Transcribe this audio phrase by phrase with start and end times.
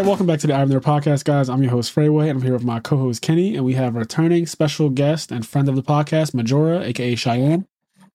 [0.00, 1.48] right, welcome back to the I'm There podcast, guys.
[1.48, 3.94] I'm your host, Freyway, and I'm here with my co host, Kenny, and we have
[3.94, 7.66] returning special guest and friend of the podcast, Majora, aka Cheyenne.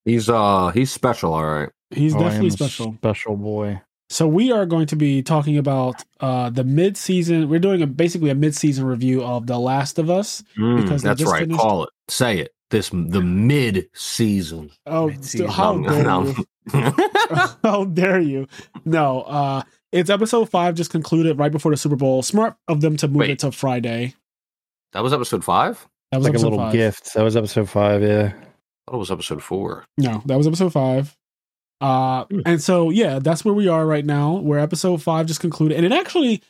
[0.03, 1.69] He's uh he's special, all right.
[1.91, 2.93] He's Oh, definitely special.
[2.95, 3.81] Special boy.
[4.09, 7.49] So we are going to be talking about uh the mid season.
[7.49, 10.43] We're doing a basically a mid season review of The Last of Us.
[10.57, 11.41] Mm, Because that's just right.
[11.41, 11.89] finished- Call it.
[12.07, 12.51] Say it.
[12.71, 14.71] This the mid season.
[14.87, 15.47] Oh, Mid-season.
[15.49, 16.45] how dare you?
[17.63, 18.47] How dare you?
[18.85, 19.61] No, uh
[19.91, 22.21] it's episode five just concluded right before the Super Bowl.
[22.21, 23.29] Smart of them to move Wait.
[23.31, 24.13] it to Friday.
[24.93, 25.87] That was episode five.
[26.11, 26.73] That was Like a episode little five.
[26.73, 27.13] gift.
[27.13, 28.01] That was episode five.
[28.01, 28.31] Yeah.
[28.33, 29.85] I thought it was episode four.
[29.97, 31.15] No, that was episode five.
[31.81, 32.39] Uh, Hmm.
[32.45, 34.35] and so yeah, that's where we are right now.
[34.35, 36.41] Where episode five just concluded, and it actually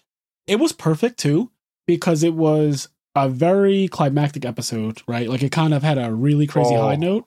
[0.47, 1.49] it was perfect too
[1.87, 5.27] because it was a very climactic episode, right?
[5.29, 6.81] Like it kind of had a really crazy Oh.
[6.83, 7.25] high note,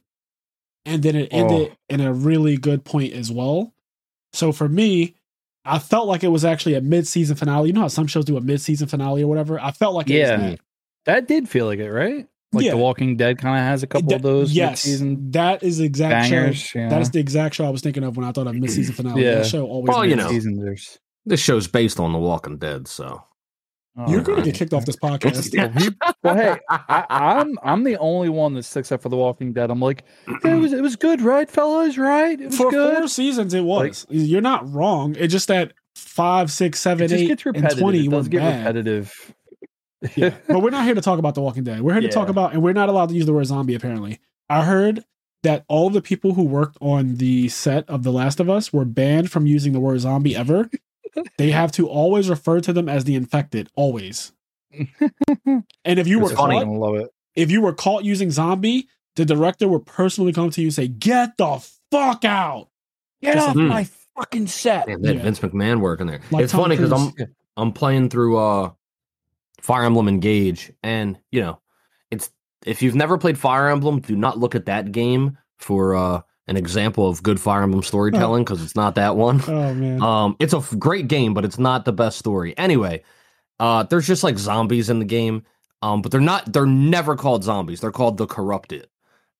[0.84, 3.72] and then it ended in a really good point as well.
[4.32, 5.14] So for me,
[5.64, 7.68] I felt like it was actually a mid-season finale.
[7.68, 9.60] You know how some shows do a mid-season finale or whatever.
[9.60, 10.32] I felt like it Yeah.
[10.32, 10.60] was that.
[11.06, 12.26] That did feel like it, right?
[12.52, 12.70] Like Yeah.
[12.72, 15.84] The Walking Dead kind of has a couple of those yes, mid-season that is the
[15.84, 16.36] exact show.
[16.36, 16.74] bangers.
[16.74, 16.88] You know?
[16.90, 19.22] That is the exact show I was thinking of when I thought of mid-season finale.
[19.22, 19.34] Yeah.
[19.36, 19.88] That show always.
[19.88, 20.28] Well, you know.
[20.30, 23.22] Seasons, there's- This show's based on The Walking Dead, so
[24.06, 25.94] You're Oh, going to get kicked off this podcast.
[26.22, 29.70] Well, hey, I, I'm I'm the only one that sticks up for The Walking Dead.
[29.70, 30.04] I'm like,
[30.44, 31.98] "Yeah, it was it was good, right, fellas?
[31.98, 32.40] Right?
[32.40, 32.96] It was For good.
[32.98, 34.06] four seasons, it was.
[34.08, 35.16] You're not wrong.
[35.18, 38.58] It's just that five, six, just eight, and twenty it does get bad.
[38.76, 39.34] repetitive.
[40.14, 40.36] Yeah.
[40.46, 41.80] but we're not here to talk about The Walking Dead.
[41.80, 43.74] We're here to talk about, and we're not allowed to use the word zombie.
[43.74, 45.04] Apparently, I heard
[45.42, 48.84] that all the people who worked on the set of The Last of Us were
[48.84, 50.70] banned from using the word zombie ever.
[51.38, 54.32] They have to always refer to them as the infected, always.
[55.84, 56.56] And if you were funny.
[56.58, 57.08] caught, I love it.
[57.34, 60.88] if you were caught using zombie, the director would personally come to you and say,
[60.88, 62.68] "Get the fuck out."
[63.22, 64.86] Get Just off like- my fucking set.
[64.86, 65.22] man, they had Yeah.
[65.22, 66.20] Vince McMahon working there.
[66.30, 67.12] Like it's Tom funny because I'm
[67.56, 68.70] I'm playing through uh
[69.60, 71.60] Fire Emblem Engage, and you know,
[72.10, 72.30] it's
[72.66, 76.56] if you've never played Fire Emblem, do not look at that game for uh an
[76.56, 79.42] example of good Fire Emblem storytelling because it's not that one.
[79.46, 80.02] Oh man.
[80.02, 82.56] Um, it's a f- great game, but it's not the best story.
[82.58, 83.02] Anyway,
[83.60, 85.44] uh, there's just like zombies in the game.
[85.82, 86.52] Um, but they're not.
[86.52, 87.80] They're never called zombies.
[87.80, 88.88] They're called the corrupted.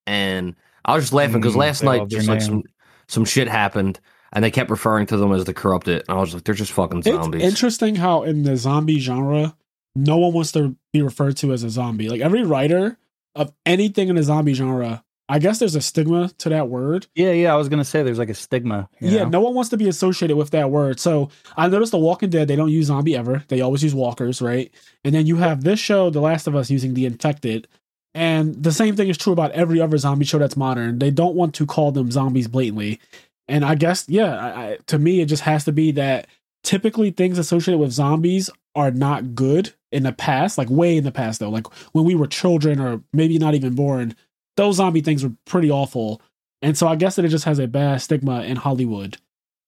[0.07, 0.55] And
[0.85, 2.47] I was just laughing because Mm, last night just like name.
[2.49, 2.63] some
[3.09, 3.99] some shit happened,
[4.33, 6.05] and they kept referring to them as the corrupted.
[6.09, 7.43] And I was like, they're just fucking zombies.
[7.43, 9.57] It's interesting how in the zombie genre,
[9.97, 12.09] no one wants to be referred to as a zombie.
[12.09, 12.99] Like every writer
[13.35, 17.07] of anything in the zombie genre, I guess there's a stigma to that word.
[17.15, 17.53] Yeah, yeah.
[17.53, 18.89] I was gonna say there's like a stigma.
[19.01, 19.29] Yeah, know?
[19.29, 20.99] no one wants to be associated with that word.
[20.99, 23.45] So I noticed The Walking Dead, they don't use zombie ever.
[23.49, 24.73] They always use walkers, right?
[25.05, 27.69] And then you have this show, The Last of Us, using the infected.
[28.15, 30.99] And the same thing is true about every other zombie show that's modern.
[30.99, 32.99] They don't want to call them zombies blatantly.
[33.47, 36.27] And I guess, yeah, I, I, to me, it just has to be that
[36.63, 41.13] typically things associated with zombies are not good in the past, like way in the
[41.13, 41.51] past, though.
[41.51, 44.15] Like when we were children or maybe not even born,
[44.59, 46.21] those zombie things were pretty awful.
[46.63, 49.17] And so I guess that it just has a bad stigma in Hollywood.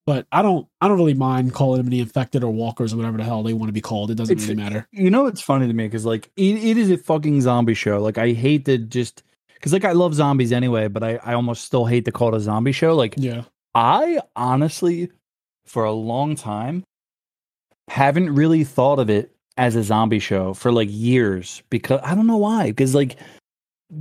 [0.06, 3.16] But I don't I don't really mind calling them the infected or walkers or whatever
[3.18, 4.10] the hell they want to be called.
[4.10, 4.88] It doesn't It's- really matter.
[4.92, 8.00] You know, it's funny to me because like it, it is a fucking zombie show.
[8.02, 9.22] Like I hate to just
[9.54, 12.36] because like I love zombies anyway, but I I almost still hate to call it
[12.38, 12.94] a zombie show.
[12.96, 13.42] Like Yeah.
[13.74, 15.10] I honestly,
[15.66, 16.82] for a long time,
[17.88, 22.26] haven't really thought of it as a zombie show for like years because I don't
[22.26, 22.68] know why.
[22.68, 23.16] Because like,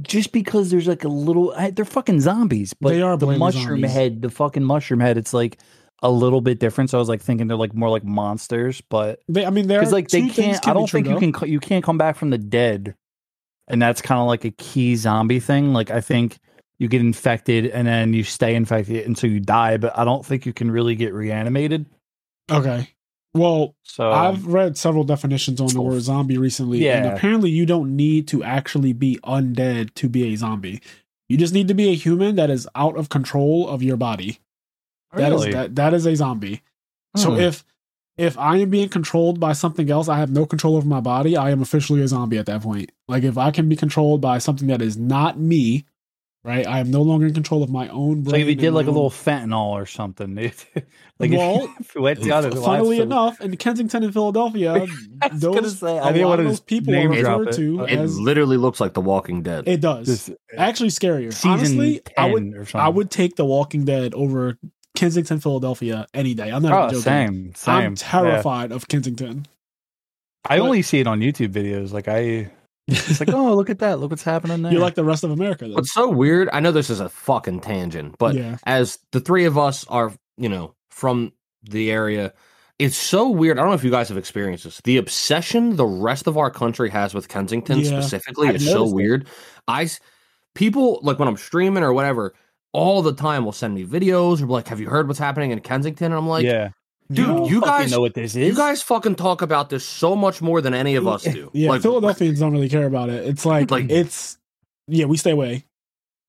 [0.02, 2.74] just because there's like a little, they're fucking zombies.
[2.74, 3.92] But They are the mushroom zombies.
[3.92, 5.18] head, the fucking mushroom head.
[5.18, 5.60] It's like
[6.02, 6.90] a little bit different.
[6.90, 9.84] So I was like thinking they're like more like monsters, but They I mean they're
[9.90, 10.66] like they can't.
[10.68, 11.40] I don't true, think you though.
[11.40, 11.50] can.
[11.52, 12.96] You can't come back from the dead,
[13.68, 15.74] and that's kind of like a key zombie thing.
[15.74, 16.38] Like I think
[16.78, 20.46] you get infected and then you stay infected until you die, but I don't think
[20.46, 21.86] you can really get reanimated.
[22.50, 22.88] Okay.
[23.40, 27.96] Well, So I've read several definitions on the word zombie recently, and apparently you don't
[27.96, 30.82] need to actually be undead to be a zombie.
[31.28, 34.40] You just need to be a human that is out of control of your body.
[35.16, 36.62] That is that that is a zombie.
[37.16, 37.40] So Hmm.
[37.40, 37.64] if
[38.18, 41.38] if I am being controlled by something else, I have no control over my body,
[41.38, 42.92] I am officially a zombie at that point.
[43.08, 45.86] Like if I can be controlled by something that is not me,
[46.50, 46.68] right?
[46.68, 48.34] I am no longer in control of my own brain.
[48.34, 50.36] like if you did like a little fentanyl or something,
[51.20, 54.74] like Well, if you went down to Funnily last- enough, in Kensington and Philadelphia,
[55.22, 56.98] I was gonna those say, a I didn't lot want of to those people are
[56.98, 57.56] name drop referred it.
[57.58, 59.68] to it as literally looks like The Walking Dead.
[59.68, 60.08] it does.
[60.08, 61.32] This- Actually, scarier.
[61.32, 62.82] season Honestly, I would or something.
[62.82, 64.58] I would take The Walking Dead over
[64.96, 66.50] Kensington, Philadelphia any day.
[66.50, 67.02] I'm not Oh, joking.
[67.04, 67.76] same, same.
[67.76, 67.96] I'm Yeah.
[67.96, 69.46] terrified of Kensington.
[70.50, 71.92] I only see it on YouTube videos.
[71.92, 72.50] Like I,
[72.92, 74.00] it's like, oh, look at that!
[74.00, 74.72] Look what's happening there.
[74.72, 75.66] You're like the rest of America.
[75.66, 75.74] Then.
[75.74, 76.50] What's so weird?
[76.54, 78.58] I know this is a fucking tangent, but Yeah.
[78.66, 81.34] as the three of us are, you know, from
[81.64, 82.34] the area,
[82.78, 83.58] it's so weird.
[83.58, 84.80] I don't know if you guys have experienced this.
[84.84, 88.76] The obsession the rest of our country has with Kensington Yeah, specifically I've is so
[88.80, 88.96] noticed it.
[88.96, 89.28] weird.
[89.68, 90.00] I s-
[90.56, 92.34] people like when I'm streaming or whatever,
[92.72, 95.52] all the time will send me videos or be like, "Have you heard what's happening
[95.52, 96.70] in Kensington?" And I'm like, yeah,
[97.12, 98.48] dude, don't you guys know what this is.
[98.50, 101.50] You guys fucking talk about this so much more than any of us do.
[101.54, 103.26] Yeah, like, Philadelphians don't really care about it.
[103.28, 104.38] It's like, Like- it's
[104.88, 105.66] yeah, we stay away.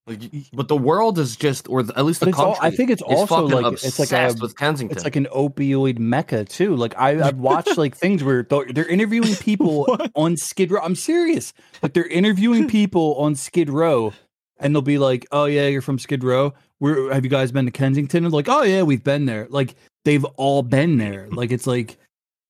[0.07, 0.21] like,
[0.53, 2.69] but the world is just, or at least the it's all- country.
[2.69, 4.97] I think it's also like it's like a with Kensington.
[4.97, 6.75] it's like an opioid mecca too.
[6.75, 9.87] Like I, I've watched like things where they're they're interviewing people
[10.17, 10.81] on Skid Row.
[10.83, 11.53] I'm serious.
[11.83, 14.13] Like they're interviewing people on Skid Row,
[14.59, 16.55] and they'll be like, "Oh yeah, you're from Skid Row.
[16.79, 19.75] Where have you guys been to Kensington?" And like, "Oh yeah, we've been there." Like
[20.05, 21.25] they've all been there.
[21.27, 21.35] Mm-hmm.
[21.35, 21.99] Like it's like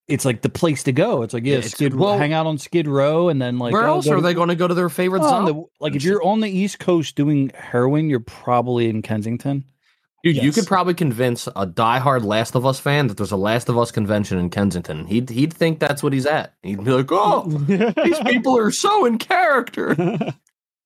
[0.08, 1.22] it's like the place to go.
[1.22, 3.72] It's like yeah, Yeah, it's- Skid well- hang out on Skid Row, and then like
[3.72, 5.44] Where oh, else are to- they going to go to their favorite Oh, zone?
[5.44, 9.64] the- like if you're on the East Coast doing heroin, you're probably in Kensington.
[10.22, 13.70] Dude, you could probably convince a diehard Last of Us fan that there's a Last
[13.70, 15.06] of Us convention in Kensington.
[15.06, 16.52] He'd he'd think that's what he's at.
[16.62, 17.44] He'd be like, "Oh,
[18.04, 19.96] these people are so in character."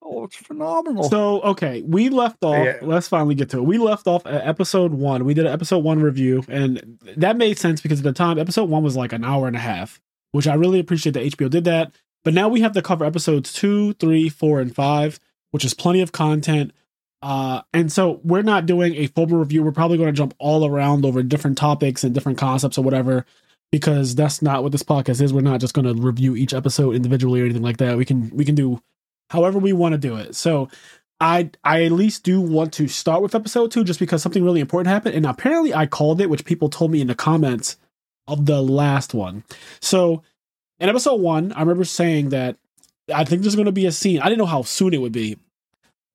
[0.06, 1.08] Oh, it's phenomenal.
[1.08, 2.64] So okay, we left off.
[2.64, 2.76] Yeah.
[2.82, 3.64] Let's finally get to it.
[3.64, 5.24] We left off at episode one.
[5.24, 8.68] We did an episode one review, and that made sense because at the time, episode
[8.68, 10.02] one was like an hour and a half,
[10.32, 11.94] which I really appreciate that HBO did that.
[12.22, 15.18] But now we have to cover episodes two, three, four, and five,
[15.52, 16.72] which is plenty of content.
[17.22, 19.62] Uh, and so we're not doing a full review.
[19.62, 23.24] We're probably going to jump all around over different topics and different concepts or whatever,
[23.72, 25.32] because that's not what this podcast is.
[25.32, 27.96] We're not just going to review each episode individually or anything like that.
[27.96, 28.82] We can we can do
[29.30, 30.34] however we want to do it.
[30.34, 30.68] So
[31.20, 34.60] I I at least do want to start with episode two just because something really
[34.60, 37.76] important happened, and apparently I called it, which people told me in the comments
[38.26, 39.44] of the last one.
[39.80, 40.22] So
[40.80, 42.56] in episode one, I remember saying that
[43.12, 44.20] I think there's going to be a scene.
[44.20, 45.38] I didn't know how soon it would be,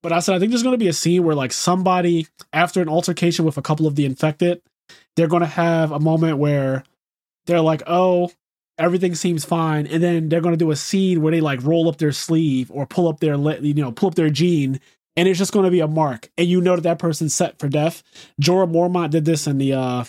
[0.04, 2.82] but I said I think there's going to be a scene where like somebody after
[2.82, 4.62] an altercation with a couple of the infected,
[5.16, 6.84] they're going to have a moment where
[7.46, 8.32] they're like, oh.
[8.80, 11.98] Everything seems fine, and then they're gonna do a scene where they like roll up
[11.98, 14.80] their sleeve or pull up their, you know, pull up their jean,
[15.16, 17.60] and it's just going to be a mark, and you know that that person's set
[17.60, 18.04] for death.
[18.42, 20.06] Jorah Mormont did this in the uh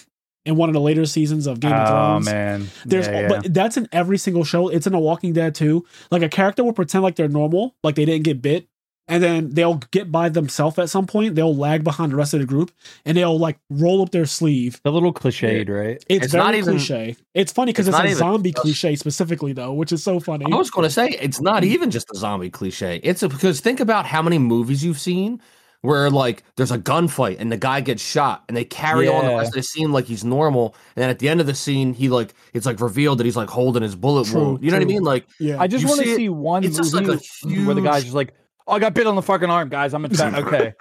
[0.46, 2.26] in one of the later seasons of Game of oh Thrones.
[2.26, 3.28] man, There's, Yeah, yeah.
[3.28, 4.68] but that's in every single show.
[4.68, 5.84] It's in The Walking Dead too.
[6.10, 8.66] Like a character will pretend like they're normal, like they didn't get bit,
[9.08, 11.34] and then they'll get by themselves at some point.
[11.34, 12.70] They'll lag behind the rest of the group,
[13.04, 14.80] and they'll like roll up their sleeve.
[14.84, 16.02] a little cliched, right?
[16.08, 17.16] It's, It's very not even- cliche.
[17.34, 20.46] It's funny because it's it's, a even zombie cliche specifically though, which is so funny.
[20.50, 21.66] I was going to say it's not mm.
[21.66, 23.00] even just a zombie cliche.
[23.02, 25.40] It's a, because think about how many movies you've seen
[25.82, 29.30] where like there's a gunfight and the guy gets shot and they carry on the
[29.30, 29.38] Yeah.
[29.38, 31.94] rest of the scene like he's normal, and then at the end of the scene
[31.94, 34.64] he like it's like revealed that he's like holding his bullet True, wound.
[34.64, 35.02] You know what I mean?
[35.02, 37.74] Like yeah, I just want to it- see one it's just movie like a where
[37.74, 38.34] the guy's just like,
[38.66, 39.94] "Oh, I got bit on the fucking arm, guys.
[39.94, 40.72] I'm infected." okay,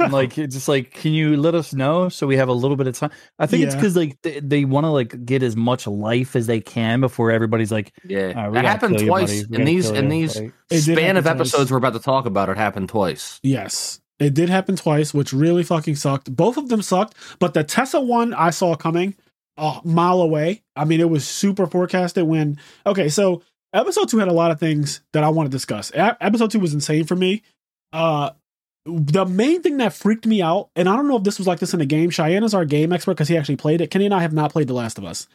[0.00, 2.76] and like it's just like, can you let us know so we have a little
[2.76, 3.10] bit of time?
[3.38, 3.80] I think it's Yeah.
[3.80, 7.30] because like they, they want to like get as much life as they can before
[7.30, 9.30] everybody's like, yeah, "All right, we that gotta happened kill you, twice.
[9.30, 11.48] We in gotta these kill in you." these Like, It did span of happen twice.
[11.54, 12.48] episodes we're about to talk about.
[12.48, 13.40] It happened twice.
[13.42, 14.00] Yes.
[14.20, 16.34] It did happen twice, which really fucking sucked.
[16.34, 19.16] Both of them sucked, but the Tessa one I saw coming
[19.56, 20.62] a mile away.
[20.76, 22.58] I mean, it was super forecasted when.
[22.86, 23.42] Okay, so
[23.74, 25.90] episode two had a lot of things that I want to discuss.
[25.92, 27.42] E- episode two was insane for me.
[27.92, 28.30] Uh,
[28.86, 31.58] the main thing that freaked me out, and I don't know if this was like
[31.58, 32.10] this in the game.
[32.10, 33.90] Cheyenne is our game expert because he actually played it.
[33.90, 35.26] Kenny and I have not played The Last of Us.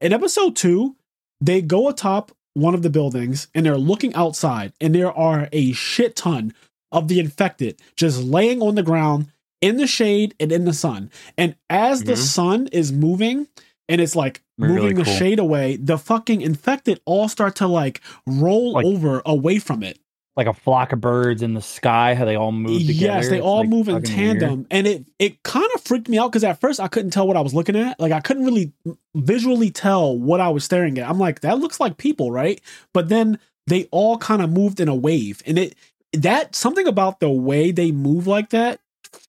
[0.00, 0.96] In episode two,
[1.40, 5.72] they go atop one of the buildings and they're looking outside, and there are a
[5.72, 6.54] shit ton
[6.92, 9.26] of the infected just laying on the ground
[9.60, 11.10] in the shade and in the sun.
[11.36, 12.18] And as the Mhm.
[12.18, 13.48] sun is moving
[13.88, 15.14] and it's like Really moving the cool.
[15.14, 19.98] shade away, the fucking infected all start to like roll Like- over away from it.
[20.36, 22.92] like a flock of birds in the sky, how they all move together.
[23.06, 24.40] Yes, they It's, all like, move in fucking weird.
[24.40, 27.26] tandem, and it it kind of freaked me out because at first I couldn't tell
[27.28, 27.98] what I was looking at.
[28.00, 28.72] Like I couldn't really
[29.14, 31.08] visually tell what I was staring at.
[31.08, 32.60] I'm like, that looks like people, right?
[32.92, 35.74] But then they all kind of moved in a wave, and it
[36.12, 38.80] that something about the way they move like that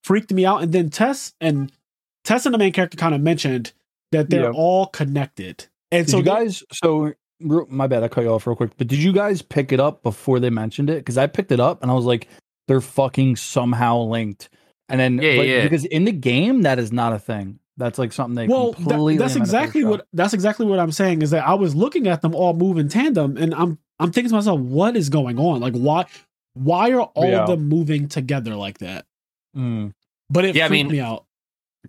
[0.02, 0.62] freaked me out.
[0.62, 1.70] And then Tess and
[2.24, 3.72] Tess and the main character kind of mentioned
[4.12, 4.50] that they're Yeah.
[4.54, 6.62] all connected, and Did so you guys?
[6.72, 8.70] So my bad, I cut you off real quick.
[8.78, 10.96] But did you guys pick it up before they mentioned it?
[10.98, 12.28] Because I picked it up and I was like,
[12.66, 14.48] they're fucking somehow linked.
[14.88, 15.62] And then, Yeah, but- yeah.
[15.64, 17.58] because in the game that is not a thing.
[17.78, 20.78] That's like something they well, that- that's invented for the exactly what that's exactly what
[20.78, 23.78] I'm saying is that I was looking at them all move in tandem, and I'm
[23.98, 25.60] I'm thinking to myself, what is going on?
[25.60, 26.06] Like, why
[26.54, 27.42] why are all Yeah.
[27.42, 29.04] of them moving together like that?
[29.54, 29.92] Mm.
[30.30, 31.25] But it Yeah, I freaked mean- me out.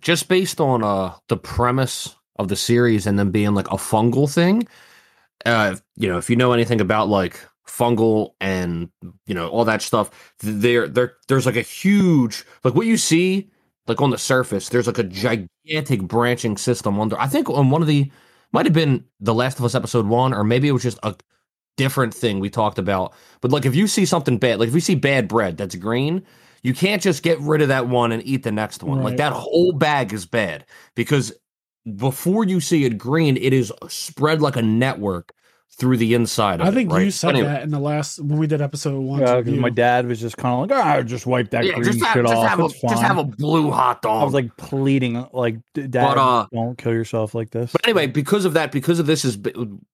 [0.00, 4.32] Just based on uh the premise of the series and then being like a fungal
[4.32, 4.66] thing
[5.46, 8.90] uh you know if you know anything about like fungal and
[9.26, 13.50] you know all that stuff there there there's like a huge like what you see
[13.86, 17.82] like on the surface there's like a gigantic branching system under i think on one
[17.82, 18.10] of the
[18.52, 21.14] might have been The Last of Us episode one, or maybe it was just a
[21.76, 23.14] different thing we talked about.
[23.40, 26.24] But like if you see something bad, like if you see bad bread that's green,
[26.62, 29.02] you can't just get rid of that one and eat the next one.
[29.02, 31.32] Like that whole bag is bad because
[31.96, 35.32] before you see it green, it is spread like a network
[35.76, 37.04] through the inside of I it, think right?
[37.04, 39.20] you said anyway, that in the last when we did episode one.
[39.20, 42.04] Yeah, my dad was just kind of like, ah, just wipe that Yeah, green just
[42.04, 42.48] have, shit just, off.
[42.48, 44.22] have a, it's just have a blue hot dog.
[44.22, 47.70] I was like pleading, like, Dad, But, uh, don't kill yourself like this.
[47.70, 49.38] But anyway, because of that, because of this is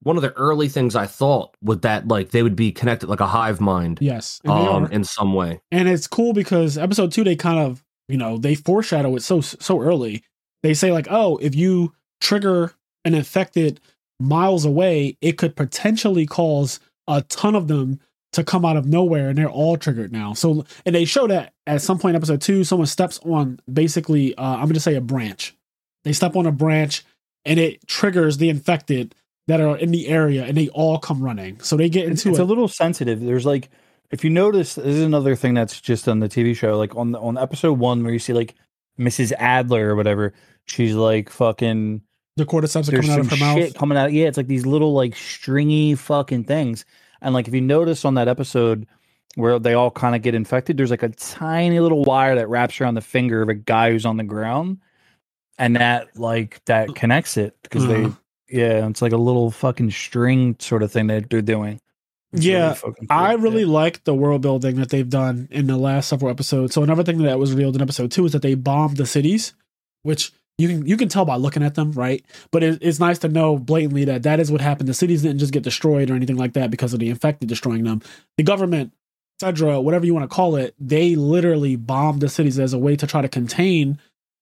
[0.03, 3.21] one of the early things I thought with that like they would be connected like
[3.21, 4.91] a hive mind yes, and, they um are.
[4.91, 5.61] in some way.
[5.71, 9.43] and it's cool because episode two they kind of you know they foreshadow it so
[9.43, 10.23] so early.
[10.63, 12.73] They say like, oh, if you trigger
[13.05, 13.81] an infected
[14.21, 18.01] miles away, it could potentially cause a ton of them
[18.33, 20.35] to come out of nowhere, and they're all triggered now.
[20.35, 24.35] So, and they show that at some point in episode two, someone steps on basically,
[24.35, 25.57] uh, I'm going to say a branch.
[26.03, 27.05] They step on a branch,
[27.45, 29.15] and it triggers the infected
[29.47, 31.61] that are in the area, and they all come running.
[31.61, 32.43] So they get into it's it.
[32.43, 33.21] a little sensitive.
[33.21, 33.69] There's like,
[34.11, 36.77] if you notice, this is another thing that's just on the TV show.
[36.77, 38.55] Like on the, on episode one, where you see like
[38.99, 39.33] Mrs.
[39.39, 40.33] Adler or whatever,
[40.65, 42.03] she's like fucking.
[42.37, 43.57] The cordyceps are coming out of her mouth.
[43.59, 44.13] shit coming out.
[44.13, 46.85] Yeah, it's like these little like stringy fucking things.
[47.23, 48.87] And like if you notice on that episode
[49.37, 52.81] where they all kind of get infected, there's like a tiny little wire that wraps
[52.81, 54.79] around the finger of a guy who's on the ground,
[55.59, 58.11] and that like that connects it because Uh-huh.
[58.49, 61.81] they yeah, it's like a little fucking string sort of thing that they're doing.
[62.33, 63.69] It's Yeah, fucking I really Yeah.
[63.73, 66.75] like the world building that they've done in the last several episodes.
[66.75, 69.55] So another thing that was revealed in episode two is that they bombed the cities,
[70.03, 72.25] which you can you can tell by looking at them, right?
[72.53, 74.89] But it, it's nice to know blatantly that that is what happened.
[74.89, 77.85] The cities didn't just get destroyed or anything like that because of the infected destroying
[77.85, 78.03] them.
[78.37, 78.93] The government,
[79.41, 82.95] etc., whatever you want to call it, they literally bombed the cities as a way
[82.97, 83.99] to try to contain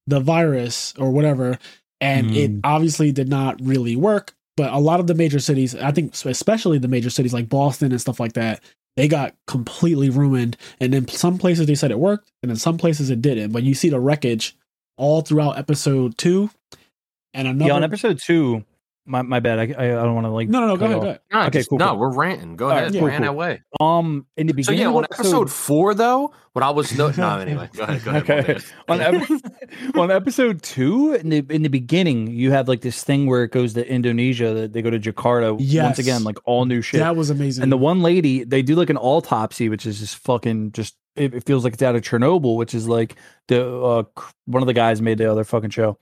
[0.07, 1.59] the virus or whatever.
[2.01, 2.61] And it Mm.
[2.65, 4.35] obviously did not really work.
[4.57, 7.91] But a lot of the major cities, I think, especially the major cities like Boston
[7.91, 8.61] and stuff like that,
[8.97, 10.59] they got completely ruined.
[10.79, 13.53] And in some places they said it worked, and in some places it didn't.
[13.53, 14.55] But you see the wreckage
[14.97, 16.51] all throughout episode two.
[17.35, 17.69] And another.
[17.69, 18.65] yeah, on episode two.
[19.05, 19.59] My my bad.
[19.59, 20.77] I I, I don't want to like no, no, no.
[20.77, 21.01] Go ahead.
[21.01, 21.21] Go ahead.
[21.33, 21.99] No, Okay, just- cool, no, cool.
[21.99, 22.55] we're ranting.
[22.55, 23.31] Go All right, ahead, cool, ran cool.
[23.31, 23.63] away.
[23.81, 24.79] Um, in the beginning.
[24.79, 27.69] So yeah, on episode four though, what I was no, no anyway.
[27.75, 28.05] Go ahead.
[28.05, 28.63] Go ahead.
[28.87, 29.17] my Okay.
[29.17, 29.29] on, ep-
[29.97, 33.51] on episode two, in the in the beginning, you have like this thing where it
[33.51, 34.55] goes to Indonesia.
[34.55, 35.85] That they go to Jakarta Yes.
[35.85, 37.01] once again, like all new shit.
[37.01, 37.65] That was amazing.
[37.65, 40.97] and the one lady, they do like an autopsy, which is just fucking just.
[41.17, 43.17] It, it feels like it's out of Chernobyl, which is like
[43.49, 44.05] the uh,
[44.47, 45.99] one of the guys made the other fucking show.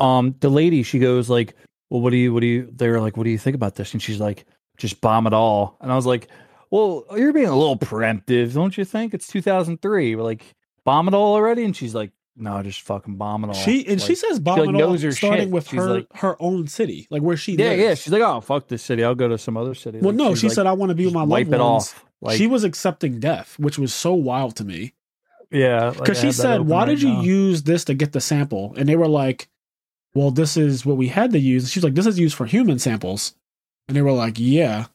[0.00, 1.54] Um, the lady, she goes like,
[1.90, 3.74] "Well, what do you, what do you?" They were like, "What do you think about
[3.76, 4.44] this?" And she's like,
[4.76, 6.28] "Just bomb it all." And I was like,
[6.70, 9.14] "Well, you're being a little preemptive, don't you think?
[9.14, 10.14] It's 2003.
[10.16, 10.42] We're like,
[10.84, 14.00] bomb it all already?" And she's like, "No, just fucking bomb it all." she and
[14.00, 15.50] she says bomb like, it all, starting shit.
[15.50, 17.82] with She's her like- her own city, like where she "Yeah, lives.
[17.82, 19.02] yeah." She's like, "Oh, fuck this city.
[19.04, 20.94] I'll go to some other city." well, Like, no, she like, said I want to
[20.94, 21.84] be with my wipe loved it ones.
[21.94, 22.04] off.
[22.20, 24.94] Like, she was accepting death, which was so wild to me.
[25.52, 28.88] yeah, Because she said, "Why right did you use this to get the sample?" And
[28.88, 29.48] they were like,
[30.16, 32.78] "Well, this is what we had to use." She's like, "This is used for human
[32.78, 33.34] samples,"
[33.86, 34.86] and they were like, "Yeah,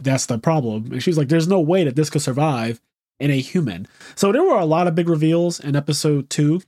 [0.00, 2.80] that's the problem." And she's like, "There's no way that this could survive
[3.20, 3.86] in a human."
[4.16, 6.60] So there were a lot of big reveals in episode two,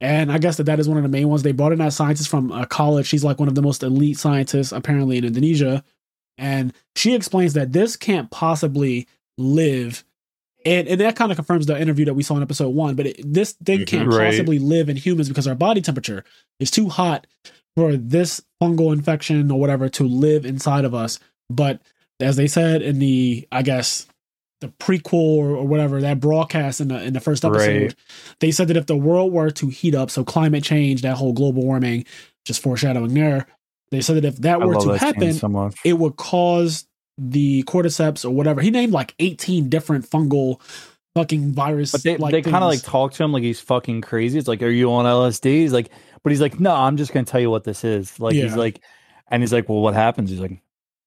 [0.00, 1.42] and I guess that that is one of the main ones.
[1.42, 3.06] They brought in that scientist from a college.
[3.06, 5.84] She's like one of the most elite scientists apparently in Indonesia,
[6.36, 9.06] and she explains that this can't possibly
[9.38, 10.04] live
[10.64, 12.94] and, and that kind of confirms the interview that we saw in episode one.
[12.94, 13.86] But it, this thing Mhm.
[13.86, 14.30] can't Right.
[14.30, 16.24] possibly live in humans because our body temperature
[16.60, 17.26] is too hot
[17.76, 21.18] for this fungal infection or whatever to live inside of us.
[21.50, 21.80] But
[22.20, 24.06] as they said in the, I guess,
[24.60, 27.94] the prequel or, or whatever that broadcast in the in the first episode, Right.
[28.40, 31.32] they said that if the world were to heat up, so climate change, that whole
[31.34, 32.04] global warming,
[32.46, 33.46] just foreshadowing there,
[33.90, 36.86] they said that if that I were to that happen, so it would cause
[37.18, 38.60] the cordyceps or whatever.
[38.60, 40.60] He named like 18 different fungal
[41.14, 41.92] fucking virus.
[41.92, 44.38] But they, like they kind of like talk to him like he's fucking crazy.
[44.38, 45.44] It's like, are you on LSD?
[45.44, 45.90] He's like,
[46.22, 48.18] but he's like, no, I'm just gonna tell you what this is.
[48.18, 48.80] Like he's like,
[49.28, 50.30] and he's like, well, what happens?
[50.30, 50.60] He's like,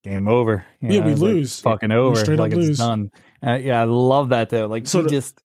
[0.04, 0.66] game over.
[0.80, 1.60] You Yeah, we it's like, lose.
[1.60, 2.16] fucking over.
[2.16, 2.78] straight up like lose.
[2.78, 3.12] done.
[3.46, 4.68] Uh, yeah, I love that though.
[4.68, 5.42] Like So he the- just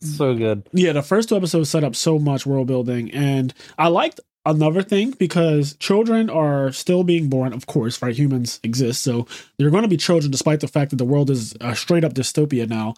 [0.00, 0.68] so good.
[0.72, 4.82] yeah, the first two episodes set up so much world building, and I liked another
[4.82, 7.52] thing because children are still being born.
[7.52, 8.14] Of course, right?
[8.14, 9.26] Humans exist, so
[9.58, 12.14] they're going to be children, despite the fact that the world is a straight up
[12.14, 12.94] dystopia now.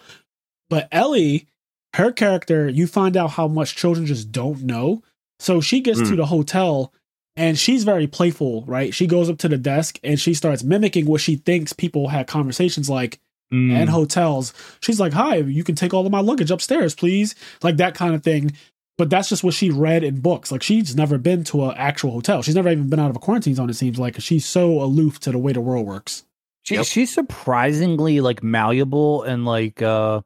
[0.68, 1.46] But Ellie,
[1.94, 5.02] her character, you find out how much children just don't know.
[5.38, 6.16] So she gets to Mm.
[6.16, 6.92] the hotel.
[7.38, 8.94] And she's very playful, right?
[8.94, 12.26] She goes up to the desk and she starts mimicking what she thinks people had
[12.26, 13.20] conversations like
[13.52, 13.72] Mm.
[13.72, 14.54] and hotels.
[14.80, 18.14] She's like, "Hi, you can take all of my luggage upstairs, please." Like that kind
[18.14, 18.52] of thing.
[18.98, 20.50] But that's just what she read in books.
[20.50, 22.42] Like she's never been to an actual hotel.
[22.42, 23.70] She's never even been out of a quarantine zone.
[23.70, 26.24] It seems like she's so aloof to the way the world works.
[26.62, 26.86] She, Yep.
[26.86, 30.22] She's surprisingly like malleable and like uh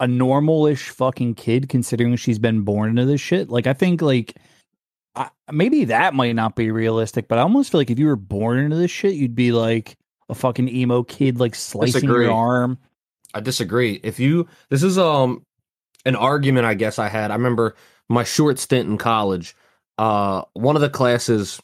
[0.00, 3.50] a normalish fucking kid considering she's been born into this shit.
[3.50, 4.36] Like I think like
[5.14, 8.16] I, maybe that might not be realistic, but I almost feel like if you were
[8.16, 9.96] born into this shit, you'd be like
[10.28, 12.26] a fucking emo kid like slicing Disagree.
[12.26, 12.78] your arm.
[13.34, 14.00] I disagree.
[14.02, 15.44] If you this is um
[16.04, 17.30] an argument I guess I had.
[17.30, 17.76] I remember
[18.10, 19.56] my short stint in college.
[19.96, 21.60] Uh one of the classes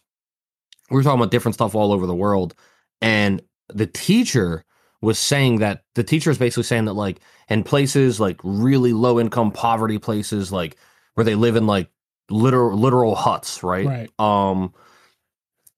[0.90, 2.54] we were talking about different stuff all over the world
[3.02, 4.64] and the teacher
[5.02, 9.20] was saying that the teacher is basically saying that like in places like really low
[9.20, 10.76] income poverty places like
[11.14, 11.90] where they live in like
[12.30, 13.86] literal literal huts, right?
[13.86, 14.10] Right.
[14.20, 14.72] um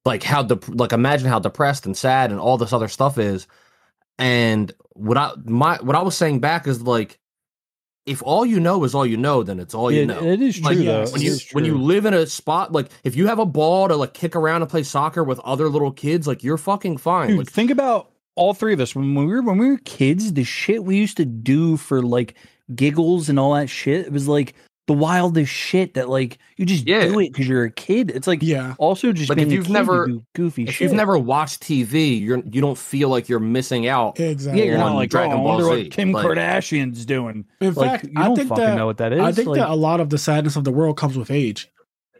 [0.04, 3.46] like how dep- like imagine how depressed and sad and all this other stuff is
[4.18, 7.18] and what i my what i was saying back is like
[8.08, 10.40] if all you know is all you know then it's all you It- know it
[10.42, 11.04] is true Like, though.
[11.12, 13.46] when It you is when you live in a spot like if you have a
[13.46, 16.96] ball to like kick around and play soccer with other little kids like you're fucking
[16.98, 19.78] fine Dude, like think about all three of us when we were when we were
[19.84, 20.32] kids.
[20.32, 22.34] The shit we used to do for like
[22.74, 24.06] giggles and all that shit.
[24.06, 24.54] It was like
[24.88, 27.04] the wildest shit that like you just Yeah.
[27.04, 28.10] do it because you're a kid.
[28.10, 28.74] It's like Yeah.
[28.78, 30.80] also just Like, being if you've kid, never- do goofy if shit.
[30.80, 34.60] you've never watched tv you're you don't feel like you're missing out Exactly.
[34.62, 37.44] yeah, you're not like Dragon oh, I Ball wonder Z, what Kim like- Kardashian's doing.
[37.60, 39.20] In Like fact, you I don't think fucking that know what that is.
[39.20, 41.68] I think like, that a lot of the sadness of the world comes with age.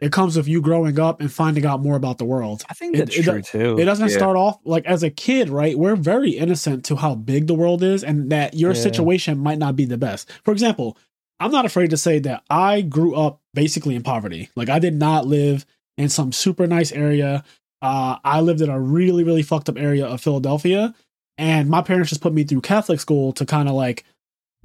[0.01, 2.63] It comes with you growing up and finding out more about the world.
[2.69, 3.79] I think it- that's it true do- too.
[3.79, 4.15] It doesn't Yeah.
[4.15, 5.77] start off like as a kid, right?
[5.77, 8.79] We're very innocent to how big the world is and that your Yeah.
[8.81, 10.29] situation might not be the best.
[10.45, 10.97] For example,
[11.39, 14.49] I'm not afraid to say that I grew up basically in poverty.
[14.55, 15.65] Like I did not live
[15.97, 17.43] in some super nice area.
[17.81, 20.93] Uh, I lived in a really, really fucked up area of Philadelphia.
[21.37, 24.03] And my parents just put me through Catholic school to kind of like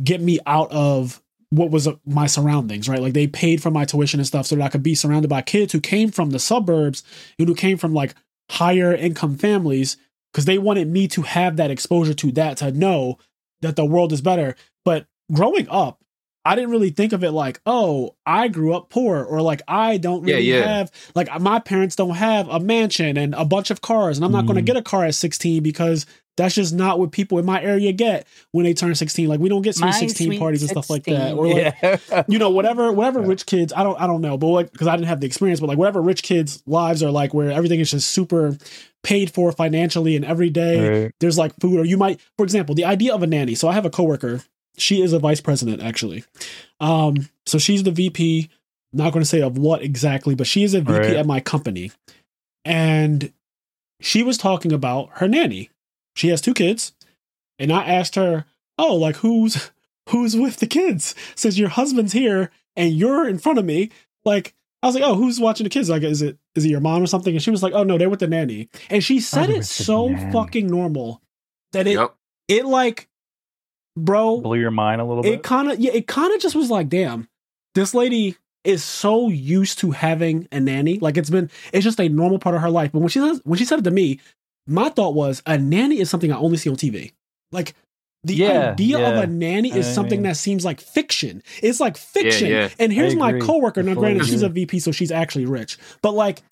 [0.02, 3.00] get me out of what was uh, my surroundings, right?
[3.00, 5.42] Like they paid for my tuition and stuff so that I could be surrounded by
[5.42, 7.04] kids who came from the suburbs
[7.38, 8.14] and who came from like
[8.50, 9.96] higher income families
[10.32, 13.18] because they wanted me to have that exposure to that to know
[13.62, 14.56] that the world is better.
[14.84, 16.03] But growing up,
[16.44, 19.96] I didn't really think of it like, oh, I grew up poor or like I
[19.96, 20.78] don't really yeah.
[20.78, 24.32] have like my parents don't have a mansion and a bunch of cars and I'm
[24.32, 24.66] not going to mm-hmm.
[24.66, 26.04] get a car at 16 because
[26.36, 29.28] that's just not what people in my area get when they turn 16.
[29.28, 31.34] Like we don't get sweet 16 parties and stuff like that.
[31.34, 32.24] Or like yeah.
[32.28, 33.28] you know whatever whatever Yeah.
[33.28, 35.60] rich kids i don't i don't know but like because i didn't have the experience
[35.60, 38.56] but like whatever rich kids lives are like where everything is just super
[39.02, 41.12] paid for financially and every day Right.
[41.20, 43.72] there's like food or you might for example the idea of a nanny so i
[43.72, 44.42] have a coworker
[44.76, 46.24] she is a vice president actually.
[46.80, 48.48] Um so she's the vp
[48.92, 51.16] not going to say of what exactly but she is a vp Right.
[51.16, 51.90] at my company.
[52.64, 53.32] And
[54.00, 55.70] she was talking about her nanny.
[56.16, 56.92] She has two kids
[57.58, 58.44] and i asked her
[58.78, 59.70] oh like who's
[60.10, 61.14] who's with the kids?
[61.34, 63.90] Since your husband's here and you're in front of me
[64.24, 65.88] like i was like oh who's watching the kids?
[65.88, 67.34] Like is it is it your mom or something?
[67.34, 68.68] And she was like oh no they're with the nanny.
[68.90, 71.20] And she said they're it so fucking normal
[71.72, 72.14] that it Yep.
[72.48, 73.08] it like
[73.96, 75.32] bro Blew your mind a little bit.
[75.34, 77.28] it kind of yeah it kind of just was like damn
[77.74, 80.98] this lady is so used to having a nanny.
[80.98, 82.92] Like it's been it's just a normal part of her life.
[82.92, 84.20] But when she says when she said it to me
[84.66, 87.12] my thought was a nanny is something i only see on tv
[87.52, 87.74] like
[88.22, 91.42] the Yeah, idea of a nanny is I something mean- that seems like fiction.
[91.62, 92.48] It's like fiction.
[92.50, 92.70] yeah.
[92.78, 93.82] and here's my coworker.
[93.82, 95.76] Now granted she's a vp so she's actually rich.
[96.00, 96.42] But like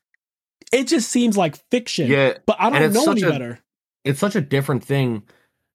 [0.71, 2.09] it just seems like fiction.
[2.11, 3.59] Yeah but i don't know any a- better.
[4.05, 5.23] it's such a different thing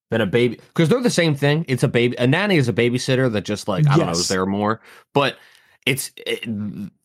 [0.09, 1.65] than a baby because they're the same thing.
[1.67, 2.15] It's a baby.
[2.17, 4.19] A nanny is a babysitter that just like I don't know Yes.
[4.19, 4.81] is there more,
[5.13, 5.37] but
[5.85, 6.43] it's it,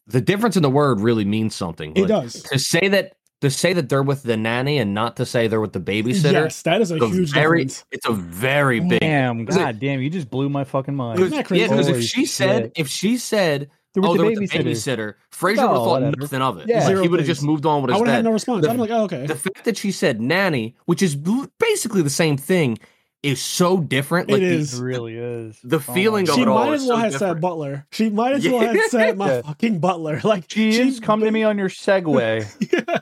[0.07, 1.93] the difference in the word really means something.
[1.97, 5.27] it does to say that to say that they're with the nanny and not to
[5.27, 6.33] say they're with the babysitter.
[6.33, 9.01] yes that is a it's a huge very difference it's a very big.
[9.01, 11.19] Damn, Is it- god damn, you just blew my fucking mind.
[11.19, 11.63] Isn't that crazy?
[11.63, 12.73] yeah, because if Holy she said shit.
[12.77, 14.65] if she said They're with oh the they're with the babysitter.
[14.65, 16.69] babysitter, Fraser would have thought nothing of it.
[16.69, 16.87] Yeah.
[16.89, 17.97] Like, he would have just moved on with his.
[17.97, 19.91] i would have had no response The- i'm like oh, okay The fact that she
[19.93, 21.17] said nanny, which is
[21.59, 22.79] basically the same thing,
[23.23, 24.29] is so different.
[24.31, 25.59] It Like the- It really is.
[25.63, 27.41] The Oh my feeling of she it all might is as well so have said
[27.41, 27.87] butler.
[27.93, 29.43] She might as well have said my Yeah.
[29.43, 30.21] fucking butler.
[30.25, 32.45] Like She is come to me on your Segway.
[32.73, 32.99] Yeah.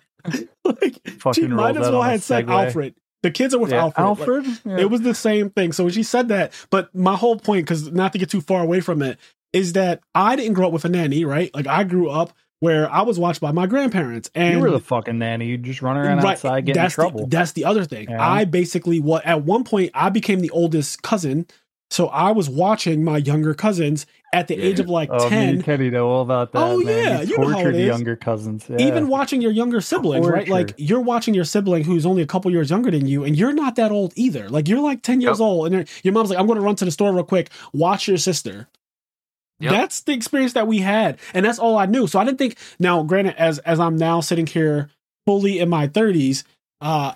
[0.64, 1.00] like
[1.34, 2.94] she might as well have said Alfred.
[3.22, 4.06] The kids are with Yeah, Alfred.
[4.06, 4.46] Like, Alfred.
[4.64, 4.78] Yeah.
[4.78, 5.72] it was the same thing.
[5.72, 8.62] So when she said that, but my whole point, because not to get too far
[8.62, 9.18] away from it,
[9.52, 11.54] is that I didn't grow up with a nanny, right?
[11.54, 14.78] Like I grew up where I was watched by my grandparents, and you were the
[14.80, 15.46] fucking nanny.
[15.46, 17.20] You just run around Right, outside getting in that's trouble.
[17.22, 18.08] The, that's the other thing.
[18.10, 18.22] Yeah.
[18.22, 21.46] I basically what at one point I became the oldest cousin,
[21.90, 24.64] so I was watching my younger cousins at the Yeah.
[24.64, 25.48] age of like oh, me ten.
[25.54, 26.58] and Kenny know all about that.
[26.62, 26.86] Oh, man.
[26.86, 27.86] yeah, you you know how tortured it is.
[27.88, 28.66] younger cousins.
[28.68, 28.76] Yeah.
[28.78, 30.46] Even watching your younger siblings, right?
[30.48, 33.52] Like you're watching your sibling who's only a couple years younger than you, and you're
[33.52, 34.48] not that old either.
[34.50, 35.44] Like you're like ten years Yep.
[35.46, 37.50] old, and your mom's like, "I'm going to run to the store real quick.
[37.72, 38.68] Watch your sister."
[39.60, 39.72] Yep.
[39.72, 42.06] That's the experience that we had, and that's all I knew.
[42.06, 42.56] So I didn't think.
[42.78, 44.88] Now, granted, as as I'm now sitting here
[45.26, 46.44] fully in my 30s,
[46.80, 47.12] uh,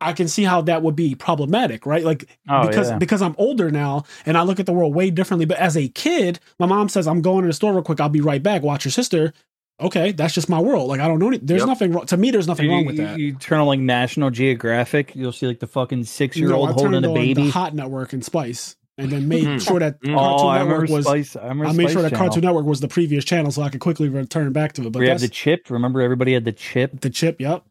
[0.00, 2.04] I can see how that would be problematic, right?
[2.04, 2.98] Like Oh, because yeah.
[2.98, 5.46] because I'm older now and I look at the world way differently.
[5.46, 8.00] But as a kid, my mom says, "I'm going to the store real quick.
[8.00, 8.62] I'll be right back.
[8.62, 9.32] Watch your sister."
[9.80, 10.88] Okay, that's just my world.
[10.88, 11.28] Like I don't know.
[11.28, 11.68] Any, there's Yep.
[11.68, 12.06] nothing wrong.
[12.06, 13.18] To me, there's nothing You, wrong with you- that.
[13.18, 17.02] you turn on like National Geographic, you'll see like the fucking six year old holding
[17.04, 17.34] a baby.
[17.44, 19.60] the Hot Network and Spice, and then made Mm.
[19.66, 20.14] sure that Mm.
[20.14, 21.04] Cartoon oh, Network was.
[21.06, 21.36] Spice.
[21.36, 22.48] I, I made sure Spice that Cartoon Channel.
[22.54, 24.92] Network was the previous channel, so I could quickly return back to it.
[24.92, 25.68] But We have that's the chip.
[25.70, 27.00] Remember, everybody had the chip.
[27.00, 27.40] the chip.
[27.40, 27.64] Yep.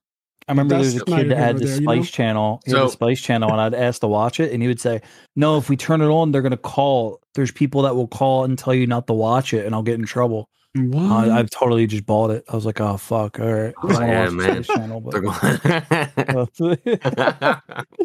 [0.46, 1.94] I remember there was a kid that had the there, you know?
[2.02, 2.62] Spice Channel.
[2.66, 4.82] He had the So- Spice Channel, and I'd ask to watch it, and he would
[4.82, 5.02] say,
[5.38, 7.22] "No, if we turn it on, they're gonna call.
[7.36, 9.96] There's people that will call and tell you not to watch it, and I'll get
[9.96, 11.30] in trouble." What?
[11.30, 12.44] I, I've totally just bought it.
[12.50, 14.64] I was like, "Oh fuck, all right." Oh, yeah, man.
[14.66, 16.78] Spice Channel, They're but- going.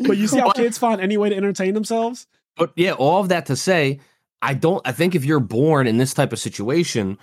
[0.07, 2.26] but you see how kids find any way to entertain themselves?
[2.59, 4.01] But yeah, all of that to say,
[4.42, 4.87] I don't.
[4.87, 7.18] I think if you're born in this type of situation,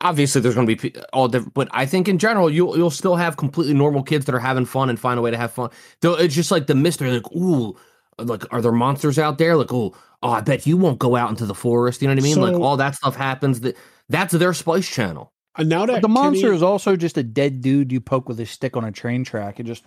[0.00, 1.54] obviously there's going to be all different.
[1.54, 4.64] But I think in general, you'll you'll still have completely normal kids that are having
[4.64, 5.70] fun and find a way to have fun.
[6.00, 7.76] Though it's just like the mystery, like ooh,
[8.18, 9.56] like are there monsters out there?
[9.56, 12.02] Like oh, oh, I bet you won't go out into the forest.
[12.02, 12.40] You know what I mean?
[12.40, 13.60] like all that stuff happens.
[13.60, 13.76] That
[14.08, 15.32] that's their Spice Channel.
[15.56, 18.38] And now that the monster Kenny- is also just a dead dude you poke with
[18.38, 19.58] a stick on a train track.
[19.58, 19.84] It just,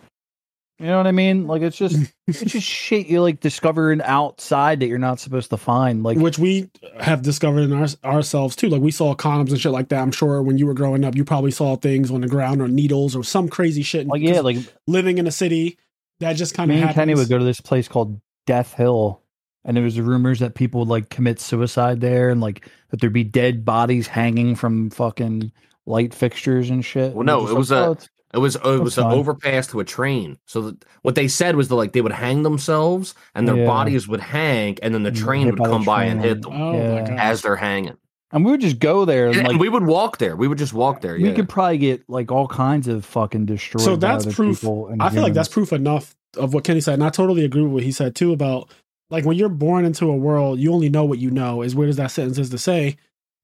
[0.81, 1.47] you know what I mean?
[1.47, 1.95] Like it's just,
[2.27, 6.03] it's just shit you like discovering outside that you're not supposed to find.
[6.03, 8.69] Like, which we have discovered in our, ourselves too.
[8.69, 10.01] Like we saw condoms and shit like that.
[10.01, 12.67] I'm sure when you were growing up, you probably saw things on the ground or
[12.67, 14.07] needles or some crazy shit.
[14.07, 15.77] like yeah, 'Cause like living in a city,
[16.19, 16.93] that just kind of me and.
[16.93, 19.21] Kenny would go to this place called Death Hill,
[19.63, 23.13] and there was rumors that people would like commit suicide there, and like that there'd
[23.13, 25.51] be dead bodies hanging from fucking
[25.87, 27.13] light fixtures and shit.
[27.13, 29.05] Well, And no, just it like, was a- "Oh, it's- It was it was an
[29.05, 30.37] overpass to a train.
[30.45, 33.65] So that, what they said was that like they would hang themselves and their Yeah.
[33.65, 36.21] bodies would hang, and then the mm, train hit would by the come by and
[36.21, 37.15] hit them Oh Yeah.
[37.19, 37.97] as they're hanging.
[38.33, 40.37] and we would just go there, and And, like we would walk there.
[40.37, 41.15] We would just walk there.
[41.15, 41.33] we Yeah.
[41.33, 43.81] could probably get like all kinds of fucking destroyed.
[43.83, 46.63] So by that's other proof- people and I feel like that's proof enough of what
[46.63, 48.69] Kenny said, and I totally agree with what he said too about
[49.09, 51.61] like when you're born into a world, you only know what you know.
[51.63, 52.95] As weird as that sentence is to say,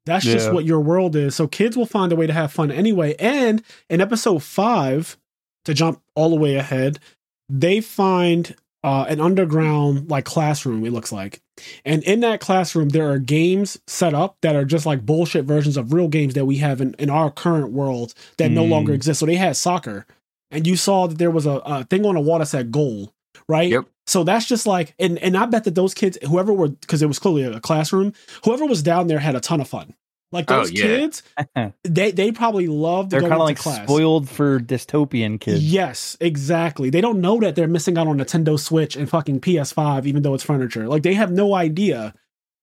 [0.07, 1.35] that's just what your world is.
[1.35, 3.15] So kids will find a way to have fun anyway.
[3.19, 5.17] And in episode five,
[5.65, 6.99] to jump all the way ahead,
[7.49, 10.85] they find uh, an underground like classroom.
[10.85, 11.41] It looks like,
[11.83, 15.77] and in that classroom there are games set up that are just like bullshit versions
[15.77, 18.69] of real games that we have in, in our current world that no Mm.
[18.69, 19.19] longer exist.
[19.19, 20.05] So they had soccer,
[20.51, 23.13] and you saw that there was a, a thing on the wall that said goal,
[23.49, 23.69] right?
[23.69, 23.85] Yep.
[24.07, 27.07] So that's just like, and and I bet that those kids, whoever were, because it
[27.07, 28.13] was clearly a classroom,
[28.45, 29.93] whoever was down there had a ton of fun.
[30.31, 30.83] Like Oh, those yeah.
[30.83, 31.23] kids,
[31.83, 33.83] they they probably loved They're kind of like class.
[33.83, 35.63] spoiled for dystopian kids.
[35.63, 36.89] Yes, exactly.
[36.89, 40.33] They don't know that they're missing out on Nintendo Switch and fucking PS5, even though
[40.33, 40.87] it's furniture.
[40.87, 42.13] Like they have no idea.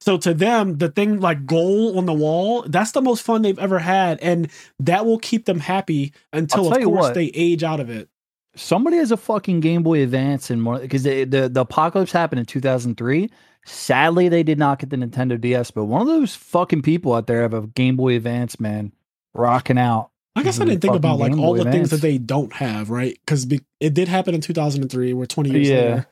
[0.01, 3.59] So to them, the thing like goal on the wall, that's the most fun they've
[3.59, 7.15] ever had, and that will keep them happy until, of course, what.
[7.15, 8.11] they age out of it.
[8.57, 12.41] Somebody has a fucking Game Boy Advance and more because the, the the apocalypse happened
[12.41, 13.29] in 2003.
[13.67, 17.27] Sadly, they did not get the Nintendo DS, but one of those fucking people out
[17.27, 18.93] there have a Game Boy Advance, man,
[19.35, 20.11] rocking out.
[20.37, 22.19] I guess I didn't think fucking about like Game all Boy the things that they
[22.19, 23.17] don't have, right?
[23.25, 23.47] Because
[23.81, 25.13] it did happen in 2003.
[25.15, 25.77] We're 20 years Yeah.
[25.77, 26.07] later.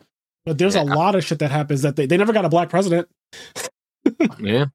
[0.45, 2.69] But there's a lot of shit that happens that they, they never got a black
[2.69, 3.09] president.
[4.41, 4.67] yeah,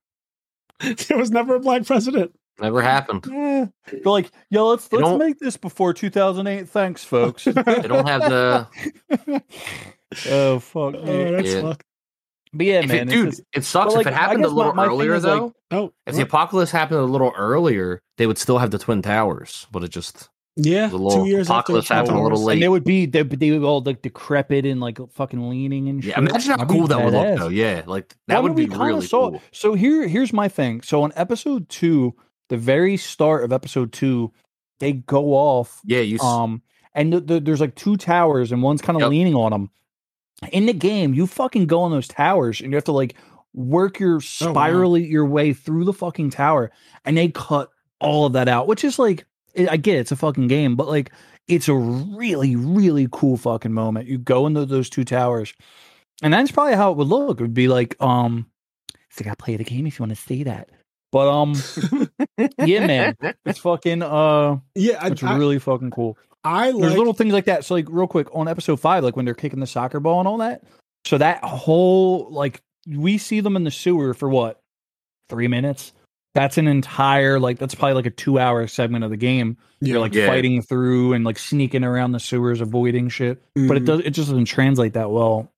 [0.80, 2.34] there was never a black president.
[2.60, 3.26] Never mm, happened.
[3.30, 3.66] Yeah.
[3.92, 6.68] They're like, yeah, let's You let's make this before 2008.
[6.70, 7.44] Thanks, folks.
[7.46, 8.68] They don't have the.
[10.30, 10.96] oh fuck.
[10.96, 11.32] Oh, me.
[11.32, 11.62] that's Yeah.
[11.62, 11.84] fucked.
[12.54, 14.52] But yeah, If man, it, dude, just- it sucks but, if it happened a guess
[14.52, 15.54] my- little my earlier is, like, though.
[15.72, 19.68] Oh, if the apocalypse happened a little earlier, they would still have the twin towers,
[19.72, 22.46] but it just yeah, the little two years after the apocalypse happened a little Twin
[22.48, 22.54] late.
[22.54, 26.02] and they would be they they would all like decrepit and like fucking leaning and
[26.04, 26.14] shit.
[26.14, 27.38] yeah, imagine how That'd cool that would look badass.
[27.38, 27.48] though.
[27.50, 29.42] Yeah, like that Well, I would mean, be really saw- cool.
[29.52, 30.82] So here, here's my thing.
[30.82, 32.16] So on episode two,
[32.50, 34.32] the very start of episode two,
[34.80, 35.82] they go off.
[35.84, 36.20] Yeah, you.
[36.20, 36.62] Um,
[36.94, 39.10] and th- th- there's like two towers, and one's kind of Yep.
[39.10, 39.70] leaning on them.
[40.52, 43.16] In the game, you fucking go on those towers, and you have to like
[43.54, 44.52] work your Oh, wow.
[44.52, 46.72] spirally your way through the fucking tower,
[47.06, 49.26] and they cut all of that out, which is like,
[49.58, 51.12] I I get it, it's a fucking game, but like,
[51.48, 54.08] it's a really, really cool fucking moment.
[54.08, 55.54] You go into those two towers,
[56.22, 57.40] and that's probably how it would look.
[57.40, 58.46] It would be like, um,
[59.10, 60.70] so you gotta play the game if you want to see that.
[61.18, 61.56] But um,
[62.64, 66.16] yeah, man, it's fucking uh, yeah, I, it's I, really fucking cool.
[66.44, 67.66] I There's little things like that.
[67.66, 70.28] So like real quick on episode five, like when they're kicking the soccer ball and
[70.28, 70.62] all that.
[71.06, 74.62] So that whole like we see them in the sewer for what
[75.28, 75.92] three minutes.
[76.36, 79.58] That's an entire like that's probably like a two hour segment of the game.
[79.82, 80.28] You're like Yeah.
[80.28, 83.42] fighting through and like sneaking around the sewers, avoiding shit.
[83.56, 83.86] But it Mhm.
[83.88, 85.52] does it just doesn't translate that well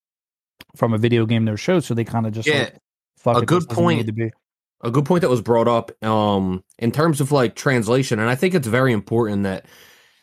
[0.77, 1.81] from a video game to a show.
[1.81, 2.75] So they kind of just Yeah, like,
[3.17, 4.31] fuck a it, good point- need to be.
[4.81, 8.35] A good point that was brought up um in terms of like translation and i
[8.35, 9.65] think it's very important that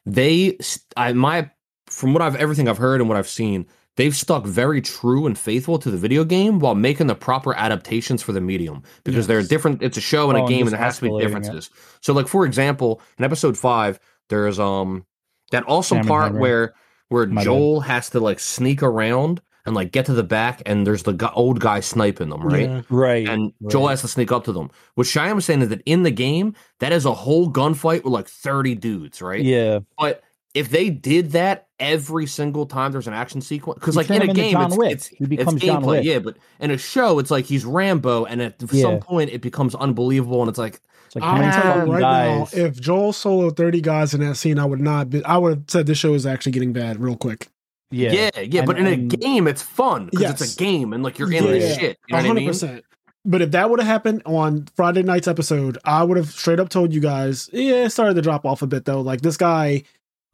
[0.05, 0.57] they
[0.97, 1.51] i my
[1.87, 3.67] from what i've everything i've heard and what i've seen
[3.97, 8.23] they've stuck very true and faithful to the video game while making the proper adaptations
[8.23, 9.27] for the medium because yes.
[9.27, 11.67] they're different it's a show and oh, a game and there has to be differences
[11.67, 11.73] it.
[12.01, 15.05] so like for example in episode five there's um
[15.51, 16.75] that awesome part where
[17.09, 17.89] where My joel bad.
[17.89, 21.61] has to like sneak around and like get to the back, and there's the old
[21.61, 22.71] guy sniping them, right?
[22.71, 22.83] Yeah.
[22.89, 23.29] Right.
[23.29, 23.71] And right.
[23.73, 24.71] Joel has to sneak up to them.
[24.95, 28.13] What Cheyenne was saying is that in the game, that is a whole gunfight with
[28.13, 29.43] like 30 dudes, right?
[29.43, 29.81] Yeah.
[29.99, 30.23] But
[30.55, 34.33] if they did that every single time there's an action sequence, because like in a
[34.33, 36.05] game, it's, it's, he becomes it's John gameplay, Wick.
[36.05, 36.19] yeah.
[36.21, 38.83] But in a show, it's like he's Rambo, and at yeah.
[38.83, 40.81] some point, it becomes unbelievable, and it's like.
[41.07, 42.57] It's like I'm telling you right guys.
[42.57, 45.51] now, if Joel soloed 30 guys in that scene, I would not be, I would
[45.51, 47.47] have said this show is actually getting bad real quick.
[47.91, 48.61] Yeah, yeah, yeah.
[48.61, 50.41] And, but in a game, it's fun because yes.
[50.41, 51.99] it's a game and like you're in yeah, the shit.
[52.09, 52.29] You know 100%.
[52.29, 52.83] what I mean?
[53.25, 56.69] But if that would have happened on Friday night's episode, I would have straight up
[56.69, 59.01] told you guys, yeah, it started to drop off a bit though.
[59.01, 59.83] Like this guy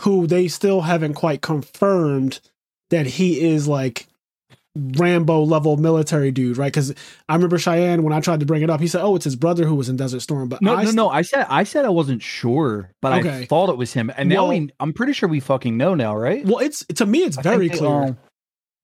[0.02, 2.40] who they still haven't quite confirmed
[2.90, 4.06] that he is like
[4.74, 6.72] Rambo level military dude, right?
[6.72, 6.94] Because
[7.28, 9.36] I remember Cheyenne when I tried to bring it up, he said, "Oh, it's his
[9.36, 11.08] brother who was in Desert Storm." But no, I no, no.
[11.10, 13.40] I said I said I wasn't sure, but okay.
[13.40, 15.94] I thought it was him, and well, now we, I'm pretty sure we fucking know
[15.94, 16.44] now, right?
[16.44, 18.16] Well, it's to me, it's very clear.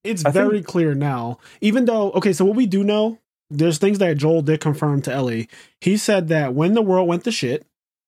[0.05, 1.39] It's I very think, clear now.
[1.61, 3.19] Even though, okay, so what we do know,
[3.51, 5.49] there's things that Joel did confirm to Ellie.
[5.81, 7.67] He said that when the world went to shit,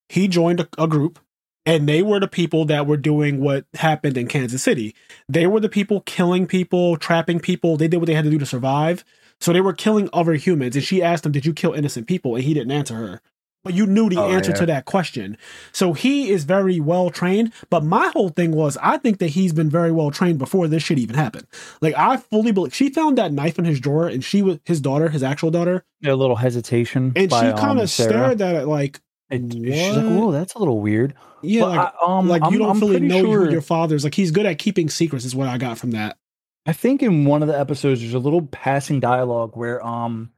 [0.09, 1.19] he joined a, a group
[1.67, 4.95] and they were the people that were doing what happened in Kansas City.
[5.29, 7.77] They were the people killing people, trapping people.
[7.77, 9.05] They did what they had to do to survive.
[9.41, 10.77] So they were killing other humans.
[10.77, 12.35] And she asked him, Did you kill innocent people?
[12.35, 13.21] And he didn't answer her.
[13.63, 14.57] But you knew the oh, answer yeah.
[14.57, 15.37] to that question.
[15.71, 17.53] So he is very well trained.
[17.69, 20.83] But my whole thing was, I think that he's been very well trained before this
[20.83, 21.47] shit even happened.
[21.83, 24.81] Like, I fully believe she found that knife in his drawer and she was his
[24.81, 25.85] daughter, his actual daughter.
[26.03, 27.13] A little hesitation.
[27.15, 30.55] And by, she kind of um, stared at it like, and she's like, "Whoa, that's
[30.55, 33.47] a little weird." Yeah, like, I, um, like you I'm, don't I'm really know sure.
[33.47, 34.05] who your father's.
[34.05, 36.19] Like he's good at keeping secrets, is what I got from that.
[36.67, 40.31] I think in one of the episodes, there's a little passing dialogue where um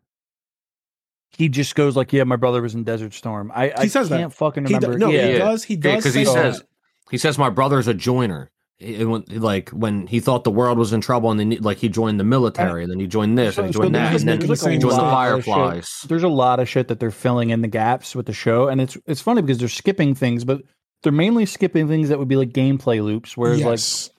[1.36, 4.08] he just goes like, "Yeah, my brother was in Desert Storm." I he I says
[4.08, 4.36] can't that.
[4.36, 4.92] fucking remember.
[4.92, 5.32] He do, no, yeah.
[5.32, 5.64] he does.
[5.64, 6.68] He does because he says that.
[7.10, 8.50] he says my brother's a joiner.
[8.82, 9.06] It,
[9.40, 12.24] like when he thought the world was in trouble, and then like he joined the
[12.24, 14.90] military, and then he joined this, and he joined that, and then he joined the
[14.90, 16.04] Fireflies.
[16.08, 18.80] There's a lot of shit that they're filling in the gaps with the show, and
[18.80, 20.62] it's it's funny because they're skipping things, but
[21.02, 23.36] they're mainly skipping things that would be like gameplay loops.
[23.36, 24.10] Whereas yes.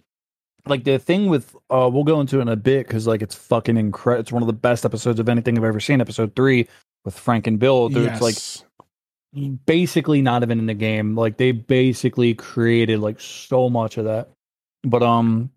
[0.65, 3.21] like like the thing with uh we'll go into it in a bit because like
[3.21, 4.21] it's fucking incredible.
[4.21, 6.01] It's one of the best episodes of anything I've ever seen.
[6.01, 6.67] Episode three
[7.05, 7.89] with Frank and Bill.
[7.91, 8.13] Yes.
[8.13, 8.67] It's like
[9.65, 11.15] basically not even in the game.
[11.15, 14.29] Like they basically created like so much of that.
[14.83, 15.49] But um,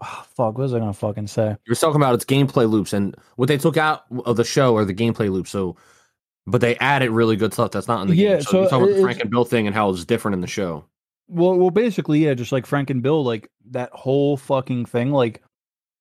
[0.00, 1.56] oh, fuck, what was I gonna fucking say?
[1.66, 4.84] You're talking about its gameplay loops and what they took out of the show are
[4.84, 5.50] the gameplay loops.
[5.50, 5.76] So,
[6.46, 8.42] but they added really good stuff that's not in the yeah, game.
[8.42, 10.40] So, so you're talking about the Frank and Bill thing and how it's different in
[10.40, 10.84] the show.
[11.28, 15.10] Well, well, basically, yeah, just like Frank and Bill, like that whole fucking thing.
[15.10, 15.42] Like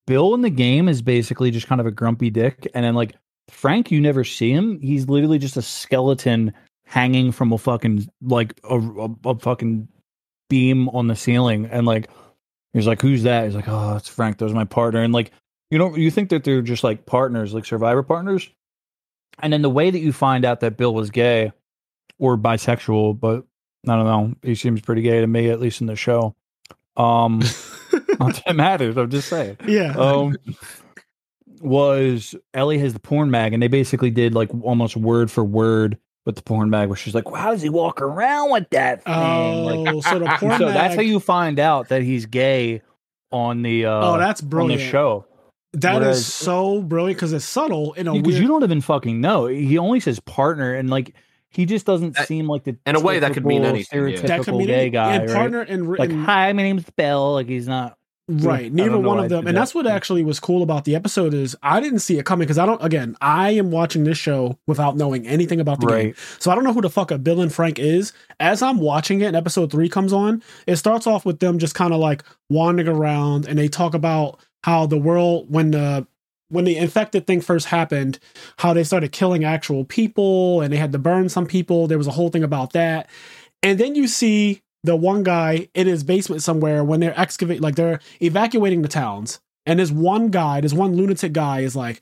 [0.05, 3.15] Bill in the game is basically just kind of a grumpy dick, and then like
[3.49, 4.79] Frank, you never see him.
[4.81, 6.53] He's literally just a skeleton
[6.85, 9.87] hanging from a fucking like a, a, a fucking
[10.49, 12.09] beam on the ceiling, and like
[12.73, 14.37] He's like, "Who's that?" He's like, "Oh, it's Frank.
[14.37, 15.31] That was my partner." And like,
[15.69, 18.49] you know, you think that they're just like partners, like survivor partners.
[19.39, 21.51] And then the way that you find out that Bill was gay
[22.19, 23.45] or bisexual, but
[23.87, 26.35] I don't know, he seems pretty gay to me, at least in the show.
[26.95, 27.39] Um,
[28.19, 28.97] not that it matters.
[28.97, 29.57] I'm just saying.
[29.67, 29.93] Yeah.
[29.97, 30.37] Um,
[31.59, 35.97] was Ellie has the porn mag, and they basically did like almost word for word
[36.25, 39.03] with the porn bag where she's like, well, how does he walk around with that
[39.03, 39.13] thing?
[39.13, 40.73] Oh, like, so the porn so bag.
[40.73, 42.81] that's how you find out that he's gay
[43.31, 44.81] on the uh, oh, that's brilliant.
[44.81, 45.25] on the show.
[45.73, 48.41] That Whereas, is so brilliant because it's subtle in a because weird...
[48.43, 49.47] you don't even fucking know.
[49.47, 51.15] He only says partner, and like
[51.49, 53.99] he just doesn't that, seem like the in a way that could mean anything.
[53.99, 54.27] Stereotypical Yeah.
[54.27, 55.69] that could mean gay guy, and partner right?
[55.69, 57.33] and, like hi, my name's Bill.
[57.33, 57.97] Like he's not
[58.29, 58.71] Right.
[58.71, 59.47] Neither one of them.
[59.47, 62.45] And that's what actually was cool about the episode is I didn't see it coming
[62.45, 66.03] because I don't again, I am watching this show without knowing anything about the right.
[66.03, 66.15] game.
[66.39, 68.13] So I don't know who the fuck a Bill and Frank is.
[68.39, 71.75] As I'm watching it and episode three comes on, it starts off with them just
[71.75, 76.07] kind of like wandering around and they talk about how the world when the
[76.47, 78.19] when the infected thing first happened,
[78.57, 81.87] how they started killing actual people and they had to burn some people.
[81.87, 83.09] There was a whole thing about that.
[83.63, 87.75] And then you see the one guy in his basement somewhere when they're excavate like
[87.75, 89.39] they're evacuating the towns.
[89.65, 92.01] And this one guy this one lunatic guy is like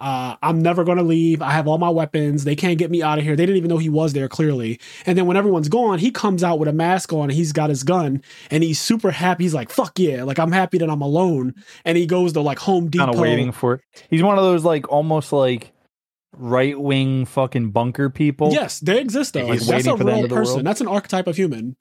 [0.00, 1.40] uh, i'm never going to leave.
[1.40, 2.44] I have all my weapons.
[2.44, 3.36] They can't get me out of here.
[3.36, 4.80] They didn't even know he was there clearly.
[5.06, 7.24] And then when everyone's gone he comes out with a mask on.
[7.24, 9.44] And he's got his gun and he's super happy.
[9.44, 10.24] He's like fuck yeah.
[10.24, 11.54] Like i'm happy that i'm alone.
[11.84, 13.04] And he goes to like home depot.
[13.04, 13.82] kind of waiting for it.
[14.08, 15.73] He's one of those like almost like
[16.36, 18.52] right wing fucking bunker people.
[18.52, 19.46] Yes, they exist though.
[19.46, 20.64] Like, that's a real person.
[20.64, 21.76] That's an archetype of human.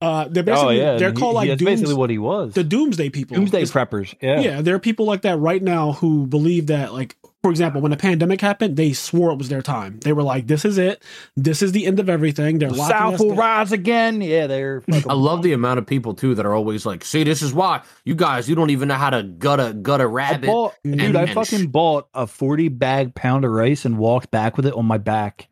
[0.00, 0.98] Uh, they're oh, basically oh, yeah.
[0.98, 2.54] they're called he, like dooms, basically what he was.
[2.54, 3.36] The doomsday people.
[3.36, 4.14] Doomsday it's, preppers.
[4.20, 4.40] Yeah.
[4.40, 7.90] Yeah, there are people like that right now who believe that like for example, when
[7.90, 10.00] the pandemic happened, they swore it was their time.
[10.00, 11.02] They were like, "This is it.
[11.36, 13.36] This is the end of everything." They're the South will down.
[13.36, 14.22] rise again.
[14.22, 14.82] Yeah, they're.
[14.90, 17.82] I love the amount of people too that are always like, "See, this is why
[18.02, 20.74] you guys you don't even know how to gut a gut a rabbit." I bought,
[20.84, 24.56] and, dude, I fucking sh- bought a forty bag pound of rice and walked back
[24.56, 25.48] with it on my back,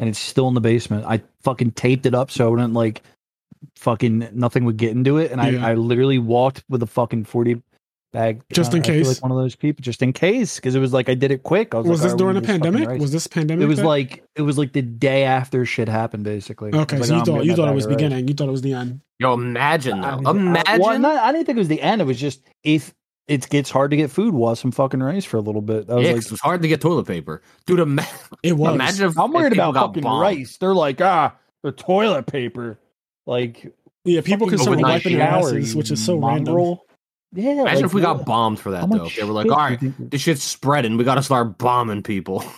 [0.00, 1.04] and it's still in the basement.
[1.06, 3.02] I fucking taped it up so it wouldn't like
[3.76, 5.64] fucking nothing would get into it, and yeah.
[5.64, 7.62] I I literally walked with a fucking forty
[8.12, 10.92] bag just in case like one of those people just in case because it was
[10.92, 13.64] like i did it quick was, was like, this during the pandemic was this pandemic
[13.64, 17.16] it was like it was like the day after shit happened basically okay like, so
[17.16, 20.00] you thought you thought it was beginning you thought it was the end yo imagine
[20.00, 22.18] though I mean, imagine well, not, i didn't think it was the end it was
[22.18, 22.94] just if
[23.28, 25.86] it gets hard to get food was some fucking rice for a little bit.
[25.88, 27.80] That was yeah, like, it's hard to get toilet paper, dude.
[27.80, 28.06] Ima-
[28.42, 28.74] it was.
[28.74, 30.22] Imagine if I'm worried if about fucking bombed.
[30.22, 30.56] rice.
[30.58, 32.78] They're like, ah, the toilet paper.
[33.26, 36.56] Like, yeah, people can start wiping their asses, which is so mongrel.
[36.56, 36.85] random.
[37.36, 37.52] Yeah.
[37.52, 39.08] Imagine like, if we got bombed for that though.
[39.08, 40.96] They were like, all right, this shit's spreading.
[40.96, 42.44] We got to start bombing people.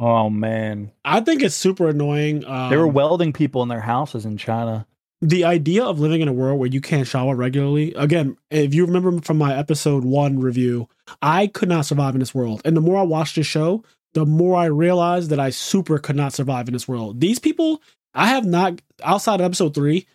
[0.00, 2.44] Oh man, I think it's super annoying.
[2.44, 4.86] Um, they were um, welding people in their houses in China.
[5.20, 7.92] The idea of living in a world where you can't shower regularly.
[7.94, 10.88] Again, if you remember from my episode one review,
[11.20, 12.62] I could not survive in this world.
[12.64, 13.82] And the more I watched the show,
[14.14, 17.20] the more I realized that I super could not survive in this world.
[17.20, 17.82] These people,
[18.14, 20.06] I have not outside of episode three,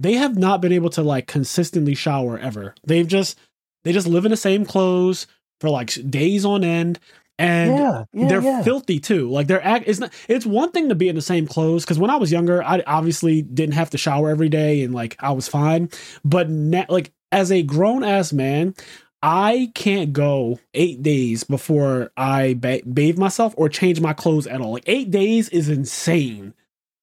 [0.00, 2.74] they have not been able to like consistently shower ever.
[2.84, 3.38] They've just
[3.84, 5.26] they just live in the same clothes
[5.60, 6.98] for like days on end
[7.38, 8.62] and yeah, yeah, they're yeah.
[8.62, 9.30] filthy too.
[9.30, 9.84] Like they're act.
[9.86, 10.12] It's not.
[10.28, 12.82] It's one thing to be in the same clothes because when I was younger, I
[12.86, 15.88] obviously didn't have to shower every day and like I was fine.
[16.24, 18.74] But na- like as a grown ass man,
[19.22, 24.60] I can't go eight days before I ba- bathe myself or change my clothes at
[24.60, 24.72] all.
[24.72, 26.54] Like eight days is insane.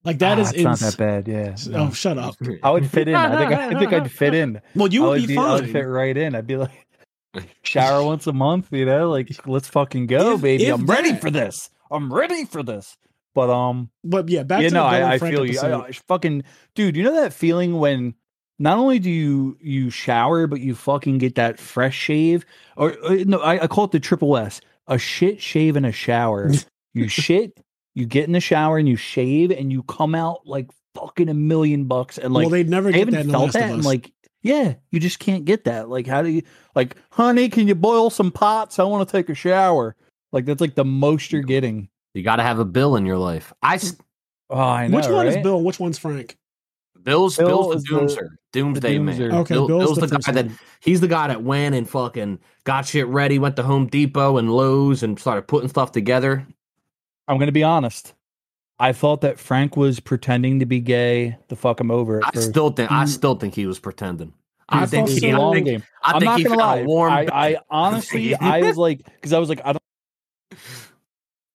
[0.05, 1.27] Like that ah, is ins- not that bad.
[1.27, 1.55] Yeah.
[1.73, 2.35] Oh, shut up.
[2.63, 3.15] I would fit in.
[3.15, 4.61] I think I think I'd fit in.
[4.75, 5.49] Well, you would, would be, be, fine.
[5.49, 6.35] I would fit right in.
[6.35, 6.87] I'd be like
[7.63, 8.67] shower once a month.
[8.71, 10.65] You know, like let's fucking go, if, baby.
[10.65, 11.69] If I'm that, ready for this.
[11.89, 12.95] I'm ready for this.
[13.33, 15.59] But um, but yeah, back yeah, to no, I, I feel you.
[15.59, 16.43] I, I, fucking
[16.75, 18.13] dude, you know that feeling when
[18.59, 22.45] not only do you you shower, but you fucking get that fresh shave,
[22.77, 25.91] or, or no, I, I call it the triple S: a shit shave and a
[25.91, 26.51] shower.
[26.93, 27.59] you shit,
[27.95, 31.33] you get in the shower and you shave and you come out like fucking a
[31.33, 34.11] million bucks and like well they'd never get that felt that and like
[34.43, 35.89] yeah you just can't get that.
[35.89, 36.43] Like how do you
[36.75, 38.77] like honey can you boil some pots?
[38.77, 39.95] I want to take a shower.
[40.31, 41.89] Like that's like the most you're getting.
[42.13, 43.51] You got to have a bill in your life.
[43.61, 43.79] I
[44.49, 45.37] oh i know which one right?
[45.37, 45.63] is bill?
[45.63, 46.37] Which one's frank?
[47.05, 49.31] Bill's Bill Bill's the doomster, doomsday man.
[49.31, 50.47] Okay, Bill, Bill's, Bill's the, the guy that
[50.79, 54.51] he's the guy that went and fucking got shit ready, went to Home Depot and
[54.51, 56.47] Lowe's and started putting stuff together.
[57.27, 58.13] I'm gonna be honest.
[58.77, 62.23] I thought that Frank was pretending to be gay to fuck him over.
[62.23, 62.49] I first.
[62.49, 63.07] still think I mm.
[63.07, 64.33] still think he was pretending.
[64.67, 65.83] I think he, I think, game.
[66.03, 66.83] I I'm think not gonna lie.
[66.83, 70.59] Warm I, I honestly, I was like, because I was like, I don't.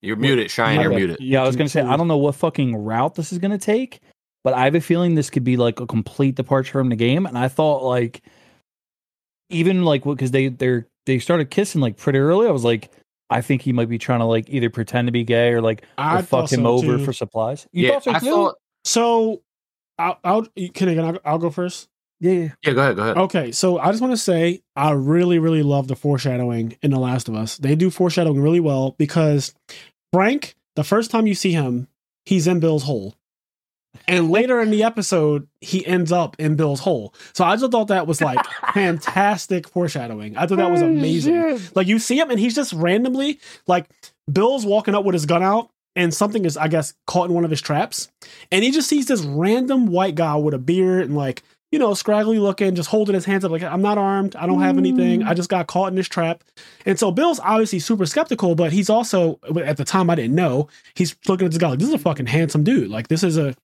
[0.01, 0.81] You're muted, Shine.
[0.81, 1.19] You're muted.
[1.21, 4.01] Yeah, I was gonna say I don't know what fucking route this is gonna take,
[4.45, 7.27] but I have a feeling this could be like a complete departure from the game.
[7.27, 8.23] And I thought like,
[9.51, 12.47] even like because they they they started kissing like pretty early.
[12.47, 12.91] I was like,
[13.31, 15.85] I think he might be trying to like either pretend to be gay or like
[15.97, 17.05] or fuck him so over too.
[17.05, 17.67] for supplies.
[17.73, 18.27] You yeah, thought so I too?
[18.27, 19.43] thought so.
[19.99, 21.05] I'll, I'll can again.
[21.05, 21.89] I'll, I'll go first.
[22.21, 22.73] Yeah, yeah.
[22.73, 22.97] Go ahead.
[22.97, 23.17] Go ahead.
[23.17, 26.99] Okay, so I just want to say I really, really love the foreshadowing in The
[26.99, 27.57] Last of Us.
[27.57, 29.55] They do foreshadowing really well because
[30.13, 31.89] Frank, the first time you see him,
[32.25, 33.15] he's in Bill's hole.
[34.07, 37.15] And later in the episode, he ends up in Bill's hole.
[37.33, 40.37] So I just thought that was like fantastic foreshadowing.
[40.37, 41.61] I thought that was oh, amazing.
[41.75, 43.89] Like you see him and he's just randomly like
[44.31, 47.45] Bill's walking up with his gun out and something is, I guess, caught in one
[47.45, 48.09] of his traps.
[48.53, 51.95] And he just sees this random white guy with a beard and like, you know,
[51.95, 54.35] scraggly looking, just holding his hands up like, I'm not armed.
[54.35, 55.23] I don't have anything.
[55.23, 56.43] I just got caught in this trap.
[56.85, 60.69] And so Bill's obviously super skeptical, but he's also, at the time I didn't know,
[60.95, 62.91] he's looking at this guy like, this is a fucking handsome dude.
[62.91, 63.55] Like, this is a,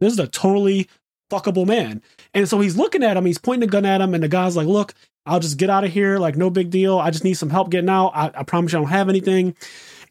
[0.00, 0.88] this is a totally
[1.30, 2.00] fuckable man.
[2.32, 4.56] And so he's looking at him, he's pointing a gun at him, and the guy's
[4.56, 4.94] like, look,
[5.26, 6.18] I'll just get out of here.
[6.18, 6.98] Like, no big deal.
[6.98, 8.12] I just need some help getting out.
[8.14, 9.56] I, I promise you I don't have anything.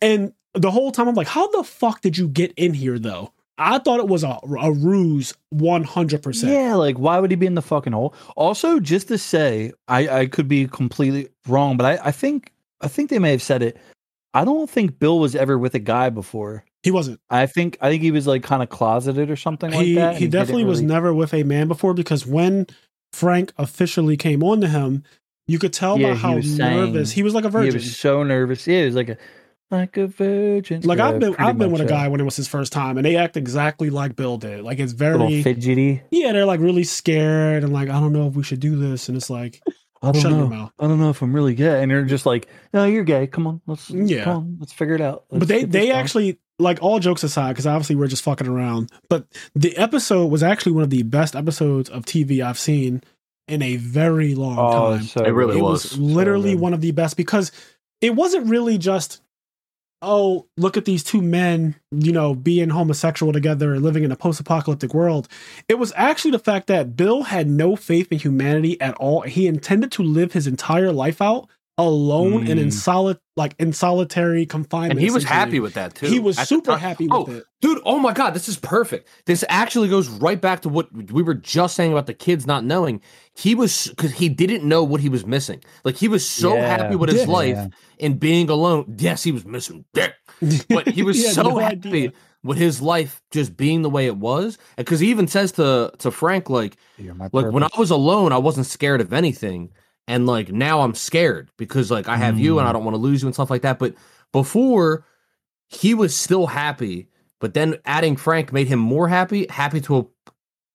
[0.02, 3.32] And the whole time I'm like, how the fuck did you get in here though?
[3.58, 6.44] I thought it was a, a ruse 100%.
[6.44, 8.14] Yeah, like why would he be in the fucking hole?
[8.36, 12.52] Also, just to say, I, I could be completely wrong, but I, I think
[12.82, 13.78] I think they may have said it.
[14.34, 16.64] I don't think Bill was ever with a guy before.
[16.84, 17.20] He wasn't.
[17.30, 20.14] I think I think he was like kind of closeted or something he, like that.
[20.18, 20.70] He, he definitely really...
[20.70, 22.68] was never with a man before because when
[23.12, 25.04] Frank officially came on to him,
[25.48, 27.72] you could tell yeah, by how nervous he was like a virgin.
[27.72, 28.68] He was so nervous.
[28.68, 29.18] Yeah, he was like a
[29.70, 30.82] like a virgin.
[30.82, 32.98] Like yeah, I've been, I've been with a guy when it was his first time,
[32.98, 34.64] and they act exactly like Bill did.
[34.64, 36.02] Like it's very fidgety.
[36.12, 39.10] Yeah, they're like really scared and like I don't know if we should do this,
[39.10, 39.62] and it's like
[40.02, 40.72] I don't know.
[40.80, 43.28] I don't know if I'm really gay, and they're just like, no, you're gay.
[43.28, 45.26] Come on, let's yeah, come on, let's figure it out.
[45.30, 48.92] Let's but they they actually like all jokes aside, because obviously we're just fucking around.
[49.10, 53.02] But the episode was actually one of the best episodes of TV I've seen
[53.48, 55.04] in a very long oh, time.
[55.04, 55.84] So it really it was.
[55.84, 57.52] was literally so one of the best because
[58.02, 59.22] it wasn't really just
[60.02, 64.16] oh, look at these two men, you know, being homosexual together and living in a
[64.16, 65.28] post apocalyptic world.
[65.68, 69.22] It was actually the fact that Bill had no faith in humanity at all.
[69.22, 72.50] He intended to live his entire life out alone mm.
[72.50, 72.74] and in mm.
[72.74, 74.94] solid like in solitary confinement.
[74.94, 76.08] And he was happy with that too.
[76.08, 77.44] He was super happy with oh, it.
[77.62, 79.08] Dude, oh my god, this is perfect.
[79.26, 82.66] This actually goes right back to what we were just saying about the kids not
[82.66, 83.00] knowing.
[83.36, 85.64] He was cuz he didn't know what he was missing.
[85.84, 86.78] Like he was so yeah.
[86.78, 87.32] happy with his yeah.
[87.32, 87.68] life
[88.00, 88.96] and being alone.
[88.98, 90.14] Yes, he was missing dick.
[90.70, 92.14] But he was he so no happy idea.
[92.44, 94.58] with his life just being the way it was.
[94.78, 97.54] And cuz he even says to to Frank like like purpose.
[97.54, 99.70] when I was alone, I wasn't scared of anything
[100.08, 102.40] and like now I'm scared because like I have mm.
[102.40, 102.74] you and I mm.
[102.76, 103.80] don't want to lose you and stuff like that.
[103.80, 103.96] But
[104.32, 105.06] before
[105.68, 110.32] he was still happy, but then adding Frank made him more happy, happy to a,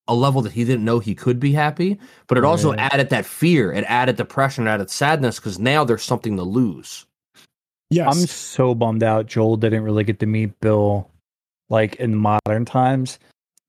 [0.08, 1.98] a level that he didn't know he could be happy.
[2.26, 6.04] But it also added that fear, it added depression, it added sadness because now there's
[6.04, 7.06] something to lose.
[7.90, 8.14] Yes.
[8.14, 9.26] I'm so bummed out.
[9.26, 11.10] Joel didn't really get to meet Bill
[11.68, 13.18] like in modern times.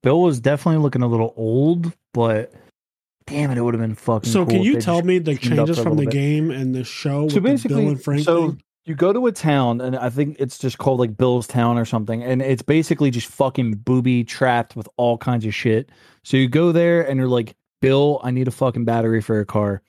[0.02, 2.54] Bill was definitely looking a little old, but
[3.26, 3.58] Damn it!
[3.58, 4.32] It would have been fucking.
[4.32, 6.12] So, cool can you tell me the changes from the bit.
[6.12, 7.30] game and the show?
[7.30, 10.58] So basically, Bill and Frank so you go to a town, and I think it's
[10.58, 14.90] just called like Bill's Town or something, and it's basically just fucking booby trapped with
[14.98, 15.90] all kinds of shit.
[16.24, 19.46] So you go there, and you're like, Bill, I need a fucking battery for a
[19.46, 19.82] car,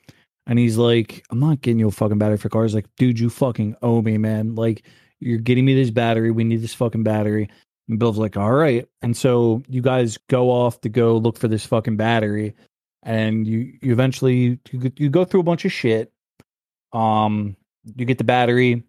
[0.47, 2.63] and he's like, I'm not getting you a fucking battery for a car.
[2.63, 4.55] He's like, dude, you fucking owe me, man.
[4.55, 4.85] Like,
[5.21, 6.31] you're getting me this battery.
[6.31, 7.49] We need this fucking battery.
[7.89, 8.87] And Bill's like, all right.
[9.03, 12.55] And so you guys go off to go look for this fucking battery
[13.05, 16.11] and you you eventually you, you go through a bunch of shit.
[16.93, 17.57] Um,
[17.97, 18.83] you get the battery,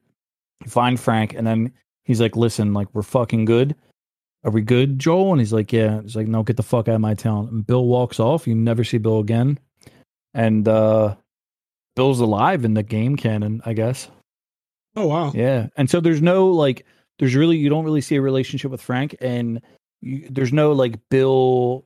[0.63, 1.74] you find Frank, and then
[2.05, 3.76] he's like, "Listen, like we're fucking good.
[4.43, 6.95] Are we good, Joel?" And he's like, "Yeah." He's like, "No, get the fuck out
[6.95, 8.47] of my town." And Bill walks off.
[8.47, 9.59] You never see Bill again,
[10.34, 11.16] and uh,
[11.95, 14.09] Bill's alive in the game canon, I guess.
[14.95, 15.32] Oh wow!
[15.36, 16.86] Yeah, and so there's no like,
[17.20, 19.61] there's really you don't really see a relationship with Frank, and
[20.01, 21.86] you, there's no like Bill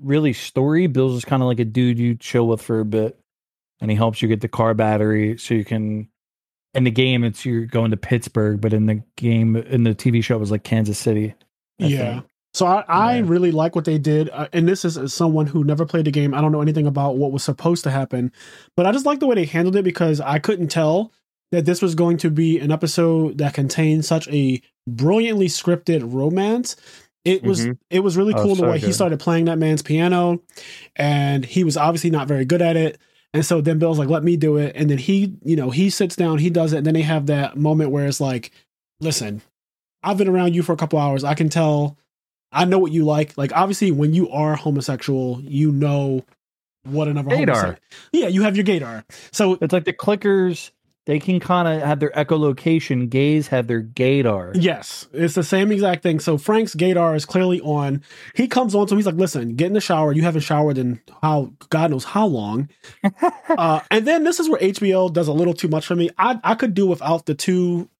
[0.00, 0.86] really story.
[0.86, 3.18] Bill's just kind of like a dude you chill with for a bit,
[3.80, 6.08] and he helps you get the car battery so you can.
[6.74, 10.24] In the game, it's you're going to Pittsburgh, but in the game, in the TV
[10.24, 11.34] show, it was like Kansas City.
[11.80, 12.12] I yeah.
[12.14, 12.26] Think.
[12.52, 13.22] So I, I yeah.
[13.26, 16.34] really like what they did, uh, and this is someone who never played the game.
[16.34, 18.32] I don't know anything about what was supposed to happen,
[18.76, 21.12] but I just like the way they handled it because I couldn't tell
[21.50, 26.76] that this was going to be an episode that contained such a brilliantly scripted romance
[27.24, 27.72] it was mm-hmm.
[27.90, 28.86] it was really oh, cool oh, the so way good.
[28.86, 30.40] he started playing that man's piano
[30.96, 32.98] and he was obviously not very good at it
[33.32, 35.90] and so then bill's like let me do it and then he you know he
[35.90, 38.50] sits down he does it and then they have that moment where it's like
[39.00, 39.42] listen
[40.02, 41.96] i've been around you for a couple hours i can tell
[42.52, 46.24] i know what you like like obviously when you are homosexual you know
[46.84, 47.78] what another gaydar.
[48.12, 50.70] yeah you have your gaydar so it's like the clickers
[51.06, 53.10] they can kind of have their echolocation.
[53.10, 54.52] Gays have their gaydar.
[54.54, 56.18] Yes, it's the same exact thing.
[56.18, 58.02] So Frank's gaydar is clearly on.
[58.34, 60.12] He comes on, so he's like, "Listen, get in the shower.
[60.12, 62.70] You haven't showered in how God knows how long."
[63.48, 66.10] uh, and then this is where HBO does a little too much for me.
[66.16, 67.90] I I could do without the two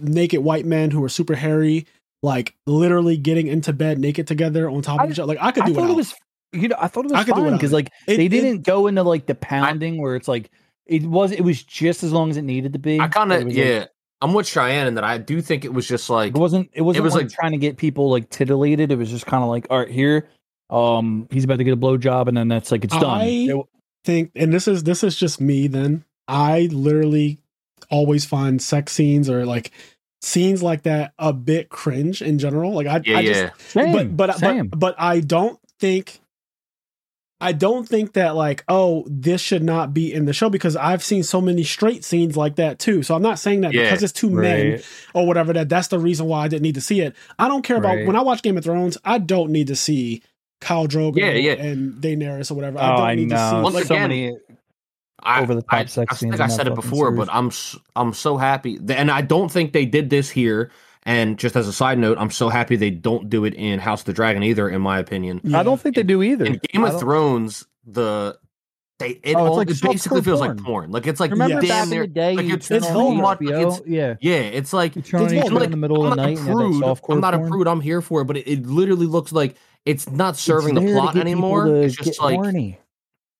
[0.00, 1.86] naked white men who are super hairy,
[2.22, 5.34] like literally getting into bed naked together on top of each other.
[5.34, 5.94] Like I could do I it.
[5.94, 6.14] was,
[6.52, 8.86] you know, I thought it was I fine because like it, they didn't it, go
[8.86, 10.50] into like the pounding I, where it's like
[10.86, 13.00] it was it was just as long as it needed to be.
[13.00, 13.80] I kind of yeah.
[13.80, 13.90] Like,
[14.22, 16.82] I'm with Cheyenne in that I do think it was just like it wasn't it
[16.82, 18.90] wasn't it was like, like trying to get people like titillated.
[18.90, 20.28] It was just kind of like all right here,
[20.70, 23.20] um, he's about to get a blow job and then that's like it's done.
[23.20, 23.66] I it,
[24.04, 25.66] think, and this is this is just me.
[25.66, 27.38] Then I literally
[27.90, 29.70] always find sex scenes or like
[30.22, 32.72] scenes like that a bit cringe in general.
[32.72, 33.50] Like I, yeah, I just, yeah.
[33.58, 34.68] Same, but but, same.
[34.68, 36.20] but but I don't think
[37.40, 41.02] I don't think that like, oh, this should not be in the show because I've
[41.02, 43.02] seen so many straight scenes like that too.
[43.02, 44.42] So I'm not saying that yeah, because it's two right.
[44.42, 44.82] men
[45.12, 47.14] or whatever that that's the reason why I didn't need to see it.
[47.38, 47.98] I don't care right.
[47.98, 48.96] about when I watch Game of Thrones.
[49.04, 50.22] I don't need to see
[50.62, 51.52] Khal Drogo yeah, yeah.
[51.52, 52.78] and Daenerys or whatever.
[52.78, 53.36] Oh, I don't I need know.
[53.36, 54.34] to see Once like, so many
[55.26, 56.34] over the top I, sex I, scenes.
[56.34, 57.18] I think I said it before, series.
[57.18, 57.50] but I'm
[57.94, 60.70] I'm so happy, and I don't think they did this here
[61.06, 64.00] and just as a side note, I'm so happy they don't do it in House
[64.00, 65.40] of the Dragon either, in my opinion.
[65.44, 65.60] Yeah.
[65.60, 66.44] I don't think they do either.
[66.44, 68.36] In Game of Thrones, the
[68.98, 70.56] they it, oh, all, like it basically feels porn.
[70.56, 70.90] like porn.
[70.90, 73.38] Like it's like remember damn back near, in the day, like it's, it's so much.
[73.40, 74.38] It's, yeah, yeah.
[74.38, 76.38] It's like it's like, in the middle of the night.
[76.38, 76.82] Prude.
[76.82, 77.46] I'm not porn.
[77.46, 77.68] a prude.
[77.68, 80.92] I'm here for it, but it, it literally looks like it's not serving it's the
[80.92, 81.68] plot anymore.
[81.68, 82.80] It's just like horny.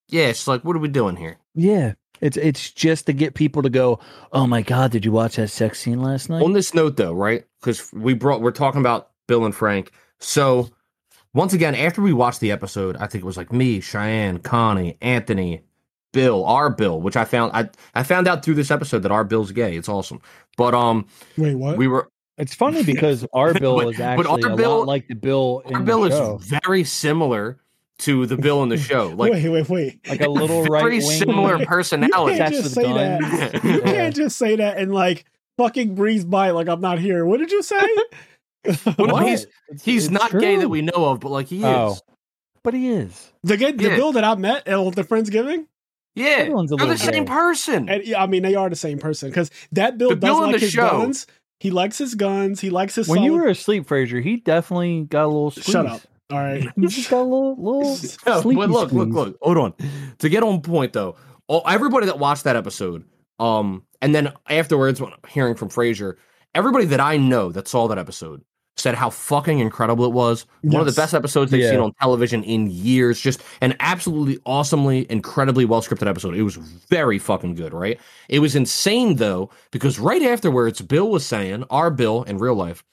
[0.09, 1.39] yeah, it's like what are we doing here?
[1.55, 3.99] Yeah, it's it's just to get people to go.
[4.33, 6.43] Oh my god, did you watch that sex scene last night?
[6.43, 7.45] On this note, though, right?
[7.67, 9.91] Because we brought we're talking about Bill and Frank.
[10.21, 10.71] So
[11.35, 14.97] once again, after we watched the episode, I think it was like me, Cheyenne, Connie,
[15.03, 15.65] Anthony,
[16.13, 19.25] Bill, our Bill, which I found I I found out through this episode that our
[19.25, 19.77] Bill's gay.
[19.77, 20.21] It's awesome.
[20.57, 21.07] But um
[21.37, 21.77] Wait, what?
[21.77, 22.09] We were
[22.39, 25.81] It's funny because our Bill but, is actually a Bill, lot like the Bill Our
[25.81, 26.39] Bill show.
[26.41, 27.59] is very similar
[27.99, 29.09] to the Bill in the show.
[29.17, 30.09] Like wait, wait, wait.
[30.09, 32.37] Like a little very similar personality.
[32.37, 33.65] You can't just say that.
[33.65, 35.25] you can't just say that and like
[35.57, 37.25] fucking breeze by like I'm not here.
[37.25, 37.87] What did you say?
[38.99, 40.41] well, he's it's, he's it's not true.
[40.41, 41.93] gay that we know of, but like he oh.
[41.93, 42.03] is.
[42.63, 43.33] But he is.
[43.45, 43.97] The the yeah.
[43.97, 45.67] Bill that I met at the Friendsgiving.
[46.17, 47.89] Yeah, Everyone's they're the same person.
[47.91, 50.61] And, I mean, they are the same person because that Bill the does Bill like
[50.61, 50.89] his show.
[50.89, 51.27] guns.
[51.61, 52.61] He likes his guns.
[52.61, 53.07] He likes his.
[53.07, 53.27] When solid...
[53.27, 55.51] you were asleep, Fraser, he definitely got a little.
[55.51, 55.67] Squeeze.
[55.67, 56.01] Shut up.
[56.31, 57.83] All right, he just got a little, little.
[58.27, 59.39] no, but look, look, look.
[59.41, 59.75] Hold on.
[60.19, 63.05] To get on point though, all, everybody that watched that episode,
[63.39, 66.19] um, and then afterwards, hearing from Fraser,
[66.55, 68.43] everybody that I know that saw that episode
[68.77, 70.47] said how fucking incredible it was.
[70.63, 70.73] Yes.
[70.73, 71.71] One of the best episodes they've yeah.
[71.71, 73.21] seen on television in years.
[73.21, 76.35] Just an absolutely awesomely, incredibly well scripted episode.
[76.35, 77.99] It was very fucking good, right?
[78.29, 82.85] It was insane though, because right afterwards, Bill was saying, our Bill in real life,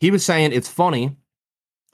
[0.00, 1.16] he was saying it's funny.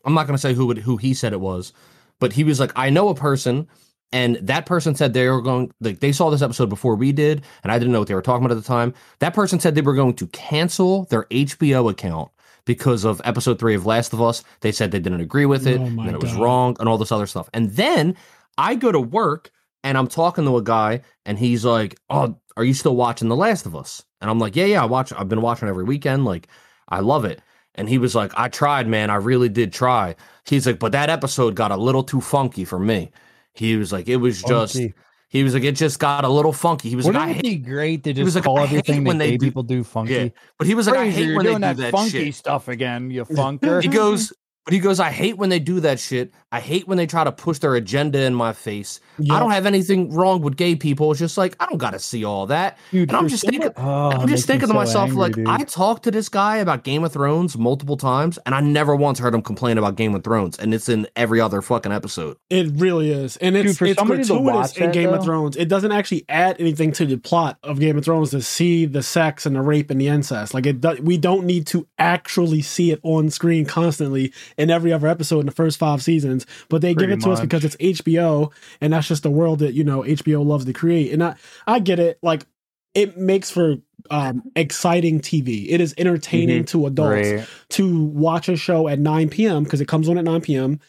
[0.05, 1.73] I'm not going to say who who he said it was,
[2.21, 3.69] but he was like, I know a person
[4.13, 7.43] and that person said they were going like they saw this episode before we did
[7.63, 9.75] and i didn't know what they were talking about at the time that person said
[9.75, 12.31] they were going to cancel their hbo account
[12.65, 14.45] because of episode three of Last of Us.
[14.61, 17.13] They said they didn't agree with it, oh and it was wrong, and all this
[17.13, 17.51] other stuff.
[17.53, 18.17] And then
[18.59, 19.51] I go to work
[19.85, 23.37] and I'm talking to a guy, and he's like, "Oh, are you still watching The
[23.37, 25.13] Last of Us?" And I'm like, "Yeah, yeah, I watch.
[25.13, 26.25] I've been watching every weekend.
[26.25, 26.49] Like,
[26.89, 27.43] I love it."
[27.75, 29.11] And he was like, "I tried, man.
[29.11, 30.15] I really did try."
[30.47, 33.11] He's like, "But that episode got a little too funky for me."
[33.53, 34.95] He was like, "It was just." Funky.
[35.29, 36.91] He was like, it just got a little funky.
[36.91, 39.47] He was Wouldn't like, it be great to just like, call everything when they do,
[39.47, 40.13] people do funky?
[40.13, 40.29] Yeah.
[40.59, 42.35] But he was like, Crazy, I hate when they do that, that funky shit.
[42.35, 43.81] stuff again, you funker.
[43.83, 44.31] he goes,
[44.67, 46.35] but he goes, I hate when they do that shit.
[46.53, 49.01] I hate when they try to push their agenda in my face.
[49.19, 49.37] Yep.
[49.37, 51.11] I don't have anything wrong with gay people.
[51.11, 52.79] It's just like I don't got to see all that.
[52.91, 55.49] Dude, and I'm just thinking, oh, I'm just thinking to so myself, angry, like dude.
[55.49, 59.19] I talked to this guy about Game of Thrones multiple times, and I never once
[59.19, 62.37] heard him complain about Game of Thrones, and it's in every other fucking episode.
[62.51, 65.17] It really is, and it's dude, it's gratuitous in Game though?
[65.17, 65.57] of Thrones.
[65.57, 69.03] It doesn't actually add anything to the plot of Game of Thrones to see the
[69.03, 70.55] sex and the rape and the incest.
[70.55, 74.93] Like it, do, we don't need to actually see it on screen constantly in every
[74.93, 77.39] other episode in the first five seasons, but they Pretty give it to much.
[77.39, 80.73] us because it's HBO, and that's just the world that you know HBO loves to
[80.73, 81.13] create.
[81.13, 81.37] And I
[81.67, 82.19] I get it.
[82.23, 82.47] Like
[82.95, 83.77] it makes for
[84.11, 85.67] um, exciting TV.
[85.69, 86.79] It is entertaining mm-hmm.
[86.79, 87.49] to adults right.
[87.71, 89.65] to watch a show at 9 p.m.
[89.65, 90.81] because it comes on at 9 p.m.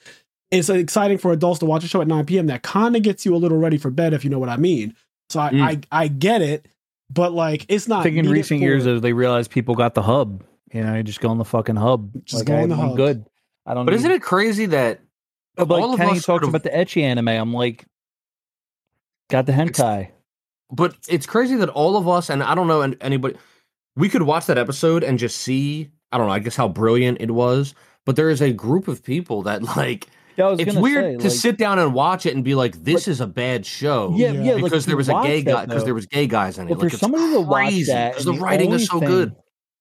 [0.52, 2.48] It's exciting for adults to watch a show at 9 p.m.
[2.48, 4.58] that kind of gets you a little ready for bed, if you know what I
[4.58, 4.96] mean.
[5.30, 5.62] So I mm.
[5.62, 6.68] I, I get it,
[7.10, 8.02] but like it's not.
[8.02, 10.96] I think in recent for, years, as they realized people got the hub, you know,
[10.96, 12.12] you just go on the fucking hub.
[12.26, 12.96] Just like, go on the hub.
[12.96, 13.26] Good.
[13.66, 13.86] I don't.
[13.86, 14.00] Know but need...
[14.00, 15.00] isn't it crazy that
[15.56, 17.28] but like Kenny talks about the ecchi anime?
[17.30, 17.86] I'm like,
[19.34, 20.12] got the hentai.
[20.72, 23.36] But it's crazy that all of us, and I don't know anybody,
[23.96, 25.90] we could watch that episode and just see.
[26.12, 26.34] I don't know.
[26.34, 27.74] I guess how brilliant it was.
[28.06, 30.08] But there is a group of people that like.
[30.36, 33.08] Yeah, it's weird say, to like, sit down and watch it and be like, "This
[33.08, 34.56] is a bad show." Yeah, yeah.
[34.56, 35.68] Because like, there was a gay guy.
[35.68, 36.72] Because there was gay guys in it.
[36.72, 39.36] Well, like, for somebody to watch that, because the writing is so thing, good.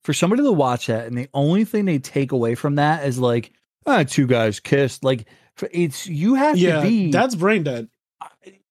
[0.05, 3.19] For somebody to watch that, and the only thing they take away from that is
[3.19, 3.53] like,
[3.87, 5.03] ah, two guys kissed.
[5.03, 5.27] Like
[5.71, 7.11] it's you have yeah, to be.
[7.11, 7.89] That's brain dead.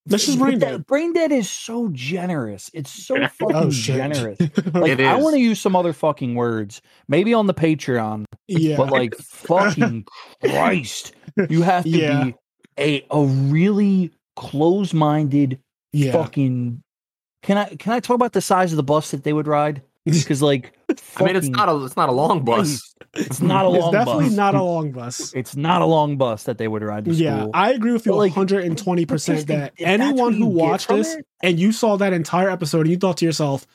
[0.05, 0.85] This is brain dead.
[0.87, 2.71] Brain dead is so generous.
[2.73, 4.39] It's so oh, fucking oh, generous.
[4.73, 8.25] Like I want to use some other fucking words, maybe on the Patreon.
[8.47, 10.05] Yeah, but like fucking
[10.41, 11.13] Christ,
[11.49, 12.23] you have to yeah.
[12.23, 12.35] be
[12.79, 15.59] a a really close minded
[15.93, 16.11] yeah.
[16.11, 16.81] fucking.
[17.43, 19.83] Can I can I talk about the size of the bus that they would ride?
[20.05, 20.73] Because like,
[21.17, 22.95] I mean, it's not a it's not a long bus.
[23.13, 23.91] It's not a long.
[23.91, 23.93] Bus.
[23.93, 24.35] It's definitely bus.
[24.35, 25.33] not a long bus.
[25.35, 27.47] It's not a long bus that they would ride to yeah.
[27.53, 31.27] I agree with you one hundred and twenty percent that anyone who watched this it?
[31.43, 33.67] and you saw that entire episode and you thought to yourself,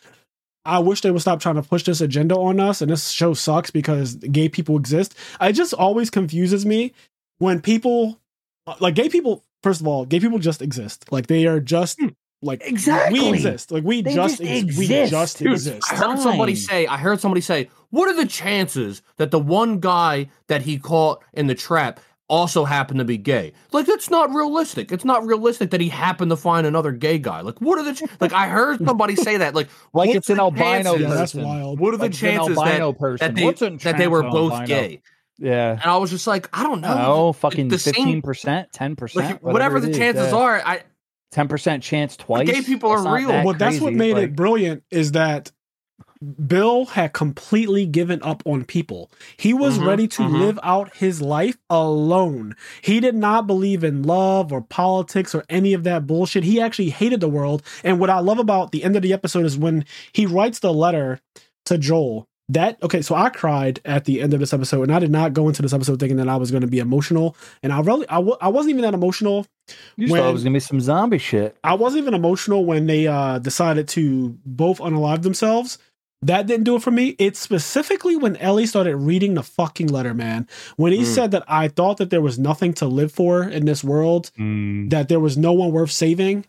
[0.65, 3.33] I wish they would stop trying to push this agenda on us and this show
[3.33, 5.15] sucks because gay people exist.
[5.41, 6.93] It just always confuses me
[7.39, 8.19] when people
[8.81, 11.11] like gay people first of all, gay people just exist.
[11.13, 12.09] Like they are just hmm.
[12.47, 13.71] Like exactly, we exist.
[13.71, 14.79] Like we just, just exist.
[14.79, 15.93] we just Dude, exist.
[15.93, 16.87] I heard somebody say.
[16.87, 17.69] I heard somebody say.
[17.91, 22.65] What are the chances that the one guy that he caught in the trap also
[22.65, 23.53] happened to be gay.
[23.73, 24.91] Like that's not realistic.
[24.91, 27.41] It's not realistic that he happened to find another gay guy.
[27.41, 30.41] Like what are the ch- like I heard somebody say that like like it's an
[30.41, 31.79] albino chances- Yeah, that's wild.
[31.79, 33.35] What are the Like, it's chances that, albino person.
[33.35, 34.67] that they that they were both albino?
[34.67, 35.03] gay?
[35.39, 35.73] Yeah.
[35.73, 36.93] And I was just like, I don't know.
[36.93, 40.83] Oh, no, fucking fifteen percent, ten percent, Like whatever the chances are, I
[41.37, 42.49] ten percent chance twice.
[42.51, 43.29] gay people are real.
[43.29, 45.53] that well, that's what made Like, it brilliant is that
[46.47, 49.11] Bill had completely given up on people.
[49.37, 50.41] He was Mhm, ready to mhm.
[50.41, 52.57] live out his life alone.
[52.81, 56.43] He did not believe in love or politics or any of that bullshit.
[56.45, 57.63] He actually hated the world.
[57.85, 60.73] And what I love about the end of the episode is when he writes the
[60.73, 61.21] letter
[61.67, 62.27] to Joel.
[62.49, 65.33] That okay, so I cried at the end of this episode, and I did not
[65.33, 68.09] go into this episode thinking that I was going to be emotional, and I really,
[68.09, 69.47] I w- I wasn't even that emotional
[69.97, 71.57] You just thought it was gonna be some zombie shit.
[71.65, 75.79] I wasn't even emotional when they uh decided to both unalive themselves.
[76.23, 77.15] That didn't do it for me.
[77.19, 80.49] It's specifically when Ellie started reading the fucking letter, man.
[80.77, 81.05] When he Mm.
[81.15, 84.31] said that I thought that there was nothing to live for in this world,
[84.91, 86.47] that there was no one worth saving,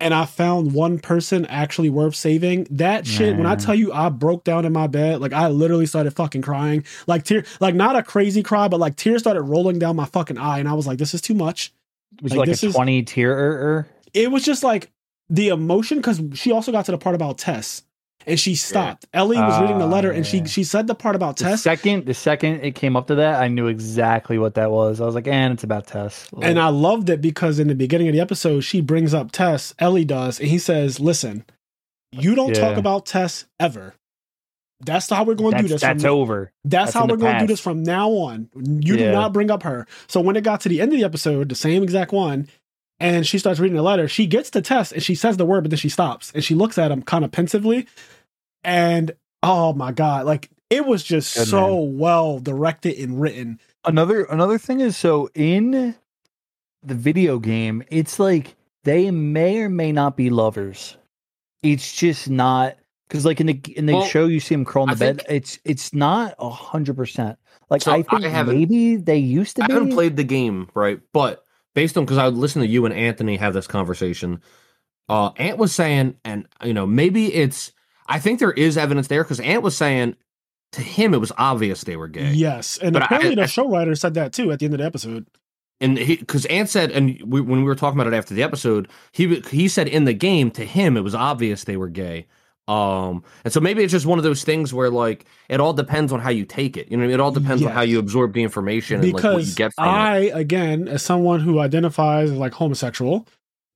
[0.00, 2.66] and I found one person actually worth saving.
[2.70, 5.86] That shit, when I tell you I broke down in my bed, like I literally
[5.86, 6.84] started fucking crying.
[7.06, 10.38] Like tear like not a crazy cry, but like tears started rolling down my fucking
[10.38, 11.72] eye, and I was like, this is too much
[12.22, 13.86] was Like, like, a is- twenty tier.
[14.14, 14.90] it was just like
[15.28, 17.82] the emotion because she also got to the part about Tess
[18.26, 19.06] and she stopped.
[19.12, 20.44] Ellie was reading the Ah, letter and she yeah.
[20.44, 21.62] she said the part about The Tess.
[21.62, 25.00] second, the second it came up to that, I knew exactly what that was.
[25.00, 27.74] I was like, "And it's about Tess." Like, And I loved it because in the
[27.74, 31.44] beginning of the episode, she brings up Tess, Ellie does, and he says, Listen,
[32.12, 33.94] you don't talk about Tess ever.
[34.80, 35.80] That's how we're going to do this.
[35.80, 36.52] that's from, over.
[36.64, 38.50] that's, that's how we're going to do this from now on.
[38.54, 39.86] You do not bring up her.
[40.06, 42.48] So when it got to the end of the episode, the same exact one,
[43.00, 45.62] and she starts reading the letter, she gets to Tess and she says the word,
[45.62, 47.86] but then she stops and she looks at him kind of pensively.
[48.64, 49.12] And
[49.42, 53.60] oh my God, like it was just Good so well directed and written.
[53.84, 55.94] Another another thing is so in
[56.82, 60.96] the video game, it's like they may or may not be lovers.
[61.62, 62.76] It's just not
[63.08, 64.98] because like in the in the Well, show you see him crawl in I the
[64.98, 65.16] bed.
[65.18, 67.38] think- It's it's not a hundred percent.
[67.70, 69.72] Like So I I think haven't- maybe they used to I be.
[69.74, 71.00] haven't played the game, right?
[71.12, 71.42] But
[71.74, 74.40] based on because I would listen to you and Anthony have this conversation.
[75.08, 77.72] Uh Ant was saying, and you know, maybe it's
[78.08, 80.16] I think there is evidence there because Ant was saying
[80.72, 82.32] to him it was obvious they were gay.
[82.32, 82.78] Yes.
[82.78, 84.86] And But apparently I- the show writer said that too at the end of the
[84.86, 85.26] episode.
[85.80, 88.42] and he because Ant said, and we, when we were talking about it after the
[88.42, 92.26] episode, he he said in the game to him it was obvious they were gay.
[92.68, 96.12] Um, and so maybe it's just one of those things where like it all depends
[96.12, 96.90] on how you take it.
[96.90, 99.54] You know, it all depends on how you absorb the information and like what you
[99.54, 99.88] get from it.
[99.88, 103.26] I, again, as someone who identifies as like homosexual,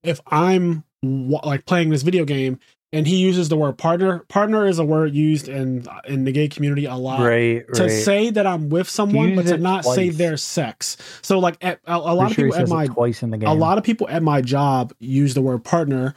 [0.02, 2.58] if I'm wa- like playing this video game
[2.92, 6.48] and he uses the word partner, partner is a word used in in the gay
[6.48, 7.20] community a lot.
[7.20, 7.74] right, right.
[7.74, 10.96] To say that I'm with someone, but to it not say their sex.
[11.22, 13.38] So, like, at, a, a lot Pretty of sure people at my twice in the
[13.38, 13.48] game.
[13.48, 16.16] a lot of people at my job use the word partner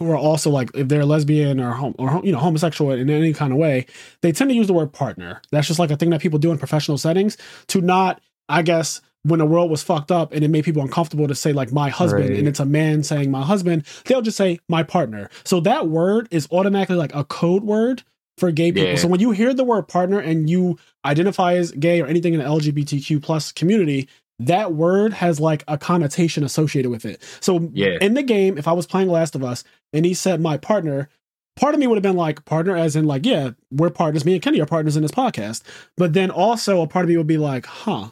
[0.00, 3.32] who are also like if they're lesbian or hom- or you know homosexual in any
[3.32, 3.86] kind of way
[4.22, 6.50] they tend to use the word partner that's just like a thing that people do
[6.50, 7.36] in professional settings
[7.68, 11.28] to not i guess when the world was fucked up and it made people uncomfortable
[11.28, 12.38] to say like my husband Right.
[12.38, 16.26] and it's a man saying my husband they'll just say my partner so that word
[16.30, 18.02] is automatically like a code word
[18.38, 18.96] for gay people Yeah.
[18.96, 22.40] so when you hear the word partner and you identify as gay or anything in
[22.40, 24.08] the lgbtq plus community
[24.40, 27.22] that word has like a connotation associated with it.
[27.40, 27.98] So Yeah.
[28.00, 31.08] in the game, if I was playing Last of Us and he said my partner,
[31.56, 34.24] part of me would have been like partner as in like, yeah, we're partners.
[34.24, 35.62] Me and Kenny are partners in this podcast.
[35.96, 38.10] But then also a part of me would be like, huh.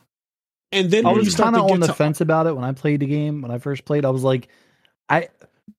[0.71, 2.47] And then I you was start kind to of on get the to fence about
[2.47, 3.41] it when I played the game.
[3.41, 4.49] When I first played, I was like,
[5.09, 5.29] I,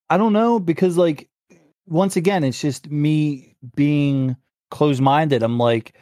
[0.09, 1.29] I don't know because like,
[1.85, 4.35] once again, it's just me being
[4.71, 5.43] closed minded.
[5.43, 5.93] I'm like,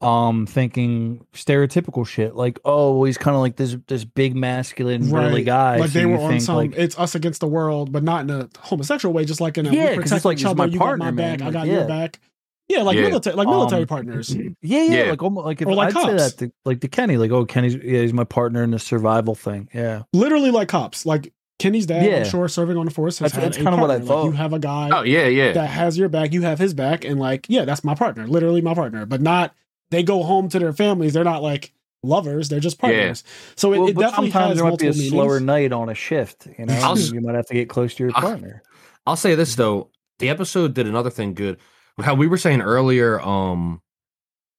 [0.00, 2.34] um, thinking stereotypical shit.
[2.36, 5.44] Like, oh, well, he's kind of like this this big masculine burly Right.
[5.46, 5.76] guy.
[5.78, 8.22] like so they were on think, some like, it's us against the world, but not
[8.22, 10.44] in a homosexual way, just like in a Yeah, we 'cause protect it's like, each
[10.44, 11.38] other, my you partner, got my man.
[11.38, 11.72] back, I got yeah.
[11.72, 12.20] your back.
[12.68, 13.08] Yeah, like Yeah.
[13.08, 14.34] military like military Um, partners.
[14.36, 15.10] yeah, yeah, Yeah.
[15.10, 16.32] like almost like if Or like I'd say cops.
[16.32, 19.34] that to, like to Kenny, like, oh, Kenny's yeah, he's my partner in the survival
[19.34, 19.68] thing.
[19.74, 21.06] Yeah, Literally like cops.
[21.06, 22.16] Like Kenny's dad, Yeah.
[22.18, 24.14] I'm sure, serving on the force has That's- that's kinda what I partner.
[24.14, 25.52] Like, you have a guy Oh yeah, yeah.
[25.54, 28.60] that has your back, you have his back, and like, yeah, that's my partner, literally
[28.60, 29.06] my partner.
[29.06, 29.54] But not
[29.90, 31.12] they go home to their families.
[31.12, 31.72] They're not like
[32.02, 33.24] lovers; they're just partners.
[33.56, 35.72] So it, well, it but definitely sometimes has there might be a multiple slower night
[35.72, 36.46] on a shift.
[36.58, 38.62] You know, you might have to get close to your I'll- partner.
[39.06, 41.58] I'll say this though, the episode did another thing good.
[42.00, 43.80] How we were saying earlier, um,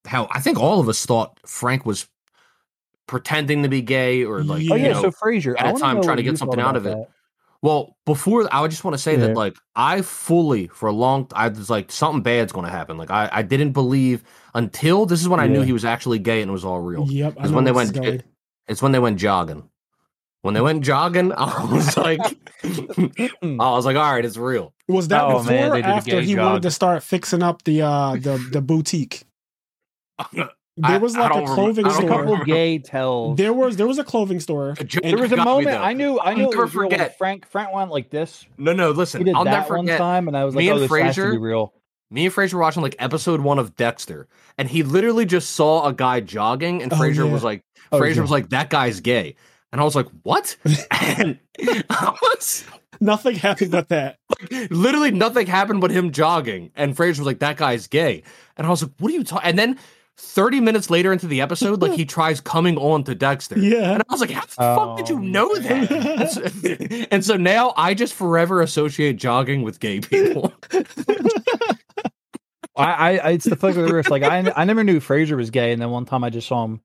[0.06, 2.08] how I think all of us thought Frank was
[3.08, 6.02] pretending to be gay or like Oh you yeah, know, so Fraser, at a time
[6.02, 7.10] trying to get something out of about it.
[7.62, 9.28] Well, before I would just want to say Yeah.
[9.28, 12.98] that like I fully for a long I was like something bad's going to happen.
[12.98, 14.24] Like I I didn't believe
[14.56, 17.06] until this is when I knew he was actually gay and it was all real.
[17.10, 18.24] Yep, I Because know when they went is going.
[18.68, 19.70] It's when they went jogging.
[20.42, 22.22] When they went jogging, I was like,
[22.64, 24.74] I was like, all right, it's real.
[24.88, 26.46] Was that oh, before man, or after he jog.
[26.46, 29.24] wanted to start fixing up the uh the the boutique?
[30.88, 32.24] There was like a clothing remember, store.
[32.24, 33.38] A couple gay tells.
[33.38, 34.76] There was there was a clothing store.
[35.04, 37.18] there was a moment I knew I knew I'll never forget.
[37.18, 38.46] Frank Frank went like this.
[38.58, 39.20] No, no, listen.
[39.20, 39.98] He did I'll that never forget.
[39.98, 41.74] time, and I was like, me "Oh, and this has to be real."
[42.12, 44.28] Me and Fraser were watching like episode one of Dexter,
[44.58, 47.32] and he literally just saw a guy jogging, and oh, Fraser yeah.
[47.32, 48.22] was like, oh, Fraser yeah.
[48.22, 49.36] was like, "That guy's gay,"
[49.72, 50.56] and I was like, "What?"
[50.92, 51.40] and
[51.90, 52.64] I was
[53.00, 54.18] nothing happened but that.
[54.30, 58.24] Like, literally nothing happened but him jogging, and Fraser was like, "That guy's gay,"
[58.58, 59.78] and I was like, "What are you talking?" And then
[60.20, 63.58] 30 minutes later into the episode, like he tries coming on to Dexter.
[63.58, 63.94] Yeah.
[63.94, 64.76] And I was like, how the oh.
[64.76, 65.20] fuck did you oh.
[65.20, 65.92] know that?
[65.92, 66.30] and,
[67.00, 70.54] so, and so now I just forever associate jogging with gay people.
[72.76, 74.10] I, I, it's the fuck of the wrist.
[74.10, 76.64] Like I, I never knew Fraser was gay, and then one time I just saw
[76.64, 76.82] him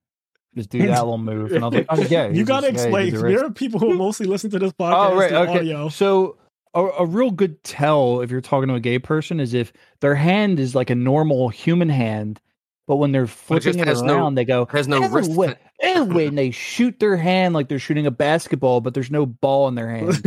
[0.56, 2.68] just do that little move, and I was like, oh, "I'm gay." You got to
[2.68, 3.14] explain.
[3.14, 5.10] There are people who mostly listen to this podcast.
[5.10, 5.58] Oh, right, okay.
[5.58, 5.88] Audio.
[5.90, 6.36] So
[6.74, 10.16] a, a, real good tell if you're talking to a gay person is if their
[10.16, 12.40] hand is like a normal human hand,
[12.86, 15.30] but when they're flipping it, it around, no, they go has no wrist.
[15.82, 19.74] And they shoot their hand like they're shooting a basketball, but there's no ball in
[19.74, 20.20] their hand.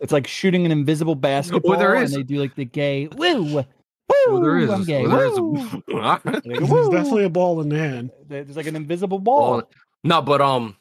[0.00, 2.12] it's like shooting an invisible basketball, well, there is.
[2.12, 3.64] and they do like the gay woo.
[4.08, 4.68] Woo, well, there is.
[4.68, 8.10] Well, there is a, There's definitely a ball in the hand.
[8.26, 9.60] There's like an invisible ball.
[9.60, 9.70] ball.
[10.02, 10.76] No, but um,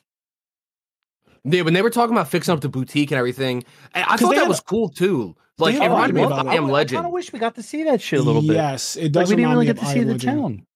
[1.44, 4.48] they, when they were talking about fixing up the boutique and everything, I thought that
[4.48, 5.36] was cool too.
[5.58, 7.00] Like it reminded me of I Am Legend.
[7.00, 8.54] I kind of wish we got to see that shit a little bit.
[8.54, 9.24] Yes, it does.
[9.24, 10.67] Like, we didn't really get to see the town.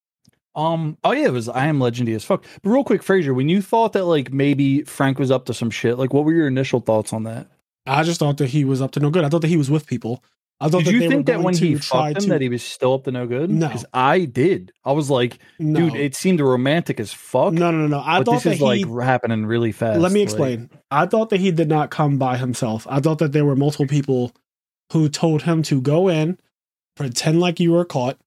[0.56, 0.98] Um.
[1.04, 2.44] Oh yeah, it was I am legendy as fuck.
[2.62, 5.70] But real quick, Fraser, when you thought that like maybe Frank was up to some
[5.70, 7.48] shit, like what were your initial thoughts on that?
[7.86, 9.24] I just thought that he was up to no good.
[9.24, 10.24] I thought that he was with people.
[10.60, 12.30] I thought did you think that when he fucked him to...
[12.30, 13.50] that he was still up to no good?
[13.50, 14.72] No, because I did.
[14.86, 15.90] I was like, no.
[15.90, 17.54] dude, it seemed romantic as fuck.
[17.54, 18.04] No, no, no, no.
[18.06, 18.86] I thought this that is he...
[18.86, 20.00] like happening really fast.
[20.00, 20.70] Let me explain.
[20.72, 20.82] Like...
[20.92, 22.86] I thought that he did not come by himself.
[22.88, 24.34] I thought that there were multiple people
[24.94, 26.38] who told him to go in,
[26.96, 28.20] pretend like you were caught,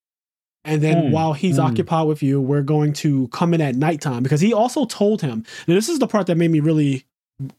[0.64, 1.64] and then mm, while he's mm.
[1.64, 5.44] occupied with you, we're going to come in at nighttime because he also told him.
[5.66, 7.04] Now, this is the part that made me really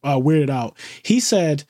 [0.03, 0.77] uh, weirded out.
[1.03, 1.63] He said,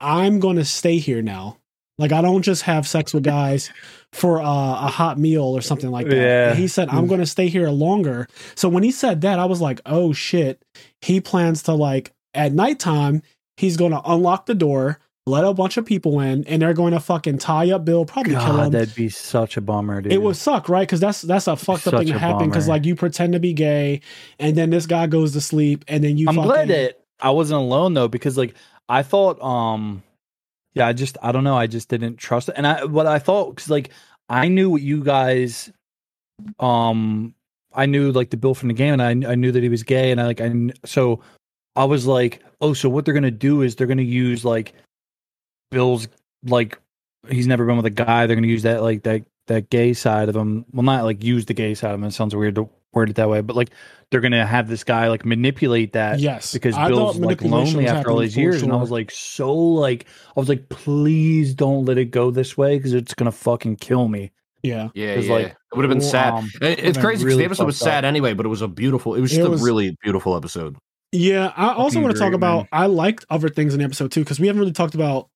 [0.00, 1.58] "I'm going to stay here now.
[1.98, 3.70] Like I don't just have sex with guys
[4.12, 6.54] for uh, a hot meal or something like that." Yeah.
[6.54, 9.60] he said, "I'm going to stay here longer." So when he said that, I was
[9.60, 10.62] like, "Oh shit!"
[11.00, 13.22] He plans to like at nighttime.
[13.56, 16.92] He's going to unlock the door let a bunch of people in, and they're going
[16.92, 18.70] to fucking tie up Bill, probably God, kill him.
[18.70, 20.12] That'd be such a bummer, dude.
[20.12, 20.86] It would suck, right?
[20.86, 22.48] Because that's that's a fucked such up thing to happen.
[22.48, 24.02] Because like you pretend to be gay,
[24.38, 26.28] and then this guy goes to sleep, and then you.
[26.28, 26.48] I'm fucking...
[26.48, 28.54] glad that I wasn't alone though, because like
[28.88, 30.02] I thought, um,
[30.74, 33.18] yeah, I just I don't know, I just didn't trust it, and I what I
[33.18, 33.90] thought because like
[34.28, 35.72] I knew what you guys,
[36.60, 37.34] um,
[37.74, 39.82] I knew like the Bill from the game, and I I knew that he was
[39.82, 40.52] gay, and I like I
[40.84, 41.20] so
[41.74, 44.72] I was like, oh, so what they're gonna do is they're gonna use like
[45.70, 46.08] Bill's
[46.44, 46.78] like
[47.28, 48.26] he's never been with a guy.
[48.26, 50.64] They're going to use that like that that gay side of him.
[50.72, 52.04] Well, not like use the gay side of him.
[52.04, 53.70] It sounds weird to word it that way, but like
[54.10, 56.18] they're going to have this guy like manipulate that.
[56.18, 58.64] Yes, because I Bill's like lonely after all these years, sure.
[58.64, 60.06] and I was like so like
[60.36, 63.76] I was like, please don't let it go this way because it's going to fucking
[63.76, 64.32] kill me.
[64.62, 65.32] Yeah, yeah, yeah.
[65.32, 66.34] Like, it would have been sad.
[66.34, 68.08] Um, it's crazy because really the episode was sad up.
[68.08, 69.14] anyway, but it was a beautiful.
[69.14, 70.76] It was just it was, a really beautiful episode.
[71.12, 72.58] Yeah, I also want to talk about.
[72.58, 72.68] Man.
[72.72, 75.28] I liked other things in the episode too because we haven't really talked about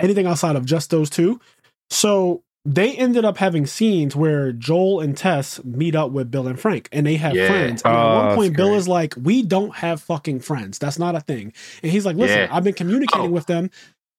[0.00, 1.40] anything outside of just those two.
[1.90, 6.60] So they ended up having scenes where Joel and Tess meet up with Bill and
[6.60, 7.48] Frank and they have yeah.
[7.48, 7.82] friends.
[7.82, 10.78] And oh, at one point, Bill is like, We don't have fucking friends.
[10.78, 11.52] That's not a thing.
[11.82, 12.48] And he's like, Listen, yeah.
[12.50, 13.32] I've been communicating oh.
[13.32, 13.70] with them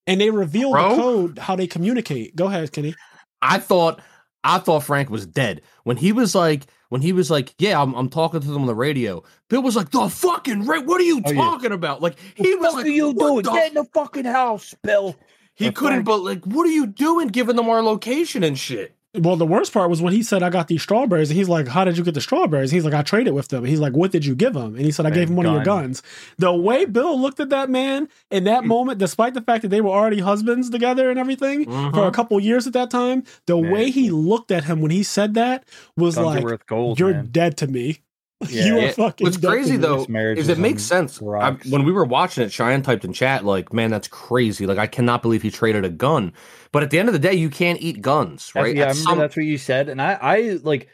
[0.07, 0.89] and they reveal Bro?
[0.89, 2.35] the code how they communicate.
[2.35, 2.95] Go ahead, Kenny.
[3.41, 4.01] I thought
[4.43, 5.61] I thought Frank was dead.
[5.83, 8.67] When he was like, when he was like, yeah, I'm, I'm talking to them on
[8.67, 9.21] the radio.
[9.49, 10.83] Bill was like, the fucking right.
[10.85, 11.75] What are you oh, talking yeah.
[11.75, 12.01] about?
[12.01, 13.43] Like he what was like, are you doing?
[13.43, 15.15] The- Get in the fucking house, Bill.
[15.59, 18.95] He couldn't, but like, what are you doing giving them our location and shit?
[19.15, 21.31] Well, the worst part was when he said, I got these strawberries.
[21.31, 22.69] And he's like, How did you get the strawberries?
[22.69, 23.63] he's like, I traded with them.
[23.63, 24.75] And he's like, What did you give him?
[24.75, 25.55] And he said, I gave him one gun.
[25.55, 26.03] of your guns.
[26.37, 29.81] The way Bill looked at that man in that moment, despite the fact that they
[29.81, 31.95] were already husbands together and everything mm-hmm.
[31.95, 33.71] for a couple years at that time, the man.
[33.71, 37.29] way he looked at him when he said that was guns like, gold, You're man.
[37.31, 38.01] dead to me.
[38.49, 38.65] Yeah.
[38.65, 39.25] you are fucking.
[39.25, 41.21] What's crazy though is it makes sense.
[41.21, 44.65] I, when we were watching it, Cheyenne typed in chat like, "Man, that's crazy!
[44.65, 46.31] Like, I cannot believe he traded a gun."
[46.71, 48.73] But at the end of the day, you can't eat guns, right?
[48.73, 49.17] That's, yeah, I remember some...
[49.17, 50.87] that's what you said, and I, I like,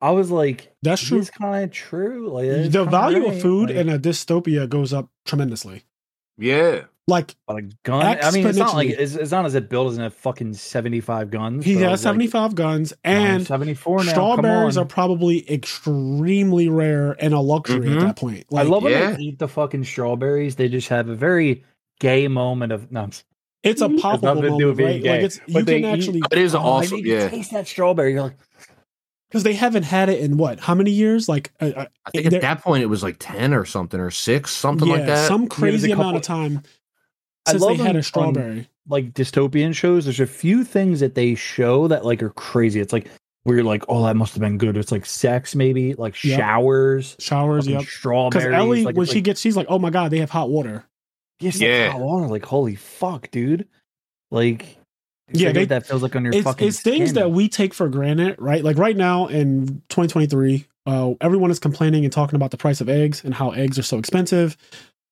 [0.00, 2.30] I was like, "That's true." It's kind of true.
[2.30, 3.34] Like, the value right.
[3.34, 5.84] of food like, in a dystopia goes up tremendously.
[6.36, 8.18] Yeah, like a gun.
[8.20, 11.00] I mean, it's not like it's, it's not as if Bill doesn't have fucking seventy
[11.00, 11.64] five guns.
[11.64, 14.02] He has seventy five like, guns, and seventy four.
[14.02, 17.98] Strawberries are probably extremely rare and a luxury mm-hmm.
[17.98, 18.46] at that point.
[18.50, 19.12] Like, I love when yeah.
[19.12, 20.56] they eat the fucking strawberries.
[20.56, 21.64] They just have a very
[22.00, 23.08] gay moment of no.
[23.62, 25.02] It's a palpable moment, right?
[25.02, 25.10] Gay.
[25.10, 26.18] Like it's you can actually.
[26.18, 27.00] Eat, it is oh, awesome.
[27.04, 28.14] Yeah, taste that strawberry.
[28.14, 28.36] You're like,
[29.28, 30.58] because they haven't had it in what?
[30.60, 31.28] How many years?
[31.28, 34.10] Like, uh, uh I think at that point it was like ten or something or
[34.10, 35.28] six, something yeah, like that.
[35.28, 36.62] Some crazy amount of time
[37.46, 38.58] since they had a strawberry.
[38.58, 42.80] On, like dystopian shows, there's a few things that they show that like are crazy.
[42.80, 43.08] It's like
[43.46, 44.76] where you're like, oh, that must have been good.
[44.76, 46.38] It's like sex, maybe like yep.
[46.38, 47.82] showers, showers, yep.
[47.82, 48.44] Strawberries.
[48.44, 50.50] Because Ellie, like, when she like, gets, she's like, oh my god, they have hot
[50.50, 50.84] water.
[51.38, 52.26] Yes, yeah, hot water.
[52.26, 53.68] Like, holy fuck, dude.
[54.32, 54.78] Like,
[55.32, 56.66] yeah, they, that feels like on your it's, fucking.
[56.66, 58.64] It's things that we take for granted, right?
[58.64, 62.88] Like right now in 2023, uh, everyone is complaining and talking about the price of
[62.88, 64.56] eggs and how eggs are so expensive.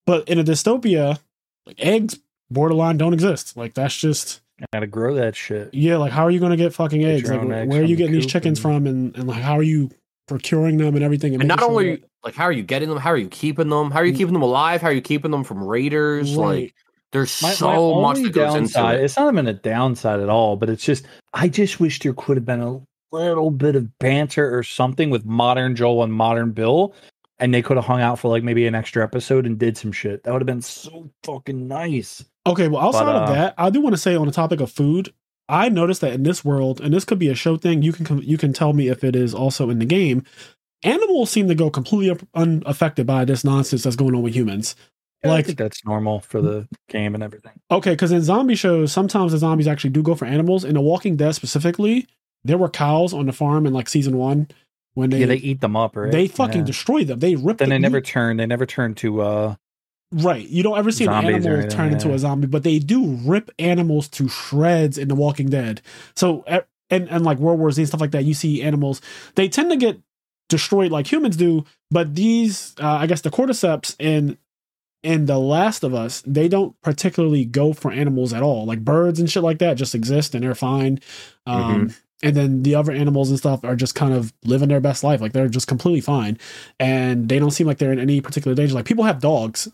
[0.07, 1.19] But in a dystopia,
[1.67, 2.19] like eggs
[2.55, 3.57] borderline don't exist.
[3.57, 5.75] Like that's just I gotta grow that shit.
[5.75, 7.31] Yeah, like how are you gonna get fucking eggs?
[7.31, 8.63] Like eggs where are you getting these chickens and...
[8.63, 9.91] from and, and like how are you
[10.27, 11.35] procuring them and everything?
[11.35, 12.05] And, and not sure only that...
[12.23, 13.91] like how are you getting them, how are you keeping them?
[13.91, 14.81] How are you keeping them alive?
[14.81, 16.35] How are you keeping them from raiders?
[16.35, 16.47] Right.
[16.47, 16.75] Like
[17.13, 19.05] there's my, so my much that goes downside, into it.
[19.05, 22.37] It's not even a downside at all, but it's just I just wish there could
[22.37, 22.81] have been a
[23.13, 26.95] little bit of banter or something with modern Joel and modern Bill
[27.39, 29.93] and they could have hung out for like maybe an extra episode and did some
[29.93, 30.23] shit.
[30.23, 32.25] That would have been so fucking nice.
[32.47, 34.61] Okay, well, outside but, uh, of that, I do want to say on the topic
[34.61, 35.13] of food,
[35.49, 37.83] I noticed that in this world, and this could be a show thing.
[37.83, 40.25] You can you can tell me if it is also in the game.
[40.83, 44.77] Animals seem to go completely unaffected by this nonsense that's going on with humans.
[45.23, 47.53] Yeah, like that's normal for the game and everything.
[47.71, 50.65] Okay, because in zombie shows, sometimes the zombies actually do go for animals.
[50.65, 52.07] In The Walking Dead specifically,
[52.45, 54.49] there were cows on the farm in like season one
[54.93, 56.67] when they yeah they eat them up right they fucking yeah.
[56.67, 57.69] destroy them they rip them.
[57.69, 59.55] then they never turn they never turn to uh
[60.15, 60.47] right.
[60.47, 64.09] You don't ever see an animal turn into a zombie but they do rip animals
[64.09, 65.81] to shreds in the walking dead.
[66.15, 66.45] So
[66.91, 69.01] and and like world war z and stuff like that you see animals
[69.35, 69.99] they tend to get
[70.51, 74.37] destroyed like humans do but these uh, i guess the cordyceps in
[75.05, 78.65] in the last of us they don't particularly go for animals at all.
[78.65, 80.99] Like birds and shit like that just exist and they're fine.
[81.47, 81.97] Um, mm-hmm.
[82.23, 85.21] and then the other animals and stuff are just kind of living their best life.
[85.21, 86.39] Like they're just completely fine.
[86.81, 88.75] And they don't seem like they're in any particular danger.
[88.75, 89.69] Like people have dogs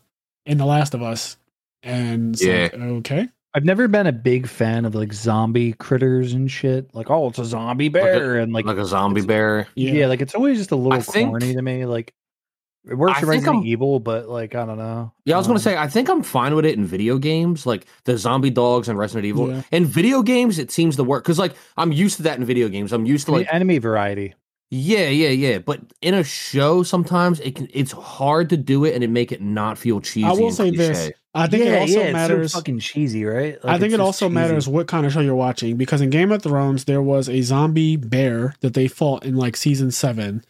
[0.46, 1.36] in the last of us
[1.82, 6.48] and yeah like, okay I've never been a big fan of like zombie critters and
[6.48, 6.94] shit.
[6.94, 9.66] Like, oh, it's a zombie bear, like a, and like like a zombie bear.
[9.74, 9.92] Yeah.
[9.92, 10.06] yeah.
[10.06, 11.84] like it's always just a little corny to me.
[11.84, 12.14] Like,
[12.88, 15.12] it works in Resident Evil, but like I don't know.
[15.24, 17.66] Yeah, I was um, gonna say I think I'm fine with it in video games,
[17.66, 19.50] like the zombie dogs and Resident Evil.
[19.50, 19.62] Yeah.
[19.72, 22.68] In video games, it seems to work because like I'm used to that in video
[22.68, 22.92] games.
[22.92, 24.34] I'm used to like enemy variety.
[24.72, 25.58] Yeah, yeah, yeah.
[25.58, 29.32] But in a show, sometimes it can it's hard to do it and it make
[29.32, 30.24] it not feel cheesy.
[30.24, 31.10] I will say this.
[31.34, 32.52] I think yeah, it also yeah, matters.
[32.52, 33.62] So fucking cheesy, right?
[33.64, 34.34] Like I think it also cheesy.
[34.34, 37.42] matters what kind of show you're watching because in Game of Thrones there was a
[37.42, 40.44] zombie bear that they fought in like season seven,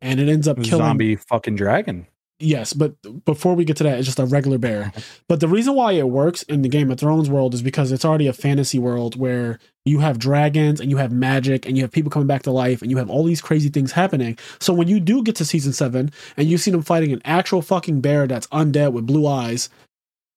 [0.00, 2.06] and it ends up killing zombie fucking dragon.
[2.38, 4.92] Yes, but before we get to that, it's just a regular bear.
[5.26, 8.04] But the reason why it works in the Game of Thrones world is because it's
[8.04, 11.92] already a fantasy world where you have dragons and you have magic and you have
[11.92, 14.38] people coming back to life and you have all these crazy things happening.
[14.60, 17.62] So when you do get to season seven and you see them fighting an actual
[17.62, 19.70] fucking bear that's undead with blue eyes,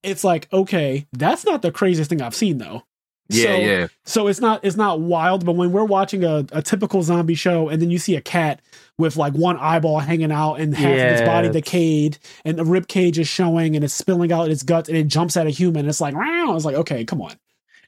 [0.01, 2.83] it's like, okay, that's not the craziest thing I've seen though.
[3.29, 3.87] Yeah, so, yeah.
[4.05, 7.69] So it's not it's not wild, but when we're watching a, a typical zombie show
[7.69, 8.61] and then you see a cat
[8.97, 11.03] with like one eyeball hanging out and half yeah.
[11.05, 14.63] of its body decayed and the rib cage is showing and it's spilling out its
[14.63, 16.55] guts and it jumps at a human, it's like wow.
[16.55, 17.33] It's like, okay, come on.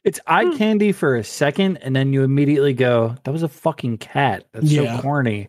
[0.04, 0.56] It's eye hmm.
[0.56, 4.66] candy for a second, and then you immediately go, "That was a fucking cat." That's
[4.66, 4.96] yeah.
[4.96, 5.48] so corny.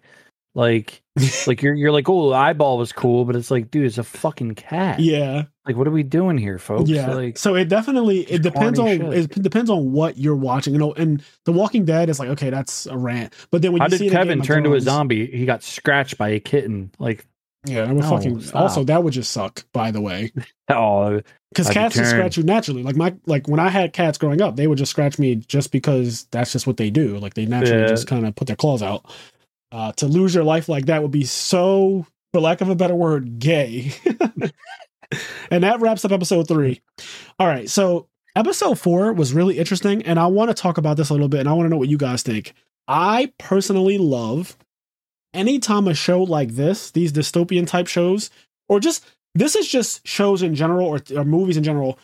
[0.53, 1.01] Like,
[1.47, 4.55] like you're you're like, oh, eyeball was cool, but it's like, dude, it's a fucking
[4.55, 4.99] cat.
[4.99, 5.45] Yeah.
[5.65, 6.89] Like, what are we doing here, folks?
[6.89, 7.13] Yeah.
[7.13, 9.37] Like, so it definitely it depends on shit.
[9.37, 10.73] it depends on what you're watching.
[10.73, 13.33] You know, and The Walking Dead is like, okay, that's a rant.
[13.49, 15.25] But then when how you did Kevin turn to a zombie?
[15.27, 16.91] He got scratched by a kitten.
[16.99, 17.25] Like,
[17.65, 18.41] yeah, no, fucking.
[18.41, 18.61] Stop.
[18.61, 19.65] Also, that would just suck.
[19.71, 20.33] By the way.
[20.69, 21.21] oh.
[21.49, 22.83] Because cats just scratch you naturally.
[22.83, 25.71] Like my like when I had cats growing up, they would just scratch me just
[25.71, 27.19] because that's just what they do.
[27.19, 27.87] Like they naturally yeah.
[27.87, 29.05] just kind of put their claws out.
[29.71, 32.95] Uh, to lose your life like that would be so, for lack of a better
[32.95, 33.91] word, gay.
[35.51, 36.81] and that wraps up episode three.
[37.39, 37.69] All right.
[37.69, 40.01] So episode four was really interesting.
[40.03, 41.41] And I want to talk about this a little bit.
[41.41, 42.53] And I want to know what you guys think.
[42.87, 44.57] I personally love
[45.33, 48.29] anytime a show like this, these dystopian type shows,
[48.69, 49.05] or just
[49.35, 51.97] this is just shows in general or, or movies in general.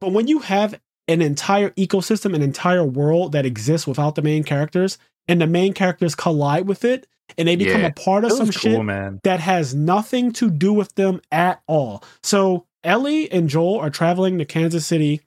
[0.00, 0.78] But when you have
[1.08, 5.72] an entire ecosystem, an entire world that exists without the main characters, and the main
[5.72, 9.20] characters collide with it and they become yeah, a part of some cool, shit man.
[9.24, 12.02] that has nothing to do with them at all.
[12.22, 15.20] So Ellie and Joel are traveling to Kansas City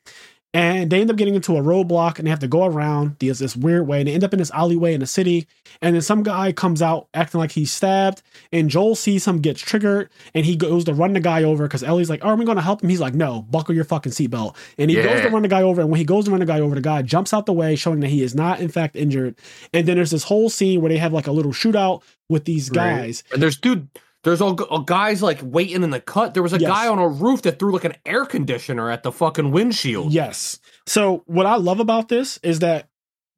[0.57, 3.37] and they end up getting into a roadblock and they have to go around this,
[3.37, 3.99] this weird way.
[3.99, 5.47] And they end up in this alleyway in the city.
[5.83, 8.23] And then some guy comes out acting like he's stabbed.
[8.51, 11.83] And joel sees him gets triggered and he goes to run the guy over because
[11.83, 12.89] ellie's like oh, are we going to help him?
[12.89, 14.55] He's like no buckle your fucking seatbelt.
[14.79, 15.03] And he yeah.
[15.03, 15.81] goes to run the guy over.
[15.81, 17.75] And when he goes to run the guy over the guy jumps out the way
[17.75, 19.35] showing that he is not in fact injured.
[19.75, 22.69] And then there's this whole scene where they have like a little shootout with these
[22.69, 23.23] guys.
[23.27, 23.33] Right.
[23.33, 23.89] and there's dude
[24.23, 26.33] there's all, all, uh, guys like waiting in the cut.
[26.33, 26.69] There was a yes.
[26.69, 30.11] guy on a roof that threw like an air conditioner at the fucking windshield.
[30.11, 30.59] Yes.
[30.85, 32.87] So what I love about this is that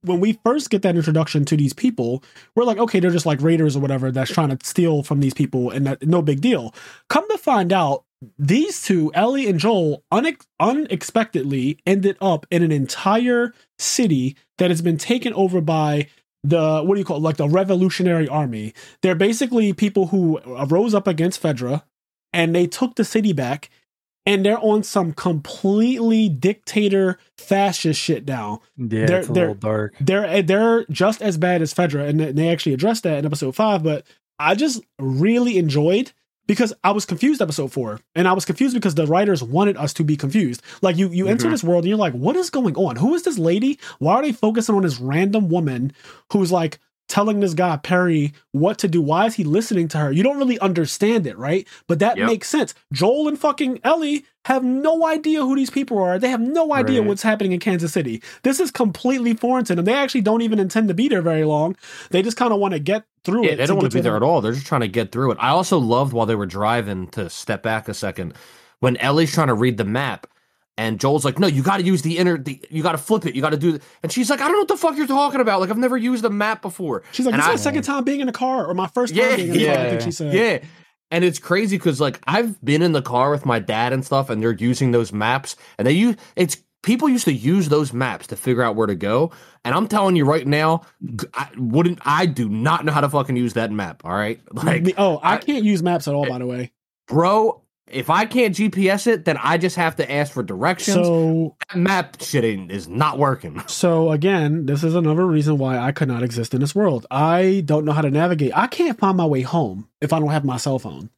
[0.01, 2.23] when we first get that introduction to these people,
[2.55, 5.33] we're like, okay, they're just like raiders or whatever that's trying to steal from these
[5.33, 6.73] people, and that, no big deal.
[7.09, 8.05] Come to find out,
[8.37, 14.81] these two, Ellie and Joel, unex- unexpectedly ended up in an entire city that has
[14.81, 16.07] been taken over by
[16.43, 17.23] the what do you call it?
[17.23, 21.83] like the revolutionary army they're basically people who rose up against fedra
[22.31, 23.69] and they took the city back
[24.25, 28.61] and they're on some completely dictator fascist shit now.
[28.77, 29.95] Yeah, they're, it's a they're, little dark.
[29.99, 33.81] They're they're just as bad as Fedra, and they actually addressed that in episode five.
[33.81, 34.05] But
[34.37, 36.11] I just really enjoyed
[36.49, 39.93] because I was confused episode four, and I was confused because the writers wanted us
[39.93, 40.63] to be confused.
[40.81, 41.33] Like you, you mm-hmm.
[41.33, 42.95] enter this world and you're like, what is going on?
[42.95, 43.77] Who is this lady?
[43.99, 45.93] Why are they focusing on this random woman
[46.33, 46.79] who's like
[47.09, 49.01] telling this guy Perry what to do?
[49.01, 50.11] Why is he listening to her?
[50.11, 51.67] You don't really understand it, right?
[51.87, 52.27] But that yep.
[52.27, 52.73] makes sense.
[52.93, 56.17] Joel and fucking Ellie have no idea who these people are.
[56.17, 57.07] They have no idea right.
[57.07, 58.23] what's happening in Kansas City.
[58.43, 59.85] This is completely foreign to them.
[59.85, 61.75] They actually don't even intend to be there very long.
[62.11, 63.55] They just kind of want to get through yeah, it.
[63.57, 64.41] They don't want to be there at all.
[64.41, 65.37] They're just trying to get through it.
[65.41, 68.33] I also loved while they were driving to step back a second
[68.79, 70.27] when Ellie's trying to read the map.
[70.79, 73.25] And Joel's like, no, you got to use the inner, the, you got to flip
[73.25, 73.35] it.
[73.35, 73.83] You got to do it.
[74.01, 75.59] And she's like, I don't know what the fuck you're talking about.
[75.59, 77.03] Like, I've never used a map before.
[77.11, 79.13] She's like, and this is my second time being in a car or my first
[79.13, 80.33] time yeah, being in a yeah, car, I think she said.
[80.33, 80.65] Yeah.
[81.11, 84.29] And it's crazy because like I've been in the car with my dad and stuff,
[84.29, 88.27] and they're using those maps, and they use it's people used to use those maps
[88.27, 89.31] to figure out where to go.
[89.65, 90.83] And I'm telling you right now,
[91.33, 94.05] I wouldn't I do not know how to fucking use that map.
[94.05, 96.25] All right, like oh, I, I can't use maps at all.
[96.25, 96.71] Eh, by the way,
[97.07, 101.05] bro, if I can't GPS it, then I just have to ask for directions.
[101.05, 103.63] So that map shit is not working.
[103.79, 107.05] So again, this is another reason why I could not exist in this world.
[107.09, 108.51] I don't know how to navigate.
[108.55, 111.09] I can't find my way home if I don't have my cell phone.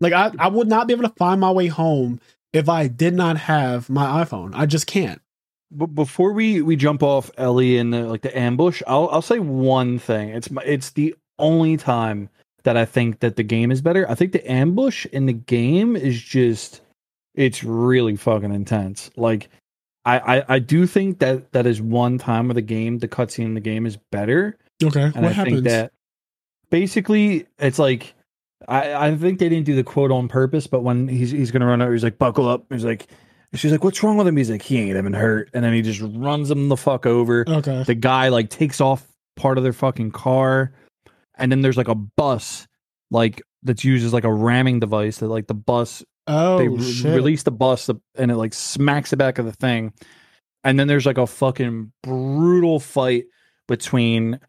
[0.00, 2.20] Like I, I would not be able to find my way home
[2.52, 4.52] if I did not have my iPhone.
[4.54, 5.20] I just can't.
[5.70, 9.38] But before we we jump off Ellie and the, like the ambush, I'll I'll say
[9.38, 10.28] one thing.
[10.28, 12.28] It's my, it's the only time
[12.64, 14.10] that I think that the game is better.
[14.10, 16.80] I think the ambush in the game is just
[17.34, 19.10] it's really fucking intense.
[19.16, 19.48] Like
[20.04, 23.44] I, I, I do think that that is one time where the game, the cutscene
[23.46, 24.58] in the game is better.
[24.82, 25.02] Okay.
[25.02, 25.54] And what I happens?
[25.56, 25.92] think that
[26.70, 28.14] basically it's like
[28.66, 31.66] I, I think they didn't do the quote on purpose, but when he's he's gonna
[31.66, 32.64] run over, he's like, buckle up.
[32.70, 33.08] He's like
[33.54, 34.36] she's like, What's wrong with him?
[34.36, 35.50] He's like, he ain't even hurt.
[35.52, 37.44] And then he just runs him the fuck over.
[37.46, 37.82] Okay.
[37.82, 39.06] The guy like takes off
[39.36, 40.72] part of their fucking car
[41.36, 42.66] and then there's like a bus
[43.10, 47.14] like that's used as like a ramming device that like the bus oh they re-
[47.14, 49.92] release the bus and it like smacks the back of the thing.
[50.62, 53.26] And then there's like a fucking brutal fight
[53.68, 54.40] between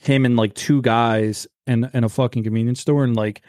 [0.00, 3.42] him and like two guys in in a fucking convenience store and like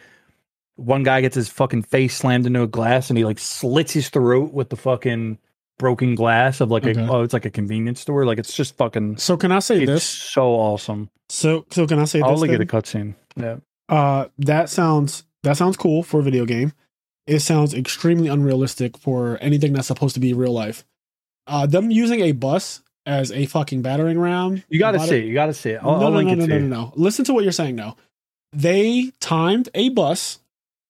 [0.75, 4.09] one guy gets his fucking face slammed into a glass and he like slits his
[4.09, 5.37] throat with the fucking
[5.79, 6.99] broken glass of like okay.
[6.99, 8.25] a oh it's like a convenience store.
[8.25, 10.03] Like it's just fucking so can i say this?
[10.03, 11.09] so awesome.
[11.29, 13.15] So so can i say i'll this look at a cutscene.
[13.35, 13.57] Yeah.
[13.89, 16.73] Uh that sounds that sounds cool for a video game.
[17.25, 20.85] It sounds extremely unrealistic for anything that's supposed to be real life.
[21.47, 25.25] Uh them using a bus as a fucking battering ram you gotta see it.
[25.25, 25.81] You gotta see it.
[25.83, 26.93] I'll, no, I'll no, no, no, no, no, no.
[26.95, 27.97] Listen to what you're saying now
[28.53, 30.39] they timed a bus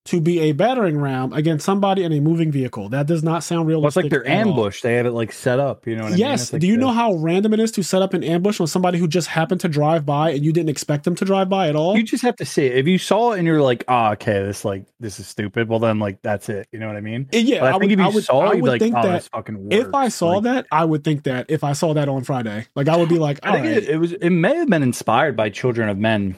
[0.05, 2.89] to be a battering ram against somebody in a moving vehicle.
[2.89, 4.03] That does not sound realistic.
[4.03, 4.81] Well, it's like they're ambush.
[4.81, 5.87] They have it like set up.
[5.87, 6.51] You know what yes.
[6.51, 6.55] I mean?
[6.55, 6.81] Like Do you the...
[6.81, 9.61] know how random it is to set up an ambush on somebody who just happened
[9.61, 11.95] to drive by and you didn't expect them to drive by at all?
[11.95, 12.75] You just have to see it.
[12.75, 15.69] If you saw it and you're like, oh, okay, this like this is stupid.
[15.69, 16.67] Well, then like that's it.
[16.71, 17.29] You know what I mean?
[17.31, 17.61] Yeah.
[17.61, 19.23] But I, I think would, if you would, saw, I would like, think oh, that
[19.23, 22.23] fucking if I saw like, that, I would think that if I saw that on
[22.23, 23.77] Friday, like I would be like, I think right.
[23.77, 24.11] it, it was.
[24.11, 26.35] It may have been inspired by Children of Men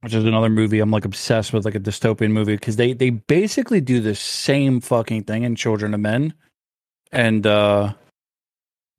[0.00, 3.10] which is another movie I'm like obsessed with, like a dystopian movie, because they they
[3.10, 6.34] basically do the same fucking thing in Children of Men,
[7.12, 7.92] and uh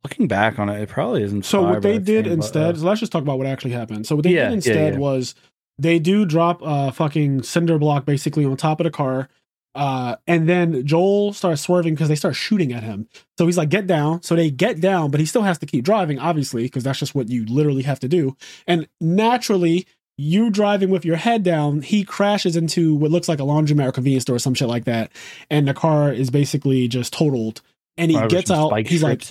[0.04, 1.44] looking back on it, it probably isn't.
[1.46, 3.72] So what they did thing, instead, but, uh, so let's just talk about what actually
[3.72, 4.08] happened.
[4.08, 4.98] So what they yeah, did instead yeah, yeah.
[4.98, 5.36] was
[5.78, 9.30] they do drop a fucking cinder block basically on top of the car.
[9.76, 13.08] Uh, and then Joel starts swerving because they start shooting at him.
[13.38, 14.22] So he's like, get down.
[14.24, 17.14] So they get down, but he still has to keep driving, obviously, because that's just
[17.14, 18.36] what you literally have to do.
[18.68, 19.86] And naturally,
[20.20, 23.92] you driving with your head down, he crashes into what looks like a laundromat or
[23.94, 25.12] convenience store or some shit like that,
[25.50, 27.62] and the car is basically just totaled.
[27.98, 28.70] And he Probably gets out.
[28.88, 29.24] He's like,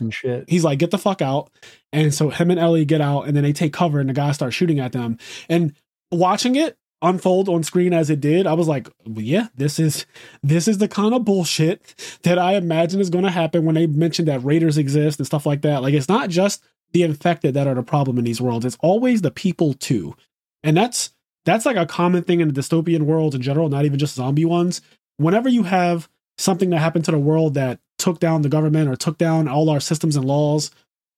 [0.49, 1.51] he's like, get the fuck out.
[1.93, 4.33] And so him and Ellie get out, and then they take cover, and the guy
[4.33, 5.19] starts shooting at them.
[5.49, 5.75] And
[6.11, 10.07] watching it unfold on screen as it did, I was like, well, yeah, this is
[10.43, 13.87] this is the kind of bullshit that I imagine is going to happen when they
[13.87, 15.83] mention that raiders exist and stuff like that.
[15.83, 16.63] Like, it's not just
[16.93, 20.15] the infected that are the problem in these worlds; it's always the people too.
[20.63, 21.11] And that's
[21.45, 24.45] that's like a common thing in the dystopian worlds in general, not even just zombie
[24.45, 24.81] ones.
[25.17, 28.97] Whenever you have something that happened to the world that took down the government or
[28.97, 30.71] took down all our systems and laws,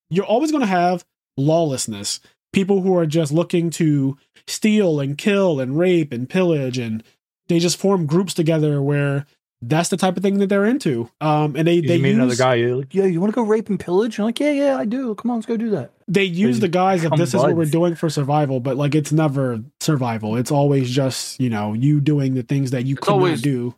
[0.09, 1.05] you're always going to have
[1.37, 2.21] lawlessness.
[2.53, 4.17] People who are just looking to
[4.47, 7.03] steal and kill and rape and pillage, and
[7.49, 9.27] they just form groups together where
[9.63, 11.11] that's the type of thing that they're into.
[11.21, 12.55] Um, and they You they meet use, another guy.
[12.55, 14.19] You're like, yeah, you want to go rape and pillage?
[14.19, 15.15] I'm like, yeah, yeah, I do.
[15.17, 15.93] Come on, let's go do that.
[16.09, 18.77] they use They the guise of become this is what we're doing for survival, but
[18.77, 20.37] like it's never survival.
[20.37, 23.43] It's always just you know you doing the things that you It's could not always-
[23.43, 23.75] do.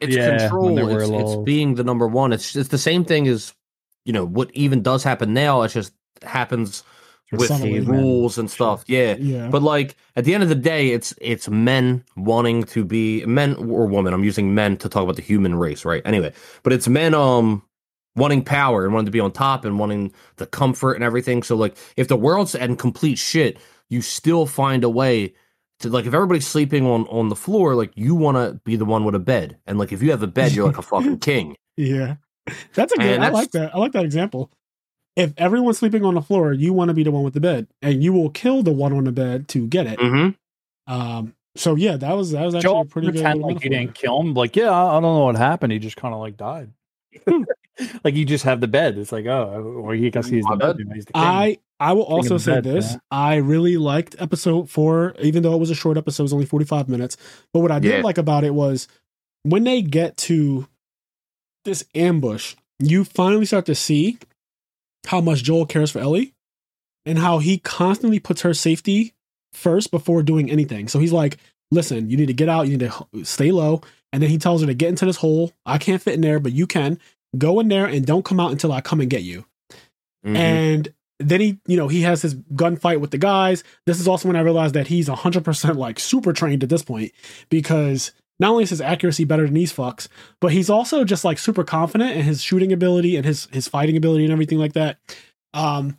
[0.00, 0.74] It's Yeah, control.
[0.74, 2.32] there were It's, it's being the number one.
[2.32, 3.54] It's it's the same thing as
[4.04, 5.62] you know what even does happen now.
[5.62, 6.82] It just happens
[7.32, 7.80] with subtly.
[7.80, 8.84] rules and stuff.
[8.86, 9.16] Yeah.
[9.18, 13.24] Yeah, But like at the end of the day, it's it's men wanting to be
[13.26, 14.14] men or women.
[14.14, 16.02] I'm using men to talk about the human race, right?
[16.04, 17.62] Anyway, but it's men um
[18.16, 21.42] wanting power and wanting to be on top and wanting the comfort and everything.
[21.42, 23.58] So like if the world's in complete shit,
[23.90, 25.34] you still find a way
[25.80, 28.84] to like if everybody's sleeping on on the floor, like you want to be the
[28.84, 31.18] one with a bed, and like if you have a bed, you're like a fucking
[31.30, 31.56] king.
[31.76, 32.16] yeah.
[32.72, 33.20] That's a good.
[33.20, 33.74] I like that.
[33.74, 34.50] I like that example.
[35.18, 37.66] If everyone's sleeping on the floor, you want to be the one with the bed,
[37.82, 39.98] and you will kill the one on the bed to get it.
[39.98, 40.92] Mm-hmm.
[40.92, 41.34] Um.
[41.56, 43.36] So yeah, that was that was actually Joel a pretty good.
[43.38, 44.34] like he didn't kill him.
[44.34, 45.72] Like, yeah, I, I don't know what happened.
[45.72, 46.70] He just kind of like died.
[48.04, 48.96] like you just have the bed.
[48.96, 50.76] It's like, oh, or he guess he's the bed.
[50.78, 50.86] bed.
[50.94, 51.22] He's the king.
[51.22, 52.98] I I will also say bed, this: yeah.
[53.10, 56.46] I really liked episode four, even though it was a short episode, it was only
[56.46, 57.16] forty five minutes.
[57.52, 58.02] But what I did Yeah.
[58.02, 58.86] like about it was
[59.42, 60.68] when they get to
[61.64, 64.18] this ambush, you finally start to see
[65.06, 66.34] how much Joel cares for Ellie
[67.06, 69.14] and how he constantly puts her safety
[69.52, 70.88] first before doing anything.
[70.88, 71.38] So he's like,
[71.70, 72.68] "Listen, you need to get out.
[72.68, 73.82] You need to stay low."
[74.12, 75.52] And then he tells her to get into this hole.
[75.66, 76.98] I can't fit in there, but you can
[77.36, 79.44] go in there and don't come out until I come and get you.
[80.24, 80.36] Mm-hmm.
[80.36, 80.88] And
[81.18, 83.64] then he, you know, he has his gunfight with the guys.
[83.86, 87.12] This is also when I realized that he's 100% like super trained at this point
[87.50, 90.08] because not only is his accuracy better than these fucks,
[90.40, 93.96] but he's also just like super confident in his shooting ability and his his fighting
[93.96, 94.98] ability and everything like that.
[95.54, 95.98] Um,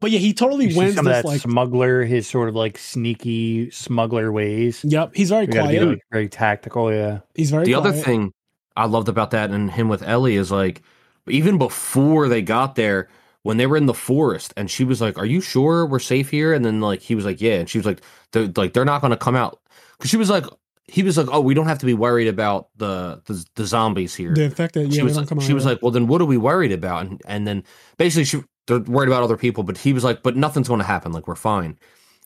[0.00, 1.40] but yeah, he totally You see wins some of this that like.
[1.40, 4.82] smuggler, his sort of like sneaky smuggler ways.
[4.84, 5.88] Yep, he's very You gotta be quiet.
[5.88, 6.92] like very tactical.
[6.92, 8.32] Yeah, he's very the other thing
[8.76, 10.82] I loved about that and him with Ellie is like
[11.28, 13.08] even before they got there
[13.42, 16.30] when they were in the forest and she was like are you sure we're safe
[16.30, 18.00] here and then like he was like yeah and she was like
[18.32, 19.60] they're like they're not going to come out
[19.98, 20.44] cuz she was like
[20.90, 24.14] he was like oh we don't have to be worried about the the, the zombies
[24.14, 24.34] here.
[24.34, 24.92] The infected.
[24.92, 26.72] she Yeah, was don't come out she was like well then what are we worried
[26.72, 27.06] about?
[27.06, 27.64] And and then
[27.96, 30.86] basically she they're worried about other people but he was like but nothing's going to
[30.86, 31.12] happen.
[31.12, 31.78] Like we're fine.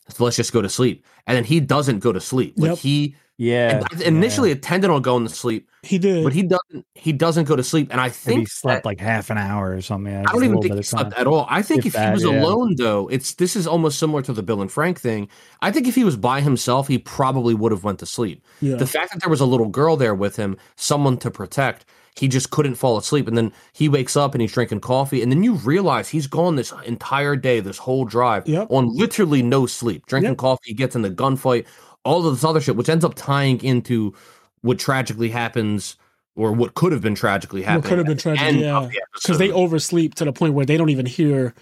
[0.09, 1.03] So let's just go to sleep.
[1.25, 2.53] And then he doesn't go to sleep.
[2.57, 2.77] Like Yep.
[2.79, 3.83] he yeah.
[3.91, 6.23] and I initially intended on going to sleep he did.
[6.23, 8.89] but he doesn't he doesn't go to sleep and i Maybe think he slept that-
[8.89, 10.11] like half an hour or something.
[10.13, 12.13] Yeah, i don't even think he slept at all i think If if, that, he
[12.13, 12.41] was yeah.
[12.41, 15.27] alone though it's this is almost similar to the bill and frank thing
[15.61, 18.75] i think if he was by himself he probably would have went to sleep yeah.
[18.77, 21.85] the fact that there was a little girl there with him someone to protect
[22.17, 25.29] he just couldn't fall asleep and then he wakes up and he's drinking coffee and
[25.31, 28.67] then you realize he's gone this entire day this whole drive Yep.
[28.71, 30.37] on literally no sleep drinking Yep.
[30.37, 31.65] coffee he gets in the gunfight
[32.05, 34.13] all of this other shit which ends up tying into
[34.61, 35.97] what tragically happens
[36.37, 38.77] or what could have been tragically happening what could have been at tragic, yeah.
[38.77, 41.53] of the because they oversleep to the point where they don't even hear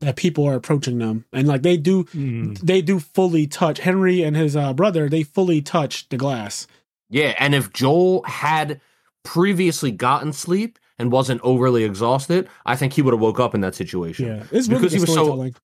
[0.00, 2.58] that people are approaching them and like they do Mm.
[2.60, 6.66] they do fully touch henry and his uh, brother they fully touch the glass
[7.08, 8.80] Yeah, and if Joel had
[9.24, 13.60] previously gotten sleep and wasn't overly exhausted, I think he would have woke up in
[13.60, 14.26] that situation.
[14.26, 15.54] yeah it's really Because he was so- storytelling.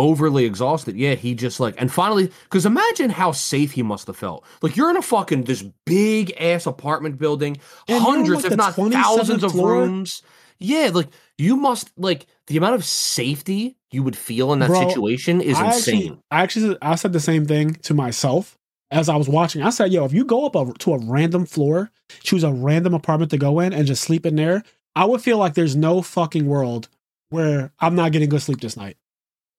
[0.00, 0.96] Overly exhausted.
[0.96, 4.46] Yeah, he just like and finally because imagine how safe he must have felt.
[4.62, 8.74] Like you're in a fucking this big ass apartment building, And hundreds, like, if not
[8.74, 9.72] thousands of floor?
[9.74, 10.22] rooms.
[10.58, 14.88] Yeah, like you must like the amount of safety you would feel in that Bro,
[14.88, 15.94] situation is I insane.
[15.94, 18.56] actually, I actually I said the same thing to myself
[18.90, 19.62] as I was watching.
[19.62, 21.90] I said, "Yo, if you go up a, to a random floor,
[22.22, 24.62] choose a random apartment to go in, and just sleep in there,
[24.96, 26.88] I would feel like there's no fucking world
[27.28, 28.96] where I'm not getting good sleep this night."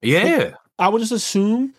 [0.02, 0.52] Yeah.
[0.80, 1.74] I would just assume,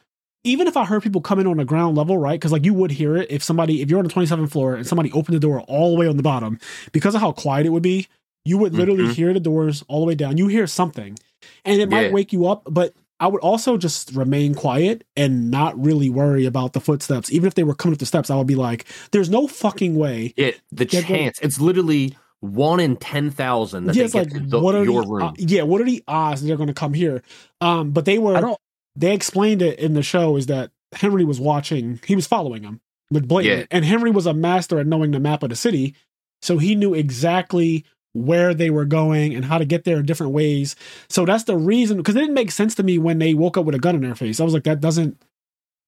[0.45, 2.39] even if I heard people coming on the ground level, right?
[2.39, 4.87] Because like you would hear it if somebody, if you're on the 27th floor and
[4.87, 6.59] somebody opened the door all the way on the bottom,
[6.93, 8.07] because of how quiet it would be,
[8.45, 9.15] you would literally Mhm.
[9.15, 10.37] hear the doors all the way down.
[10.39, 11.17] You hear something,
[11.65, 12.13] and it might Yeah.
[12.13, 12.63] wake you up.
[12.69, 17.31] But I would also just remain quiet and not really worry about the footsteps.
[17.31, 19.95] Even if they were coming up the steps, I would be like, "There's no fucking
[19.97, 21.39] way." Yeah, the chance.
[21.41, 25.03] it's literally one in ten thousand that yeah, they get like, the, what are your
[25.03, 25.23] the, room.
[25.23, 27.23] Uh, yeah, what are the odds they're going to come here?
[27.61, 28.37] Um, but they were.
[28.37, 28.59] I don't.
[28.97, 32.01] They explained it in the show is that Henry was watching.
[32.05, 32.81] He was following him
[33.13, 33.67] with blatant, yeah.
[33.71, 35.95] and Henry was a master at knowing the map of the city,
[36.43, 40.33] so he knew exactly where they were going and how to get there in different
[40.33, 40.75] ways.
[41.09, 43.65] So that's the reason because it didn't make sense to me when they woke up
[43.65, 44.41] with a gun in their face.
[44.41, 45.23] I was like, that doesn't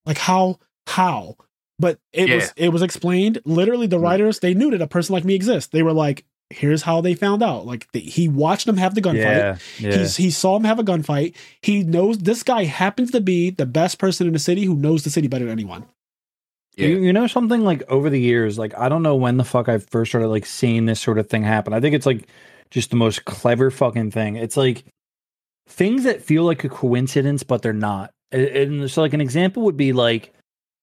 [0.07, 1.37] like how how.
[1.81, 2.37] But it yeah.
[2.37, 3.41] was it was explained.
[3.45, 5.71] Literally, the writers they knew that a person like me exists.
[5.71, 6.25] They were like,
[6.55, 7.67] here's how they found out.
[7.67, 9.17] Like the, he watched them have the gunfight.
[9.17, 9.99] Yeah, yeah.
[9.99, 11.35] He's, he saw him have a gunfight.
[11.63, 15.05] He knows this guy happens to be the best person in the city who knows
[15.05, 15.87] the city better than anyone.
[16.77, 16.89] Yeah.
[16.89, 19.69] You, you know something like over the years, like I don't know when the fuck
[19.69, 21.73] I first started like seeing this sort of thing happen.
[21.73, 22.29] I think it's like
[22.71, 24.37] just the most clever fucking thing.
[24.37, 24.85] It's like
[25.69, 28.11] things that feel like a coincidence, but they're not.
[28.33, 30.35] And so, like an example would be like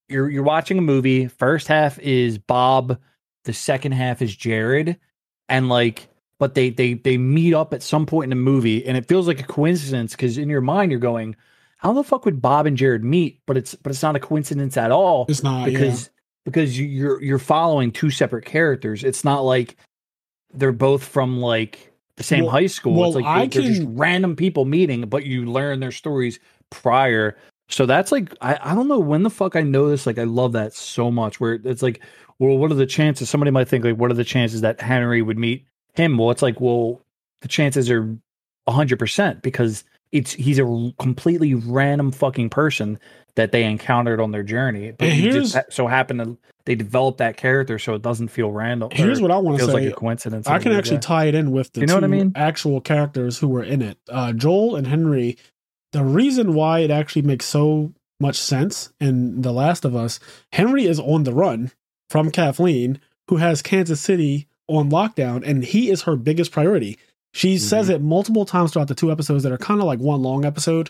[0.07, 1.27] you're you're watching a movie.
[1.27, 2.98] First half is Bob,
[3.43, 4.98] the second half is Jared,
[5.52, 6.07] and like,
[6.40, 9.28] but they they they meet up at some point in the movie, and it feels
[9.28, 11.36] like a coincidence because in your mind you're going,
[11.78, 13.41] how the fuck would Bob and Jared meet?
[13.45, 15.26] But it's but it's not a coincidence at all.
[15.30, 16.10] It's not because yeah.
[16.45, 19.03] because you're you're following two separate characters.
[19.03, 19.76] It's not like
[20.53, 22.94] they're both from like the same well, high school.
[22.94, 23.73] Well, it's like I they're can...
[23.73, 27.38] just random people meeting, but you learn their stories prior.
[27.68, 30.06] So that's like I, I don't know when the fuck I know this.
[30.06, 31.40] Like I love that so much.
[31.40, 32.02] Where it's like,
[32.41, 33.30] well, what are the chances?
[33.30, 36.18] Somebody might think like, what are the chances that Henry would meet him?
[36.18, 36.99] Well, it's like, well,
[37.41, 38.18] the chances are
[38.68, 42.99] hundred percent because it's he's a completely random fucking person
[43.35, 44.91] that they encountered on their journey.
[44.91, 48.51] But he just ha- so happened to they developed that character so it doesn't feel
[48.51, 48.89] random.
[48.91, 49.72] Here's what I want to say.
[49.72, 50.47] like a coincidence.
[50.47, 52.34] I can actually tie it in with the you know what I mean?
[52.35, 53.97] actual characters who were in it.
[54.09, 55.38] Uh, Joel and Henry.
[55.91, 60.22] The reason why it actually makes so much sense in The Last of Us,
[60.53, 61.72] Henry is on the run
[62.11, 66.97] from Kathleen, who has Kansas City on lockdown, and he is her biggest priority.
[67.33, 67.63] She mm-hmm.
[67.63, 70.43] says it multiple times throughout the two episodes that are kind of like one long
[70.43, 70.89] episode.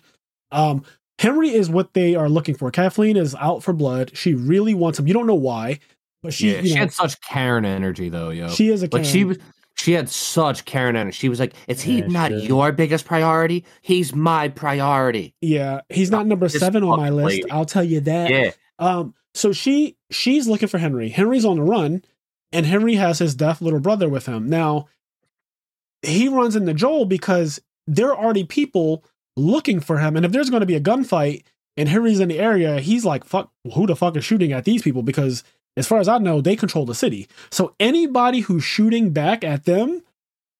[0.51, 0.83] Um,
[1.19, 2.71] Henry is what they are looking for.
[2.71, 4.17] Kathleen is out for blood.
[4.17, 5.07] She really wants him.
[5.07, 5.79] You don't know why,
[6.23, 8.49] but she yeah, she know, had such Karen energy though, yo.
[8.49, 9.03] She is a Karen.
[9.03, 9.37] like she was.
[9.75, 11.15] She had such Karen energy.
[11.15, 13.63] She was like, "Is he yeah, not your biggest priority?
[13.81, 17.27] He's my priority." Yeah, he's not number seven on my list.
[17.27, 17.51] Lady.
[17.51, 18.29] I'll tell you that.
[18.29, 18.51] Yeah.
[18.79, 19.13] Um.
[19.33, 21.09] So she she's looking for Henry.
[21.09, 22.03] Henry's on the run,
[22.51, 24.49] and Henry has his deaf little brother with him.
[24.49, 24.87] Now,
[26.01, 29.03] he runs into Joel because there are already people
[29.37, 30.15] looking for him.
[30.15, 31.43] And if there's going to be a gunfight
[31.77, 34.81] and Henry's in the area, he's like, fuck, who the fuck is shooting at these
[34.81, 35.03] people?
[35.03, 35.43] Because
[35.77, 37.27] as far as I know, they control the city.
[37.49, 40.01] So anybody who's shooting back at them,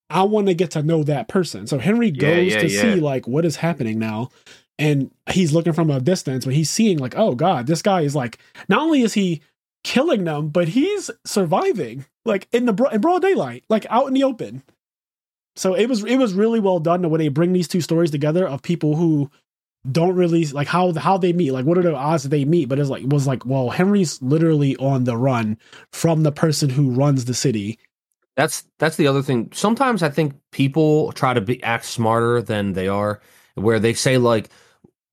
[0.09, 1.67] I want to get to know that person.
[1.67, 2.81] So Henry goes yeah, yeah, to yeah.
[2.81, 4.29] see like what is happening now.
[4.81, 8.15] And he's looking from a distance, but he's seeing like, oh God, this guy is
[8.15, 9.41] like, not only is he
[9.83, 14.23] killing them, but he's surviving like in the in broad daylight, like out in the
[14.23, 14.63] open.
[15.55, 18.09] So it was it was really well done the way they bring these two stories
[18.09, 19.29] together of people who
[19.89, 22.67] don't really like how how they meet, like what are the odds that they meet?
[22.67, 25.59] But it's like was like, well, Henry's literally on the run
[25.91, 27.77] from the person who runs the city.
[28.35, 29.51] That's that's the other thing.
[29.53, 33.21] Sometimes I think people try to be act smarter than they are,
[33.53, 34.49] where they say like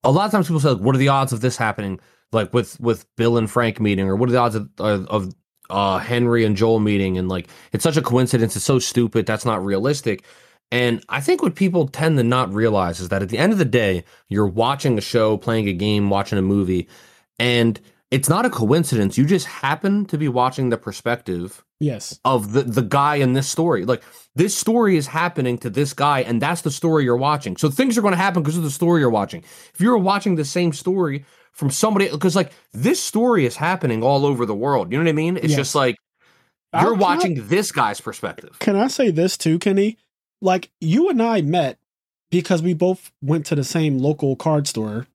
[0.05, 2.01] a lot of times people say, like, "What are the odds of this happening?"
[2.33, 5.35] Like with with Bill and Frank meeting, or what are the odds of, of
[5.71, 8.57] uh, Henry and Joel meeting, and like it's such a coincidence.
[8.57, 9.27] It's so stupid.
[9.27, 10.25] That's not realistic.
[10.71, 13.59] And I think what people tend to not realize is that at the end of
[13.59, 16.89] the day, you're watching a show, playing a game, watching a movie,
[17.39, 17.81] and
[18.11, 19.19] it's not a coincidence.
[19.19, 23.49] You just happen to be watching the perspective yes of the the guy in this
[23.49, 23.85] story.
[23.85, 24.03] Like
[24.35, 27.57] this story is happening to this guy and that's the story you're watching.
[27.57, 29.45] So things are going to happen because of the story you're watching.
[29.75, 34.25] If you're watching the same story from somebody because like this story is happening all
[34.25, 34.91] over the world.
[34.91, 35.37] You know what I mean?
[35.37, 35.57] It's yes.
[35.57, 35.97] just like
[36.81, 38.59] you're watching I, this guy's perspective.
[38.59, 39.99] Can I say this too, Kenny?
[40.41, 41.79] Like you and I met
[42.31, 45.07] because we both went to the same local card store.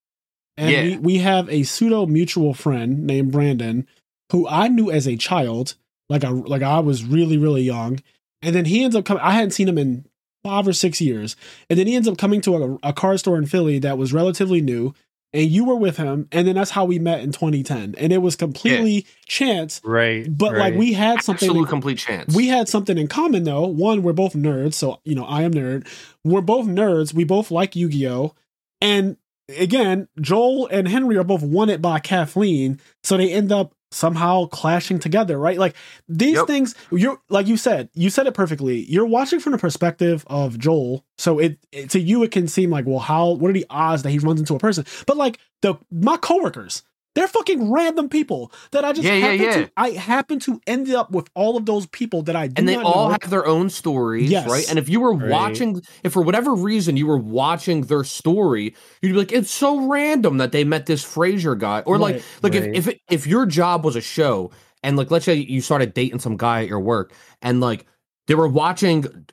[0.58, 0.84] And yeah.
[0.84, 3.88] we, we have a pseudo mutual friend named Brandon
[4.32, 5.76] who I knew as a child,
[6.10, 8.00] like I like I was really, really young.
[8.42, 10.06] And then he ends up coming I hadn't seen him in
[10.44, 11.36] five or six years.
[11.70, 14.14] And then he ends up coming to a, a card store in Philly that was
[14.14, 14.94] relatively new
[15.34, 18.20] and you were with him and then that's how we met in 2010 and it
[18.20, 19.02] was completely yeah.
[19.26, 20.60] chance right but right.
[20.60, 24.04] like we had something absolute in, complete chance we had something in common though one
[24.04, 25.88] we're both nerds so you know i am nerd
[26.24, 28.34] we're both nerds we both like yu-gi-oh
[28.80, 29.18] and
[29.58, 35.00] again joel and henry are both wanted by kathleen so they end up somehow clashing
[35.00, 35.58] together, right?
[35.58, 35.76] Like
[36.08, 36.48] these yep.
[36.48, 38.84] things, you're like you said, you said it perfectly.
[38.90, 42.70] You're watching from the perspective of Joel, so it, it to you it can seem
[42.70, 44.86] like, well, how what are the odds that he runs into a person?
[45.06, 46.84] But like the my coworkers,
[47.16, 49.66] they're fucking random people that I just yeah, happen yeah, yeah.
[49.66, 52.76] to I happen to end up with all of those people that I And they
[52.76, 53.18] all know.
[53.22, 54.50] have their own stories, yes.
[54.50, 54.68] right?
[54.70, 55.30] And if you were right.
[55.30, 59.88] watching if for whatever reason you were watching their story, you'd be like, it's so
[59.88, 61.82] random that they met this Fraser guy.
[61.82, 62.16] Or right.
[62.16, 62.70] like like right.
[62.70, 65.94] if if it, if your job was a show and like let's say you started
[65.94, 67.86] dating some guy at your work and like
[68.28, 69.26] they were watching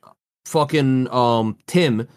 [0.45, 2.09] fucking um Tim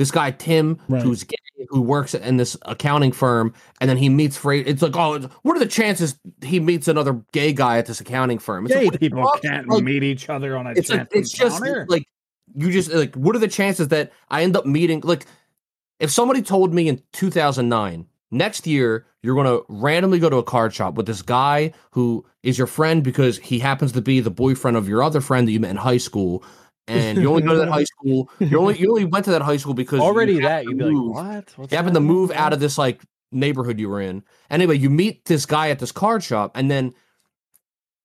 [0.00, 1.02] this guy Tim, right.
[1.02, 1.36] who's gay,
[1.68, 3.52] who works in this accounting firm,
[3.82, 4.66] and then he meets Fraser.
[4.66, 8.38] It's like, oh, what are the chances he meets another gay guy at this accounting
[8.38, 8.64] firm?
[8.64, 10.70] It's gay like, people can't like, meet each other on a.
[10.70, 12.04] It's like it's just like
[12.54, 15.26] you just like what are the chances that I end up meeting like
[15.98, 20.42] if somebody told me in 2009 next year you're going to randomly go to a
[20.42, 24.30] card shop with this guy who is your friend because he happens to be the
[24.30, 26.42] boyfriend of your other friend that you met in high school
[26.88, 28.30] and you only go to that high school.
[28.38, 30.84] You only you only went to that high school because already you that you'd be
[30.84, 31.52] like, what?
[31.56, 33.02] What's you happened to move out of this like
[33.32, 34.22] neighborhood you were in.
[34.50, 36.94] Anyway, you meet this guy at this card shop, and then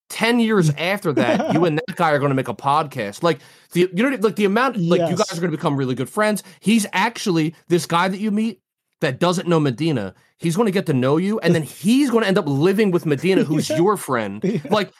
[0.10, 3.24] ten years after that, you and that guy are going to make a podcast.
[3.24, 3.40] Like
[3.72, 5.12] the you know like the amount like yes.
[5.12, 6.44] you guys are going to become really good friends.
[6.60, 8.62] He's actually this guy that you meet
[9.02, 10.14] that doesn't know Medina.
[10.38, 12.92] He's going to get to know you, and then he's going to end up living
[12.92, 13.78] with Medina, who's yeah.
[13.78, 14.62] your friend.
[14.70, 14.92] Like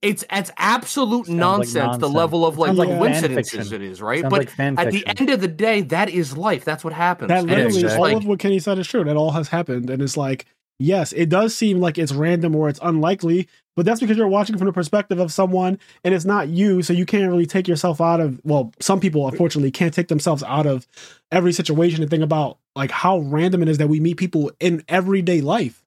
[0.00, 4.20] it's it's absolute nonsense, like nonsense, The level of like, like coincidences it is, right?
[4.20, 6.64] Sounds but like at the end of the day, that is life.
[6.64, 7.28] That's what happens.
[7.28, 9.04] That literally, all of what Kenny said is true.
[9.04, 10.46] That all has happened, and it's like,
[10.78, 14.56] yes, it does seem like it's random or it's unlikely, but that's because you're watching
[14.56, 18.00] from the perspective of someone, and it's not you, so you can't really take yourself
[18.00, 18.40] out of.
[18.44, 20.86] Well, some people unfortunately can't take themselves out of
[21.32, 24.84] every situation and think about like how random it is that we meet people in
[24.88, 25.82] everyday life.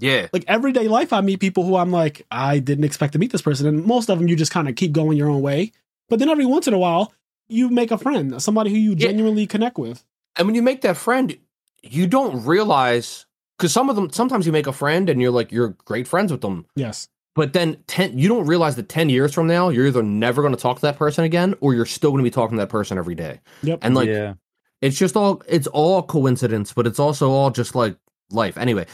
[0.00, 0.28] Yeah.
[0.32, 3.42] Like everyday life, I meet people who I'm like, I didn't expect to meet this
[3.42, 3.66] person.
[3.66, 5.72] And most of them, you just kind of keep going your own way.
[6.08, 7.12] But then every once in a while,
[7.48, 9.08] you make a friend, somebody who you yeah.
[9.08, 10.04] genuinely connect with.
[10.36, 11.36] And when you make that friend,
[11.82, 13.26] you don't realize
[13.58, 16.32] because some of them, sometimes you make a friend and you're like, you're great friends
[16.32, 16.66] with them.
[16.76, 17.08] Yes.
[17.34, 20.54] But then 10, you don't realize that 10 years from now, you're either never going
[20.54, 22.70] to talk to that person again or you're still going to be talking to that
[22.70, 23.40] person every day.
[23.62, 23.80] Yep.
[23.82, 24.34] And like, yeah.
[24.80, 27.96] it's just all, it's all coincidence, but it's also all just like
[28.32, 28.56] life.
[28.56, 28.86] Anyway,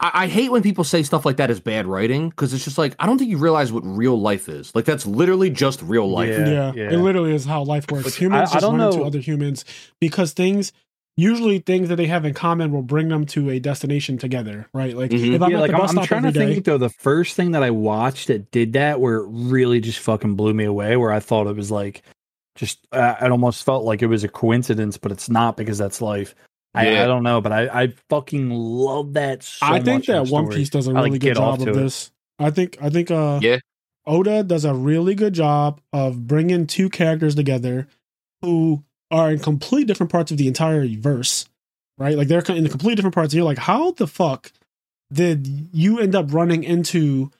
[0.00, 2.78] I, I, hate when people say stuff like that is bad writing because it's just
[2.78, 4.74] like I don't think you realize what real life is.
[4.74, 6.30] Like that's literally just real life.
[6.30, 6.72] Yeah, yeah.
[6.74, 6.90] yeah.
[6.90, 8.14] it literally is how life works.
[8.14, 8.90] humans I, just I run know.
[8.90, 9.64] into other humans
[10.00, 10.72] because things.
[11.20, 14.96] Usually, things that they have in common will bring them to a destination together, right?
[14.96, 15.34] Like, mm-hmm.
[15.34, 16.78] if I'm yeah, like I'm, I'm trying to day, think though.
[16.78, 20.54] The first thing that I watched that did that, where it really just fucking blew
[20.54, 22.04] me away, where I thought it was like,
[22.54, 26.00] just uh, it almost felt like it was a coincidence, but it's not because that's
[26.00, 26.36] life.
[26.78, 29.42] I, I, don't know, but I, I fucking love that.
[29.42, 32.06] So I think that One Piece does a really like good job of this.
[32.38, 32.44] It.
[32.44, 33.58] I think I think uh yeah
[34.06, 37.86] Oda does a really good job of bringing two characters together
[38.40, 41.46] who are in complete different parts of the entire verse,
[41.98, 42.16] right?
[42.16, 43.32] Like they're in the complete different parts.
[43.32, 44.52] And you're like, how the fuck
[45.12, 47.30] did you end up running into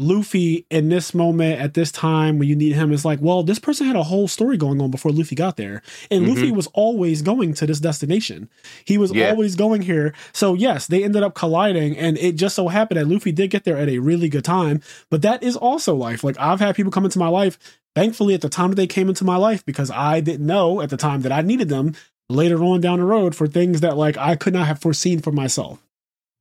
[0.00, 3.58] Luffy in this moment at this time when you need him is like, well, this
[3.58, 5.82] person had a whole story going on before Luffy got there.
[6.08, 6.34] And mm-hmm.
[6.34, 8.48] Luffy was always going to this destination.
[8.84, 9.30] He was yeah.
[9.30, 10.14] always going here.
[10.32, 11.98] So, yes, they ended up colliding.
[11.98, 14.82] And it just so happened that Luffy did get there at a really good time.
[15.10, 16.22] But that is also life.
[16.22, 17.58] Like, I've had people come into my life,
[17.96, 20.90] thankfully, at the time that they came into my life, because I didn't know at
[20.90, 21.94] the time that I needed them
[22.28, 25.32] later on down the road for things that, like, I could not have foreseen for
[25.32, 25.82] myself.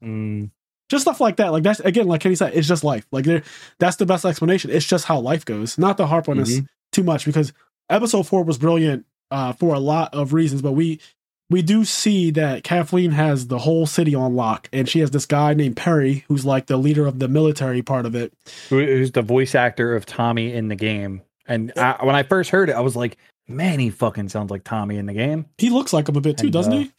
[0.03, 0.51] Mm
[0.89, 1.51] just stuff like that.
[1.51, 3.05] Like that's again, like Kenny said, it's just life.
[3.11, 3.43] Like there,
[3.79, 4.71] that's the best explanation.
[4.71, 5.77] It's just how life goes.
[5.77, 6.43] Not to harp on mm-hmm.
[6.43, 6.61] this
[6.91, 7.53] too much because
[7.89, 10.99] episode four was brilliant uh, for a lot of reasons, but we
[11.49, 15.25] we do see that Kathleen has the whole city on lock, and she has this
[15.25, 18.33] guy named Perry, who's like the leader of the military part of it,
[18.69, 21.21] who's the voice actor of Tommy in the game.
[21.45, 24.63] And I, when I first heard it, I was like, "Man, he fucking sounds like
[24.63, 26.91] Tommy in the game." He looks like him a bit too, and, doesn't uh, he?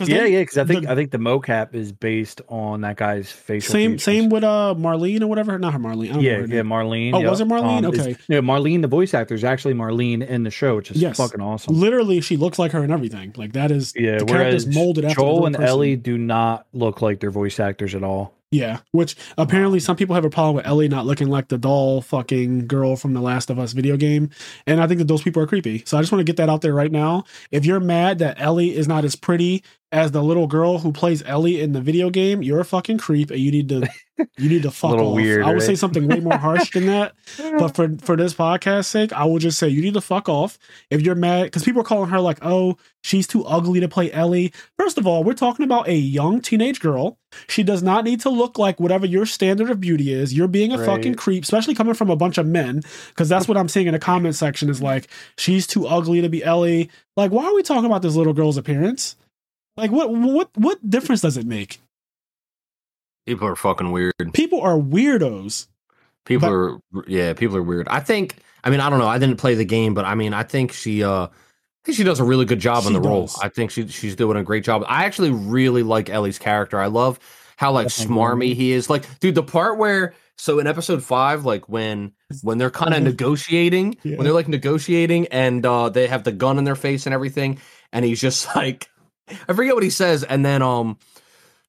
[0.00, 2.96] Yeah, they, yeah, because I think the, I think the mocap is based on that
[2.96, 3.72] guy's facial.
[3.72, 4.04] Same, features.
[4.04, 5.58] same with uh Marlene or whatever.
[5.58, 6.20] Not her Marlene.
[6.20, 7.14] yeah, yeah, Marlene.
[7.14, 7.30] Oh, yep.
[7.30, 7.78] was it Marlene?
[7.78, 8.16] Um, okay.
[8.28, 11.16] Yeah, Marlene, the voice actor, is actually Marlene in the show, which is yes.
[11.16, 11.74] fucking awesome.
[11.78, 13.32] Literally, she looks like her and everything.
[13.36, 14.18] Like that is yeah.
[14.18, 15.68] The character's molded after Joel and person.
[15.68, 18.34] Ellie do not look like their voice actors at all.
[18.54, 22.00] Yeah, which apparently some people have a problem with Ellie not looking like the doll
[22.00, 24.30] fucking girl from the Last of Us video game.
[24.64, 25.82] And I think that those people are creepy.
[25.84, 27.24] So I just want to get that out there right now.
[27.50, 31.20] If you're mad that Ellie is not as pretty as the little girl who plays
[31.26, 33.88] Ellie in the video game, you're a fucking creep and you need to
[34.38, 35.14] you need to fuck off.
[35.14, 35.62] Weird, I would right?
[35.62, 37.14] say something way more harsh than that.
[37.58, 40.58] But for for this podcast sake, I will just say you need to fuck off.
[40.90, 44.10] If you're mad, because people are calling her like, oh, she's too ugly to play
[44.12, 44.52] Ellie.
[44.78, 47.18] First of all, we're talking about a young teenage girl.
[47.48, 50.34] She does not need to look like whatever your standard of beauty is.
[50.34, 50.86] You're being a right.
[50.86, 53.92] fucking creep, especially coming from a bunch of men, because that's what I'm seeing in
[53.92, 56.90] the comment section is like, she's too ugly to be Ellie.
[57.16, 59.16] Like, why are we talking about this little girl's appearance?
[59.76, 61.80] Like, what what what difference does it make?
[63.26, 64.14] People are fucking weird.
[64.32, 65.66] People are weirdos.
[66.24, 66.48] People
[66.92, 67.88] but, are yeah, people are weird.
[67.88, 69.08] I think I mean, I don't know.
[69.08, 71.30] I didn't play the game, but I mean, I think she uh I
[71.84, 73.06] think she does a really good job in the does.
[73.06, 73.30] role.
[73.42, 74.84] I think she she's doing a great job.
[74.88, 76.80] I actually really like Ellie's character.
[76.80, 77.18] I love
[77.56, 78.88] how like smarmy he is.
[78.88, 83.02] Like, dude, the part where so in episode five, like when when they're kind of
[83.04, 84.16] negotiating, yeah.
[84.16, 87.60] when they're like negotiating and uh they have the gun in their face and everything,
[87.92, 88.88] and he's just like
[89.28, 90.98] I forget what he says, and then um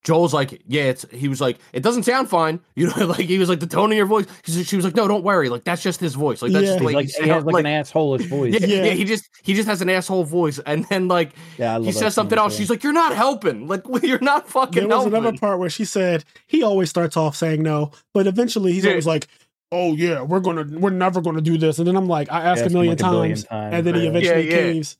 [0.05, 1.03] Joel's like, yeah, it's.
[1.11, 3.07] He was like, it doesn't sound fine, you know.
[3.07, 4.27] Like he was like the tone of your voice.
[4.45, 5.49] She was like, no, don't worry.
[5.49, 6.41] Like that's just his voice.
[6.43, 6.69] Like that's yeah.
[6.69, 8.53] just the way like, he has like, like an assholeish voice.
[8.53, 11.79] Yeah, yeah, yeah, He just he just has an asshole voice, and then like yeah,
[11.79, 12.55] he says something else.
[12.55, 13.67] She's like, you're not helping.
[13.67, 14.87] Like you're not fucking.
[14.87, 15.15] There was helping.
[15.15, 18.91] another part where she said he always starts off saying no, but eventually he's yeah.
[18.91, 19.27] always like,
[19.71, 22.63] oh yeah, we're gonna we're never gonna do this, and then I'm like, I ask
[22.63, 24.97] a million, like times, a million times, and then he eventually caves.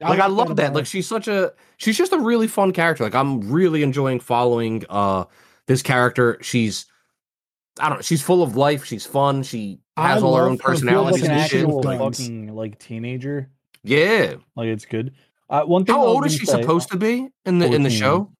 [0.00, 0.74] Like I, I love that.
[0.74, 3.04] Like she's such a she's just a really fun character.
[3.04, 5.24] Like I'm really enjoying following uh
[5.66, 6.38] this character.
[6.40, 6.86] She's
[7.80, 10.58] I don't know, she's full of life, she's fun, she has I all her own
[10.58, 13.50] personalities like an actual fucking like teenager.
[13.82, 14.34] Yeah.
[14.56, 15.14] Like it's good.
[15.48, 17.74] Uh, one thing How old is she say, supposed to be in the 14.
[17.74, 18.32] in the show?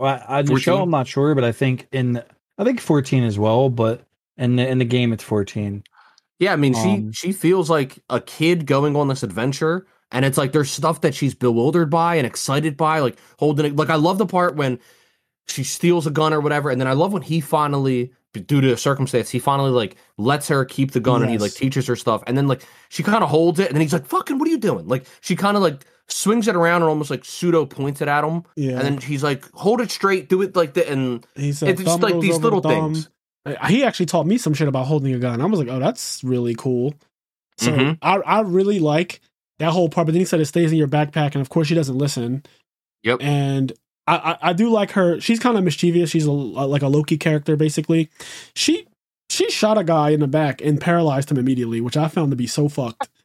[0.00, 2.22] I, I, the show I'm not sure, but I think in
[2.58, 4.04] I think 14 as well, but
[4.36, 5.82] in the in the game it's 14.
[6.38, 10.24] Yeah, I mean um, she she feels like a kid going on this adventure and
[10.24, 13.76] it's like there's stuff that she's bewildered by and excited by, like holding it.
[13.76, 14.78] Like I love the part when
[15.48, 18.72] she steals a gun or whatever, and then I love when he finally, due to
[18.72, 21.22] a circumstance, he finally like lets her keep the gun yes.
[21.22, 23.74] and he like teaches her stuff, and then like she kind of holds it, and
[23.74, 26.56] then he's like, "Fucking, what are you doing?" Like she kind of like swings it
[26.56, 29.80] around and almost like pseudo points it at him, yeah, and then he's like, "Hold
[29.80, 32.68] it straight, do it like that," and he said, it's just like these little the
[32.68, 33.08] things.
[33.66, 35.40] He actually taught me some shit about holding a gun.
[35.40, 36.94] I was like, "Oh, that's really cool."
[37.58, 37.92] So mm-hmm.
[38.00, 39.20] I I really like
[39.62, 40.06] that whole part.
[40.06, 42.44] But then he said it stays in your backpack, and of course she doesn't listen.
[43.04, 43.20] Yep.
[43.22, 43.72] And
[44.06, 45.20] I, I, I do like her.
[45.20, 46.10] She's kind of mischievous.
[46.10, 48.10] She's a, like a Loki character, basically.
[48.54, 48.86] She
[49.30, 52.36] she shot a guy in the back and paralyzed him immediately, which I found to
[52.36, 53.08] be so fucked.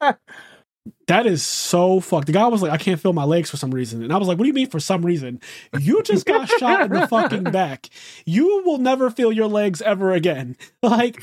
[1.06, 2.26] that is so fucked.
[2.26, 4.02] The guy was like, I can't feel my legs for some reason.
[4.02, 5.40] And I was like, What do you mean for some reason?
[5.78, 7.88] You just got shot in the fucking back.
[8.24, 10.56] You will never feel your legs ever again.
[10.80, 11.22] Like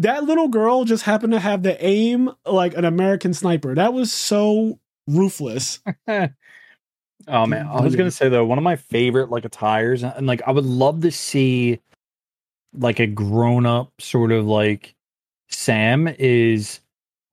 [0.00, 3.74] that little girl just happened to have the aim like an American sniper.
[3.74, 5.80] That was so ruthless.
[6.08, 7.66] oh man.
[7.66, 10.64] I was gonna say though, one of my favorite like attires, and like I would
[10.64, 11.80] love to see
[12.72, 14.94] like a grown up sort of like
[15.48, 16.80] Sam is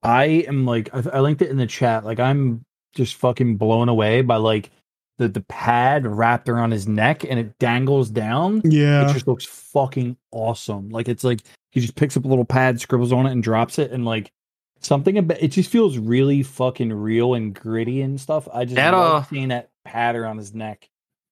[0.04, 2.06] I am like I, I linked it in the chat.
[2.06, 4.72] Like I'm just fucking blown away by like
[5.18, 8.62] the the pad wrapped around his neck and it dangles down.
[8.64, 10.90] Yeah, it just looks fucking awesome.
[10.90, 13.80] Like it's like he just picks up a little pad, scribbles on it, and drops
[13.80, 14.32] it, and like
[14.80, 18.48] something about it just feels really fucking real and gritty and stuff.
[18.54, 20.90] I just that, love uh, seeing that pad around his neck.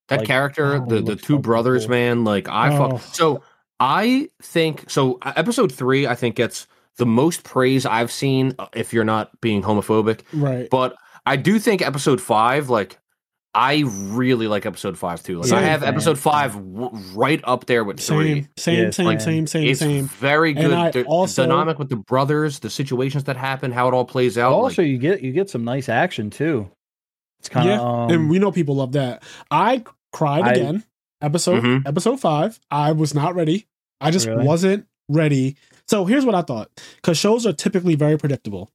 [0.08, 1.92] That like, character, oh, the the two brothers, cool.
[1.92, 2.24] man.
[2.24, 2.98] Like I oh.
[2.98, 3.02] fuck.
[3.14, 3.44] So
[3.80, 5.20] I think so.
[5.24, 9.62] Episode three, I think gets the most praise I've seen uh, if you're not being
[9.62, 10.22] homophobic.
[10.34, 10.70] Right.
[10.70, 10.96] But
[11.26, 12.98] I do think episode five, like,
[13.54, 15.40] I really like episode five too.
[15.40, 18.48] Like, same, I have episode five w- right up there with same, three.
[18.58, 20.06] Same, yeah, same, like, same, same, it's same.
[20.06, 20.94] Very good.
[20.94, 24.54] The, also, dynamic with the brothers, the situations that happen, how it all plays out.
[24.54, 26.72] Also, like, you get you get some nice action too.
[27.40, 29.24] It's kind of, yeah, um, and we know people love that.
[29.50, 30.84] I cried I, again.
[31.22, 31.88] Episode mm-hmm.
[31.88, 32.58] episode five.
[32.72, 33.68] I was not ready.
[34.00, 34.46] I just really?
[34.46, 35.58] wasn't ready
[35.92, 38.72] so here's what I thought because shows are typically very predictable.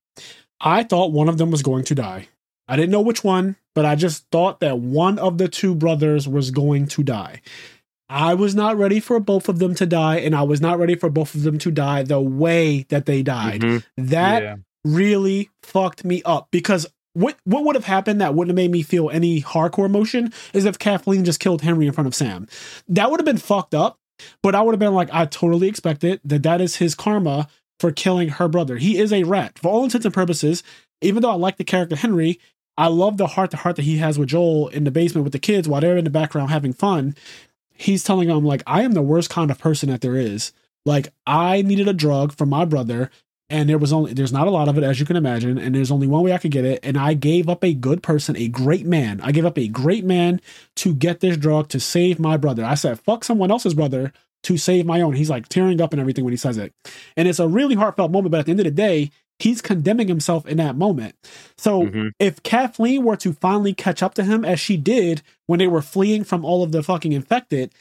[0.61, 2.29] I thought one of them was going to die.
[2.69, 6.29] I didn't know which one, but I just thought that one of the two brothers
[6.29, 7.41] was going to die.
[8.11, 10.95] I was not ready for both of them to die, and I was not ready
[10.95, 13.63] for both of them to die the way that they died.
[13.63, 14.07] Mm-hmm.
[14.09, 14.57] That yeah.
[14.85, 18.83] really fucked me up because what what would have happened that wouldn't have made me
[18.83, 22.47] feel any hardcore emotion is if Kathleen just killed Henry in front of Sam.
[22.89, 23.99] That would have been fucked up,
[24.43, 27.49] but I would have been like, I totally expected that that is his karma
[27.79, 28.77] for killing her brother.
[28.77, 29.59] He is a rat.
[29.59, 30.63] For all intents and purposes,
[31.01, 32.41] even though I like the character Henry,
[32.79, 35.33] I love the heart to heart that he has with Joel in the basement with
[35.33, 37.15] the kids while they're in the background having fun.
[37.75, 40.53] He's telling them, like, I am the worst kind of person that there is.
[40.85, 43.11] Like, I needed a drug from my brother
[43.49, 45.75] and there was only there's not a lot of it as you can imagine and
[45.75, 48.37] there's only one way i could get it and i gave up a good person
[48.37, 50.41] a great man i gave up a great man
[50.75, 54.13] to get this drug to save my brother i said fuck someone else's brother
[54.47, 55.15] to save my own.
[55.15, 56.73] He's like tearing up and everything when he says it.
[57.17, 59.11] And it's a really heartfelt moment, but at the end of the day,
[59.41, 61.17] he's condemning himself in that moment.
[61.59, 62.09] So mm-hmm.
[62.21, 65.83] if Kathleen were to finally catch up to him as she did when they were
[65.83, 67.73] fleeing from all of the fucking infected,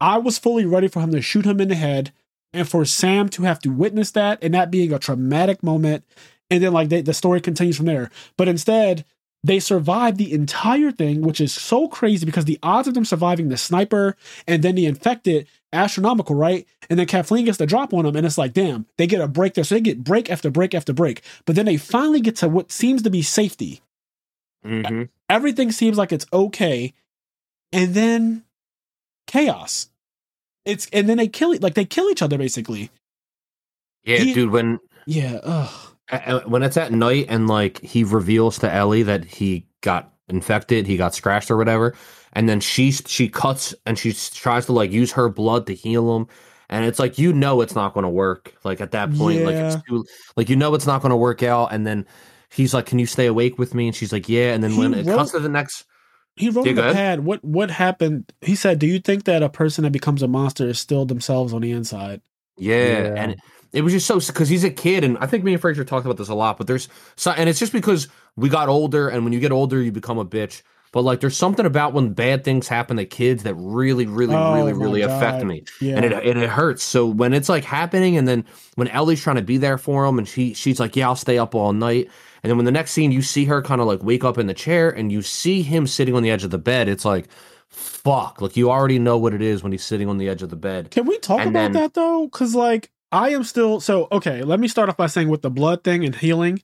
[0.00, 2.12] I was fully ready for him to shoot him in the head
[2.52, 6.04] and for Sam to have to witness that and that being a traumatic moment.
[6.50, 8.10] And then like they, the story continues from there.
[8.36, 9.04] But instead,
[9.44, 13.48] they survive the entire thing, which is so crazy because the odds of them surviving
[13.48, 14.16] the sniper
[14.46, 16.66] and then the infected astronomical, right?
[16.88, 19.26] And then Kathleen gets the drop on them, and it's like, damn, they get a
[19.26, 19.64] break there.
[19.64, 21.22] So they get break after break after break.
[21.44, 23.80] But then they finally get to what seems to be safety.
[24.64, 25.04] Mm-hmm.
[25.28, 26.92] Everything seems like it's okay.
[27.72, 28.44] And then
[29.26, 29.88] chaos.
[30.64, 32.90] It's and then they kill like they kill each other basically.
[34.04, 34.50] Yeah, he, dude.
[34.50, 36.44] When yeah, ugh.
[36.46, 40.96] when it's at night and like he reveals to Ellie that he got infected, he
[40.96, 41.94] got scratched or whatever,
[42.32, 46.16] and then she she cuts and she tries to like use her blood to heal
[46.16, 46.28] him
[46.72, 49.46] and it's like you know it's not going to work like at that point yeah.
[49.46, 50.04] like it's too,
[50.36, 52.04] like you know it's not going to work out and then
[52.50, 54.78] he's like can you stay awake with me and she's like yeah and then he
[54.78, 55.84] when it comes to the next
[56.36, 59.48] he wrote in the pad what what happened he said do you think that a
[59.48, 62.20] person that becomes a monster is still themselves on the inside
[62.56, 63.14] yeah, yeah.
[63.16, 63.38] and it,
[63.72, 66.06] it was just so because he's a kid and i think me and fraser talked
[66.06, 69.24] about this a lot but there's so and it's just because we got older and
[69.24, 72.44] when you get older you become a bitch but like there's something about when bad
[72.44, 75.10] things happen to kids that really really oh, really really God.
[75.10, 75.96] affect me yeah.
[75.96, 78.44] and it, it, it hurts so when it's like happening and then
[78.76, 81.38] when ellie's trying to be there for him and she she's like yeah i'll stay
[81.38, 82.08] up all night
[82.42, 84.46] and then when the next scene you see her kind of like wake up in
[84.46, 87.28] the chair and you see him sitting on the edge of the bed it's like
[87.68, 88.42] fuck.
[88.42, 90.56] Like you already know what it is when he's sitting on the edge of the
[90.56, 90.90] bed.
[90.90, 92.26] Can we talk and about then, that though?
[92.26, 95.50] Because like i am still so okay let me start off by saying with the
[95.50, 96.60] blood thing and healing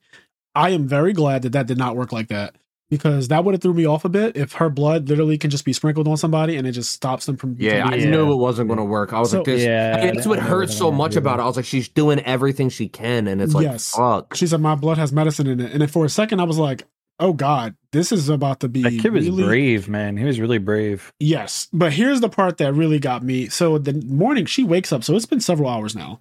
[0.55, 2.56] i am very glad that that did not work like that
[2.90, 5.65] because that would have threw me off a bit if her blood literally can just
[5.65, 7.56] be sprinkled on somebody and it just stops them from.
[7.59, 9.12] Yeah, I knew it wasn't going to work.
[9.12, 9.62] I was so, like, this.
[9.62, 11.43] Yeah, that's what hurts so much about it.
[11.43, 13.90] I was like, she's doing everything she can, and it's like, yes.
[13.94, 14.35] fuck.
[14.35, 16.59] She said, "My blood has medicine in it," and then for a second, I was
[16.59, 16.85] like,
[17.19, 19.44] "Oh God, this is about to be." That kid was really...
[19.44, 20.16] brave, man.
[20.16, 21.12] He was really brave.
[21.20, 23.48] Yes, but here's the part that really got me.
[23.48, 25.05] So the morning she wakes up.
[25.05, 26.20] So it's been several hours now,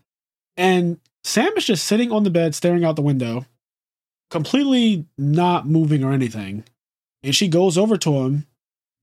[0.57, 3.45] and Sam is just sitting on the bed, staring out the window
[4.29, 6.63] completely not moving or anything.
[7.23, 8.45] And she goes over to him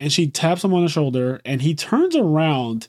[0.01, 2.88] and she taps him on the shoulder and he turns around.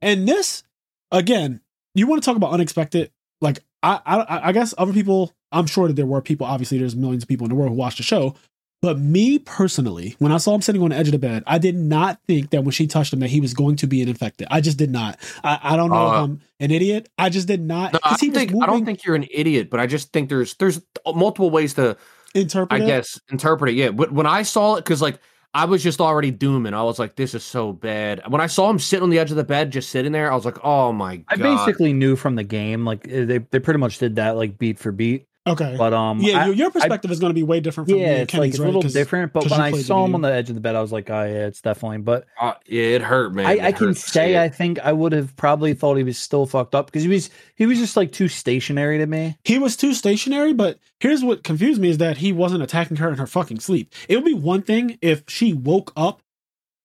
[0.00, 0.62] And this,
[1.10, 1.60] again,
[1.94, 3.10] you want to talk about unexpected?
[3.40, 6.96] Like, I, I, I guess other people, I'm sure that there were people, obviously, there's
[6.96, 8.34] millions of people in the world who watched the show,
[8.80, 11.58] but me personally, when I saw him sitting on the edge of the bed, I
[11.58, 14.08] did not think that when she touched him that he was going to be an
[14.08, 14.46] infected.
[14.50, 15.18] I just did not.
[15.42, 17.08] I, I don't know uh, if I'm an idiot.
[17.18, 17.94] I just did not.
[17.94, 20.54] No, I, think, moving, I don't think you're an idiot, but I just think there's
[20.54, 21.96] there's multiple ways to
[22.34, 22.80] interpret.
[22.80, 22.86] I it?
[22.86, 23.74] guess interpret it.
[23.74, 25.18] Yeah, but when I saw it, because like
[25.54, 26.74] I was just already dooming.
[26.74, 28.22] I was like, this is so bad.
[28.28, 30.34] When I saw him sitting on the edge of the bed, just sitting there, I
[30.34, 31.24] was like, oh my god.
[31.28, 34.78] I basically knew from the game, like they they pretty much did that like beat
[34.78, 35.27] for beat.
[35.52, 35.74] Okay.
[35.76, 37.88] But um, yeah, I, your perspective I, is going to be way different.
[37.88, 38.68] From yeah, it's like it's right?
[38.68, 39.32] a little different.
[39.32, 41.24] But when I saw him on the edge of the bed, I was like, oh
[41.24, 41.98] yeah, it's definitely.
[41.98, 43.46] But uh, yeah, it hurt, man.
[43.46, 46.74] I, I can say I think I would have probably thought he was still fucked
[46.74, 49.36] up because he was he was just like too stationary to me.
[49.44, 50.52] He was too stationary.
[50.52, 53.94] But here's what confused me is that he wasn't attacking her in her fucking sleep.
[54.08, 56.22] It would be one thing if she woke up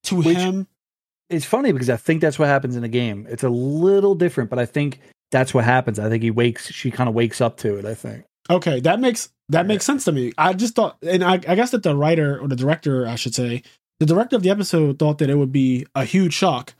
[0.03, 0.67] to Which, him.
[1.29, 3.25] It's funny because I think that's what happens in the game.
[3.29, 4.99] It's a little different, but I think
[5.31, 5.99] that's what happens.
[5.99, 6.71] I think he wakes.
[6.71, 7.85] She kind of wakes up to it.
[7.85, 8.23] I think.
[8.49, 10.33] Okay, that makes that makes sense to me.
[10.37, 13.35] I just thought, and I, I guess that the writer or the director, I should
[13.35, 13.63] say,
[13.99, 16.73] the director of the episode thought that it would be a huge shock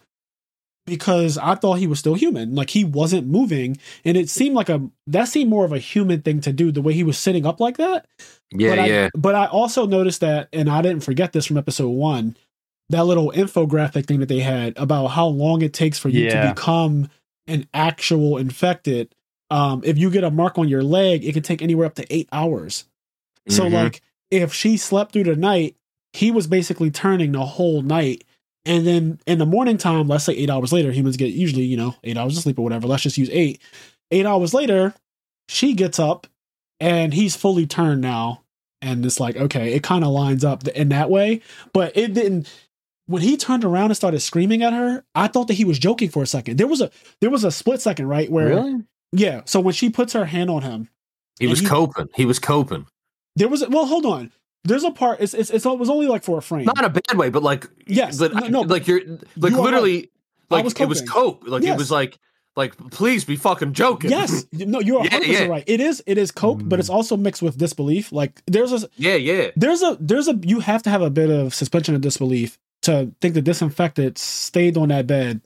[0.85, 4.69] because I thought he was still human, like he wasn't moving, and it seemed like
[4.69, 7.45] a that seemed more of a human thing to do the way he was sitting
[7.45, 8.07] up like that.
[8.51, 9.05] Yeah, but yeah.
[9.05, 12.35] I, but I also noticed that, and I didn't forget this from episode one,
[12.89, 16.43] that little infographic thing that they had about how long it takes for you yeah.
[16.43, 17.09] to become
[17.47, 19.13] an actual infected
[19.49, 22.13] um, if you get a mark on your leg, it can take anywhere up to
[22.13, 22.85] eight hours.
[23.47, 23.55] Mm-hmm.
[23.55, 24.01] So, like,
[24.31, 25.75] if she slept through the night,
[26.13, 28.23] he was basically turning the whole night.
[28.65, 31.75] And then in the morning time, let's say eight hours later, humans get usually, you
[31.75, 32.87] know, eight hours of sleep or whatever.
[32.87, 33.61] Let's just use eight.
[34.11, 34.93] Eight hours later,
[35.49, 36.27] she gets up
[36.79, 38.43] and he's fully turned now.
[38.81, 41.41] And it's like, okay, it kind of lines up in that way.
[41.73, 42.49] But it didn't
[43.05, 46.09] when he turned around and started screaming at her, I thought that he was joking
[46.09, 46.57] for a second.
[46.57, 46.89] There was a
[47.19, 48.83] there was a split second, right, where really?
[49.13, 49.41] Yeah.
[49.45, 50.89] So when she puts her hand on him,
[51.39, 52.09] he was he, coping.
[52.15, 52.87] He was coping.
[53.35, 54.31] There was well, hold on.
[54.65, 55.19] There's a part.
[55.19, 56.65] It's, it's, it's it was only like for a frame.
[56.65, 59.01] Not in a bad way, but like yes, but no, no like you're
[59.37, 60.11] like you literally
[60.49, 60.65] right.
[60.65, 61.47] like it was cope.
[61.47, 61.75] Like yes.
[61.75, 62.17] it was like
[62.55, 64.09] like please be fucking joking.
[64.09, 65.45] Yes, no, you're yeah, yeah.
[65.45, 65.63] right.
[65.67, 66.69] It is it is cope, mm.
[66.69, 66.93] but it's mm.
[66.93, 68.11] also mixed with disbelief.
[68.11, 71.29] Like there's a yeah yeah there's a there's a you have to have a bit
[71.29, 75.41] of suspension of disbelief to think that disinfectant stayed on that bed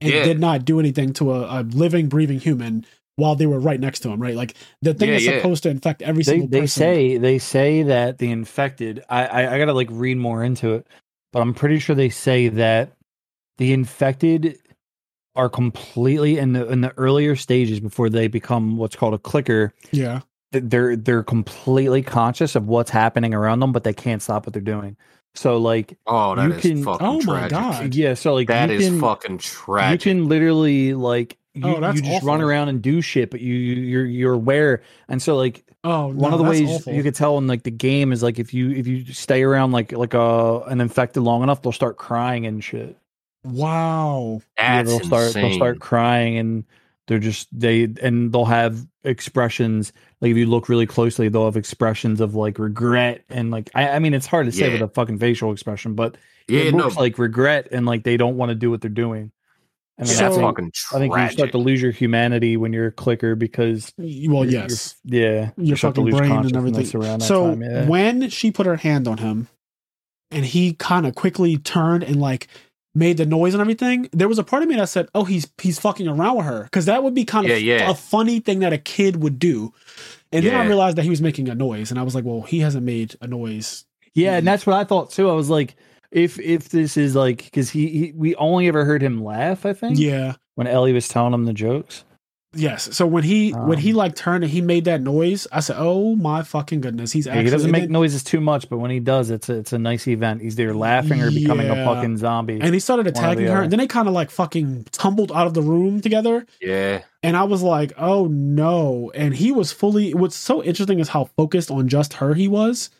[0.00, 0.24] and yeah.
[0.24, 2.84] did not do anything to a, a, living, breathing human
[3.16, 4.34] while they were right next to him, right?
[4.34, 6.82] Like the thing yeah, is supposed to infect every they, single they person.
[6.82, 9.04] They say they say that the infected.
[9.08, 10.86] I, I I gotta like read more into it,
[11.32, 12.92] but I'm pretty sure they say that
[13.58, 14.58] the infected
[15.34, 19.72] are completely in the in the earlier stages before they become what's called a clicker.
[19.90, 20.20] Yeah.
[20.52, 24.60] They're they're completely conscious of what's happening around them, but they can't stop what they're
[24.60, 24.98] doing.
[25.34, 27.52] So like, oh, that you is can, fucking oh tragic.
[27.52, 28.12] my god, yeah.
[28.12, 30.04] So like, that is can, fucking tragic.
[30.04, 32.28] You can literally like, you, oh, you just awful.
[32.28, 36.14] run around and do shit, but you you're you're aware, and so like, oh, no,
[36.14, 36.94] one of the ways awful.
[36.94, 39.72] you could tell in like the game is like if you if you stay around
[39.72, 42.96] like like a an infected long enough, they'll start crying and shit.
[43.44, 45.42] Wow, yeah, they'll start insane.
[45.42, 46.64] they'll start crying and
[47.06, 49.92] they're just they and they'll have expressions
[50.22, 53.90] like if you look really closely, they'll have expressions of like regret and like I,
[53.90, 54.72] I mean it's hard to say yeah.
[54.74, 56.16] with a fucking facial expression, but
[56.48, 57.02] yeah, it looks no.
[57.02, 59.32] like regret and like they don't want to do what they're doing.
[60.08, 62.92] And so, that's fucking I think you start to lose your humanity when you're a
[62.92, 66.84] clicker because well, yes, yeah, your fucking brain and everything.
[66.84, 67.86] so time, yeah.
[67.86, 69.48] when she put her hand on him,
[70.30, 72.48] and he kind of quickly turned and like
[72.94, 75.50] made the noise and everything, there was a part of me that said, "Oh, he's
[75.60, 77.90] he's fucking around with her," because that would be kind of yeah, yeah.
[77.90, 79.72] a funny thing that a kid would do.
[80.32, 80.52] And yeah.
[80.52, 82.60] then I realized that he was making a noise, and I was like, "Well, he
[82.60, 83.84] hasn't made a noise."
[84.14, 85.30] Yeah, and that's what I thought too.
[85.30, 85.76] I was like,
[86.12, 89.72] if if this is like because he, he we only ever heard him laugh, I
[89.72, 89.98] think.
[89.98, 90.34] Yeah.
[90.54, 92.04] When Ellie was telling him the jokes.
[92.54, 92.94] Yes.
[92.94, 95.60] So when he um, when he um, like turned and he made that noise, I
[95.60, 98.90] said, "Oh my fucking goodness!" He's actually he doesn't make noises too much, but when
[98.90, 100.42] he does, it's a, it's a nice event.
[100.42, 101.82] He's either laughing or becoming yeah.
[101.82, 102.60] a fucking zombie.
[102.60, 105.46] And he started attacking the her, and then they kind of like fucking tumbled out
[105.46, 106.44] of the room together.
[106.60, 107.02] Yeah.
[107.22, 110.12] And I was like, "Oh no!" And he was fully.
[110.12, 112.90] What's so interesting is how focused on just her he was.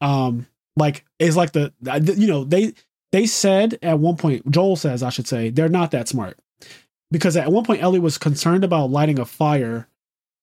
[0.00, 1.72] Um, like it's like the
[2.16, 2.74] you know they
[3.12, 6.38] they said at one point Joel says I should say they're not that smart
[7.10, 9.88] because at one point Ellie was concerned about lighting a fire,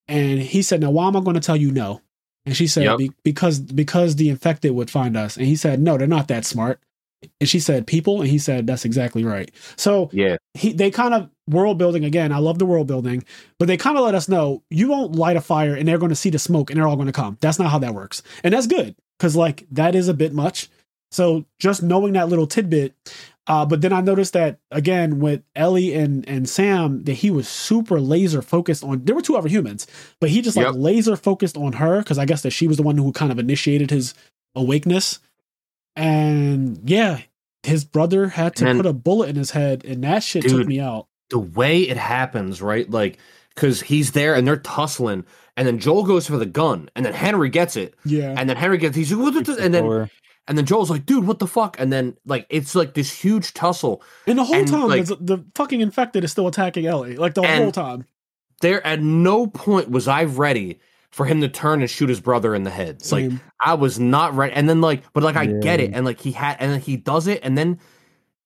[0.08, 2.02] and he said, "Now, why am I going to tell you no?"
[2.46, 2.98] And she said, yep.
[2.98, 6.46] Be- "Because because the infected would find us." And he said, "No, they're not that
[6.46, 6.80] smart."
[7.40, 11.14] And she said, "People," and he said, "That's exactly right." So yeah, he they kind
[11.14, 12.32] of world building again.
[12.32, 13.24] I love the world building,
[13.60, 16.10] but they kind of let us know you won't light a fire and they're going
[16.10, 17.38] to see the smoke and they're all going to come.
[17.42, 20.70] That's not how that works, and that's good because like that is a bit much.
[21.12, 22.96] So just knowing that little tidbit,
[23.48, 27.48] uh, but then I noticed that again with Ellie and and Sam that he was
[27.48, 29.06] super laser focused on.
[29.06, 29.88] There were two other humans,
[30.20, 30.76] but he just like yep.
[30.76, 33.40] laser focused on her because I guess that she was the one who kind of
[33.40, 34.14] initiated his
[34.54, 35.20] awakeness.
[35.96, 37.22] And yeah,
[37.64, 40.68] his brother had to put a bullet in his head, and that shit dude, took
[40.68, 41.08] me out.
[41.30, 42.90] The way it happens, right?
[42.90, 43.18] Like
[43.58, 45.26] because he's there and they're tussling,
[45.58, 47.96] and then Joel goes for the gun, and then Henry gets it.
[48.06, 50.10] Yeah, and then Henry gets he's and then
[50.48, 51.76] and then Joel's like, dude, what the fuck?
[51.80, 54.02] And then like it's like this huge tussle.
[54.28, 57.18] And the whole and, time like, the fucking infected is still attacking Ellie.
[57.18, 58.06] Like the whole time.
[58.62, 60.80] There at no point was I ready
[61.12, 63.04] for him to turn and shoot his brother in the head.
[63.04, 63.32] Same.
[63.32, 64.54] Like I was not ready.
[64.54, 65.60] And then like, but like I yeah.
[65.60, 65.92] get it.
[65.94, 67.80] And like he had and then he does it and then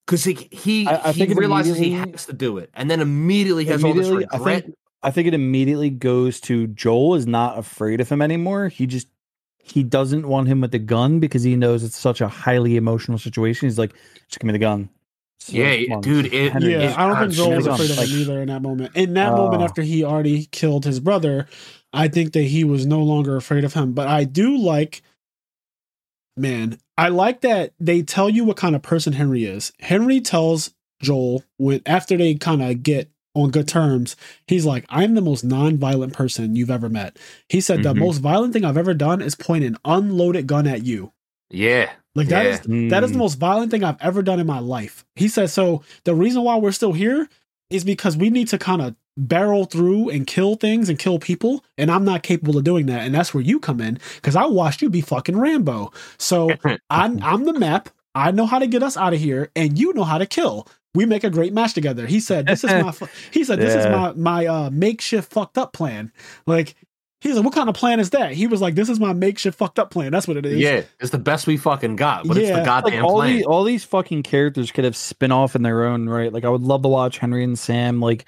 [0.05, 2.71] because he he, I, I he realizes he has to do it.
[2.73, 4.29] And then immediately has all this regret.
[4.33, 8.67] I think, I think it immediately goes to Joel is not afraid of him anymore.
[8.67, 9.07] He just
[9.63, 13.17] he doesn't want him with the gun because he knows it's such a highly emotional
[13.17, 13.67] situation.
[13.67, 13.93] He's like,
[14.27, 14.89] just give me the gun.
[15.39, 16.27] So, yeah, dude.
[16.27, 18.95] It, yeah, it, I don't think Joel was afraid of him either in that moment.
[18.95, 21.47] In that uh, moment, after he already killed his brother,
[21.93, 23.93] I think that he was no longer afraid of him.
[23.93, 25.01] But I do like,
[26.37, 29.73] man, I like that they tell you what kind of person Henry is.
[29.79, 34.15] Henry tells Joel when after they kind of get on good terms.
[34.47, 37.17] He's like, I'm the most non-violent person you've ever met.
[37.49, 37.93] He said mm-hmm.
[37.93, 41.13] the most violent thing I've ever done is point an unloaded gun at you.
[41.49, 41.91] Yeah.
[42.15, 42.51] Like that yeah.
[42.51, 42.89] is mm.
[42.89, 45.05] that is the most violent thing I've ever done in my life.
[45.15, 47.29] He said, so the reason why we're still here
[47.69, 51.63] is because we need to kind of barrel through and kill things and kill people
[51.77, 54.45] and I'm not capable of doing that and that's where you come in cuz I
[54.45, 55.91] watched you be fucking Rambo.
[56.17, 56.49] So
[56.89, 57.89] I'm I'm the map.
[58.13, 60.67] I know how to get us out of here and you know how to kill
[60.93, 62.05] we make a great match together.
[62.05, 62.93] He said, "This is my."
[63.31, 63.81] he said, "This yeah.
[63.81, 66.11] is my my uh, makeshift fucked up plan."
[66.45, 66.75] Like
[67.21, 69.57] he's like, "What kind of plan is that?" He was like, "This is my makeshift
[69.57, 70.59] fucked up plan." That's what it is.
[70.59, 72.43] Yeah, it's the best we fucking got, but yeah.
[72.43, 73.35] it's the goddamn like all plan.
[73.37, 76.31] These, all these fucking characters could have spin off in their own right.
[76.31, 78.25] Like I would love to watch Henry and Sam like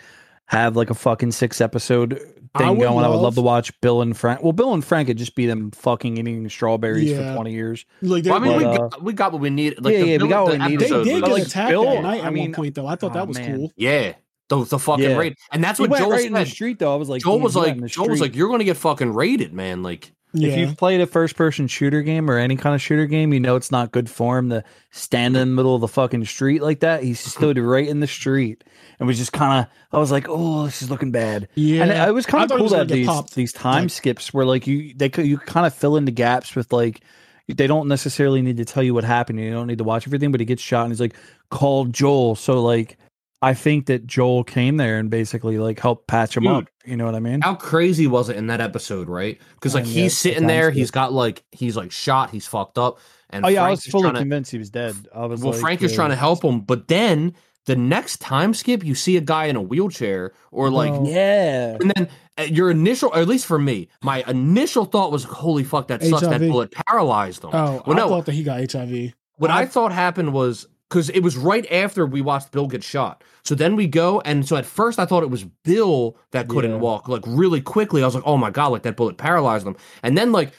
[0.48, 2.19] have like a fucking six episode
[2.57, 2.95] thing going.
[2.95, 4.43] Love, I would love to watch Bill and Frank.
[4.43, 7.30] Well, Bill and Frank could just be them fucking eating strawberries yeah.
[7.30, 7.85] for twenty years.
[8.01, 9.84] Like, well, I mean, but, we, uh, got, we got what we needed.
[9.84, 10.89] Like, yeah, yeah, we got what we needed.
[10.89, 12.88] They did get like, attacked Bill, that night at I mean, one point, though.
[12.88, 13.57] I thought oh, that was man.
[13.57, 13.71] cool.
[13.75, 14.13] Yeah.
[14.49, 15.15] The, the fucking yeah.
[15.15, 16.27] raid, and that's what Joel right said.
[16.27, 16.93] in the street, though.
[16.93, 19.53] I was like, Joel was like, Joel was like, "You're going to get fucking raided,
[19.53, 20.49] man." Like, Yeah.
[20.49, 23.39] If you've played a first person shooter game or any kind of shooter game, you
[23.39, 26.80] know it's not good form to stand in the middle of the fucking street like
[26.80, 27.03] that.
[27.03, 28.64] He stood right in the street
[28.97, 29.72] and was just kind of.
[29.91, 31.47] I was like, oh, this is looking bad.
[31.53, 34.45] Yeah, and it, it was kind of cool that these these time like, skips where
[34.45, 37.01] like you they could you kind of fill in the gaps with like
[37.47, 39.39] they don't necessarily need to tell you what happened.
[39.39, 41.15] You don't need to watch everything, but he gets shot and he's like,
[41.49, 42.35] call Joel.
[42.35, 42.97] So like
[43.44, 46.68] I think that Joel came there and basically like helped patch him Dude, up.
[46.86, 47.41] You know what I mean?
[47.41, 49.38] How crazy was it in that episode, right?
[49.56, 52.99] Because like he's sitting there, he's got like he's like shot, he's fucked up,
[53.30, 54.95] and oh yeah, Frank I was fully convinced to, he was dead.
[55.14, 57.34] I was well, like, Frank is trying to help him, but then
[57.65, 61.78] the next time skip, you see a guy in a wheelchair or like oh, yeah,
[61.80, 65.65] and then uh, your initial, or at least for me, my initial thought was, "Holy
[65.65, 67.49] fuck, that sucks." That bullet paralyzed him.
[67.52, 69.14] Oh, well, I no, thought that he got HIV.
[69.36, 72.84] What I, I thought happened was because it was right after we watched Bill get
[72.84, 73.24] shot.
[73.44, 76.70] So then we go, and so at first I thought it was Bill that couldn't
[76.70, 76.78] yeah.
[76.78, 78.03] walk like really quickly.
[78.03, 79.76] I was like, oh my god, like that bullet paralyzed him.
[80.03, 80.53] And then like,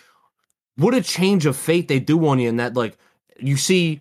[0.75, 2.99] what a change of fate they do on you in that like
[3.39, 4.01] you see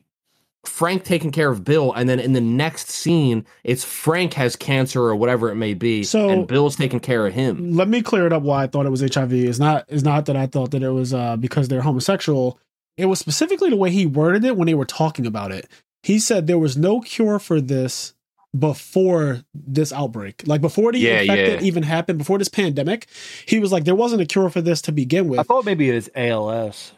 [0.65, 5.03] Frank taking care of Bill, and then in the next scene, it's Frank has cancer
[5.03, 7.73] or whatever it may be, so and Bill's taking care of him.
[7.75, 8.41] Let me clear it up.
[8.41, 10.89] Why I thought it was HIV is not is not that I thought that it
[10.89, 12.59] was uh, because they're homosexual.
[12.97, 15.67] It was specifically the way he worded it when they were talking about it
[16.03, 18.13] he said there was no cure for this
[18.57, 20.43] before this outbreak.
[20.45, 21.67] Like before the yeah, infected yeah.
[21.67, 23.07] even happened before this pandemic
[23.47, 25.39] he was like there wasn't a cure for this to begin with.
[25.39, 26.93] I thought maybe it was als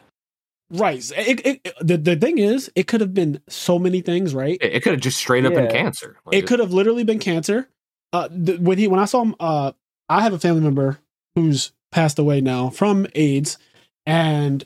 [0.70, 1.10] right.
[1.16, 4.58] It, it, the, the thing is it could have been so many things right?
[4.60, 5.62] It, it could have just straight up yeah.
[5.62, 6.16] been cancer.
[6.26, 7.68] Like it could have literally been cancer.
[8.12, 9.72] Uh the, when he when i saw him uh
[10.08, 10.98] i have a family member
[11.34, 13.58] who's passed away now from aids
[14.04, 14.64] and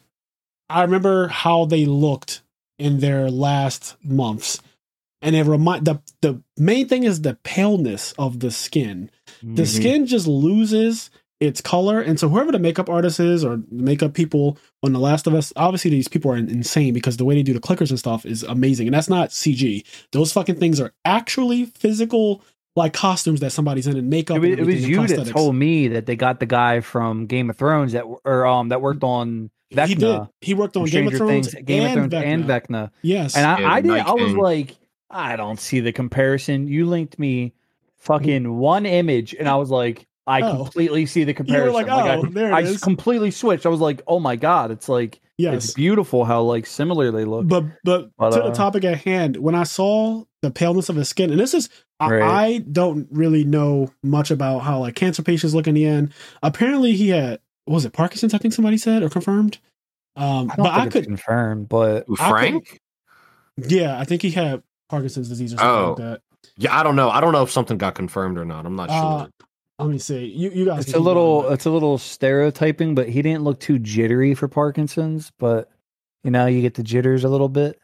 [0.69, 2.43] i remember how they looked
[2.81, 4.61] in their last months.
[5.23, 9.11] And it remind the the main thing is the paleness of the skin.
[9.45, 9.55] Mm-hmm.
[9.57, 14.15] The skin just loses its color, and so whoever the makeup artist is or makeup
[14.15, 17.43] people on The Last of Us, obviously these people are insane because the way they
[17.43, 19.85] do the clickers and stuff is amazing, and that's not CG.
[20.13, 22.43] Those fucking things are actually physical
[22.77, 24.39] like costumes that somebody's in and makeup.
[24.39, 27.51] It, and it was you that told me that they got the guy from Game
[27.51, 29.87] of Thrones that or um that worked on Vecna.
[29.87, 30.21] He did.
[30.41, 32.27] He worked on Game of Thrones, Things, Game and of Thrones, Vecna.
[32.27, 32.91] and Vecna.
[33.03, 33.93] Yes, and I, I did.
[33.93, 34.77] I was like,
[35.09, 36.69] I don't see the comparison.
[36.69, 37.55] You linked me
[37.99, 40.57] fucking one image, and I was like, I oh.
[40.57, 41.73] completely see the comparison.
[41.73, 42.81] like, like, oh, I, there it I is.
[42.81, 43.67] completely switched.
[43.67, 45.55] I was like, oh my god, it's like, yes.
[45.55, 47.49] it's beautiful how like similar they look.
[47.49, 50.97] But but, but to uh, the topic at hand, when I saw the paleness of
[50.97, 51.69] his skin, and this is
[52.01, 52.23] right.
[52.23, 56.13] I, I don't really know much about how like cancer patients look in the end.
[56.43, 57.41] Apparently, he had
[57.71, 58.35] was it Parkinson's?
[58.35, 59.59] I think somebody said or confirmed.
[60.17, 62.81] Um, I but I could confirm, but Frank.
[63.57, 65.89] Could, yeah, I think he had Parkinson's disease or something oh.
[65.89, 66.21] like that.
[66.57, 67.11] Yeah, I don't know.
[67.11, 68.67] I don't know if something got confirmed or not.
[68.67, 69.31] I'm not uh, sure.
[69.79, 70.27] Let me see.
[70.27, 70.87] You you guys.
[70.87, 71.49] It's a little.
[71.51, 75.31] It's a little stereotyping, but he didn't look too jittery for Parkinson's.
[75.39, 75.71] But
[76.25, 77.79] you know, you get the jitters a little bit.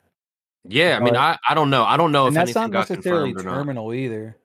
[0.69, 1.85] Yeah, I mean, I, I don't know.
[1.85, 4.37] I don't know if that's not necessarily terminal either.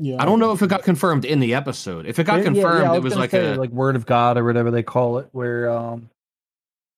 [0.00, 2.06] Yeah, I don't know if it got confirmed in the episode.
[2.06, 4.44] If it got confirmed, yeah, yeah, it was like a like word of God or
[4.44, 6.08] whatever they call it, where um,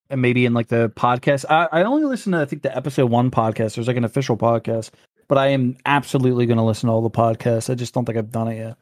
[0.09, 1.45] and maybe in like the podcast.
[1.49, 3.75] I, I only listen to I think the episode one podcast.
[3.75, 4.91] There's like an official podcast,
[5.27, 7.69] but I am absolutely going to listen to all the podcasts.
[7.69, 8.77] I just don't think I've done it yet.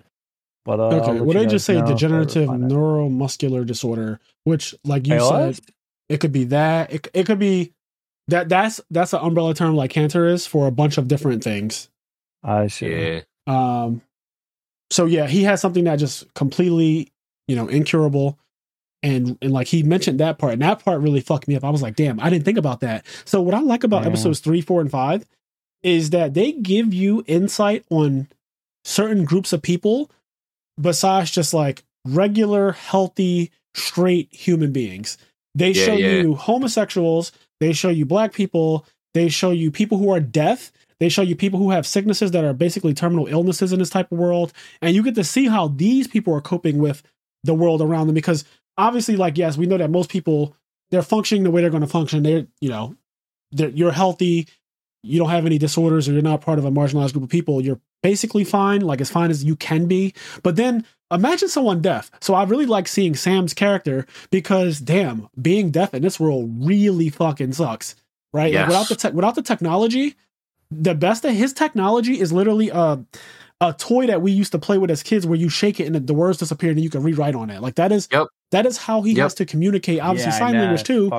[0.63, 1.81] But uh, okay, what did I just say?
[1.81, 5.55] Degenerative neuromuscular disorder, which, like you ALS?
[5.55, 5.65] said,
[6.07, 6.93] it could be that.
[6.93, 7.73] It it could be
[8.27, 8.49] that.
[8.49, 11.89] That's that's an umbrella term like cancer is for a bunch of different things.
[12.43, 12.89] I see.
[12.91, 13.21] Yeah.
[13.47, 14.01] Um,
[14.91, 17.11] so yeah, he has something that just completely,
[17.47, 18.37] you know, incurable.
[19.01, 21.63] And and like he mentioned that part, and that part really fucked me up.
[21.63, 23.05] I was like, damn, I didn't think about that.
[23.25, 25.25] So what I like about episodes three, four, and five
[25.81, 28.27] is that they give you insight on
[28.83, 30.11] certain groups of people
[30.79, 35.17] besides just like regular, healthy, straight human beings.
[35.55, 36.21] They yeah, show yeah.
[36.21, 40.71] you homosexuals, they show you black people, they show you people who are deaf,
[41.01, 44.11] they show you people who have sicknesses that are basically terminal illnesses in this type
[44.11, 44.53] of world.
[44.83, 47.01] And you get to see how these people are coping with
[47.43, 48.13] the world around them.
[48.13, 48.45] Because
[48.77, 50.55] obviously, like, yes, we know that most people,
[50.91, 52.21] they're functioning the way they're going to function.
[52.21, 52.95] They're, you know,
[53.51, 54.47] they're, you're healthy,
[55.01, 57.61] you don't have any disorders, or you're not part of a marginalized group of people.
[57.61, 60.13] You're basically fine, like as fine as you can be.
[60.43, 62.11] But then imagine someone deaf.
[62.21, 67.09] So I really like seeing Sam's character because, damn, being deaf in this world really
[67.09, 67.95] fucking sucks
[68.33, 68.51] right?
[68.51, 68.61] Yes.
[68.61, 70.15] Like without the te- without the technology,
[70.71, 73.03] the best of his technology is literally a
[73.61, 75.93] a toy that we used to play with as kids where you shake it and
[75.93, 77.61] the, the words disappear and you can rewrite on it.
[77.61, 78.27] Like that is yep.
[78.49, 79.23] that is how he yep.
[79.25, 79.99] has to communicate.
[79.99, 81.09] Obviously yeah, sign language too.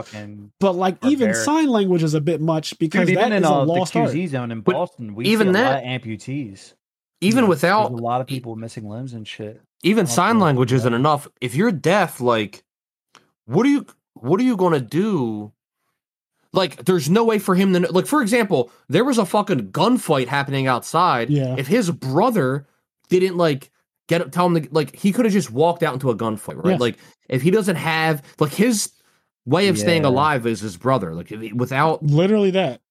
[0.58, 1.12] But like barbaric.
[1.12, 4.00] even sign language is a bit much because Dude, that is a uh, lost the
[4.00, 4.30] QZ art.
[4.30, 5.14] zone in Boston.
[5.14, 6.74] We even that amputees.
[7.20, 9.62] Even without a lot of people missing limbs and shit.
[9.84, 11.28] Even sign language isn't enough.
[11.40, 12.64] If you're deaf, like
[13.46, 15.52] what are you what are you gonna do?
[16.52, 18.06] Like, there's no way for him to like.
[18.06, 21.30] For example, there was a fucking gunfight happening outside.
[21.30, 21.56] Yeah.
[21.58, 22.66] If his brother
[23.08, 23.70] didn't like
[24.08, 26.78] get tell him to like, he could have just walked out into a gunfight, right?
[26.78, 26.98] Like,
[27.28, 28.92] if he doesn't have like his
[29.46, 31.14] way of staying alive is his brother.
[31.14, 32.82] Like, without Literally that.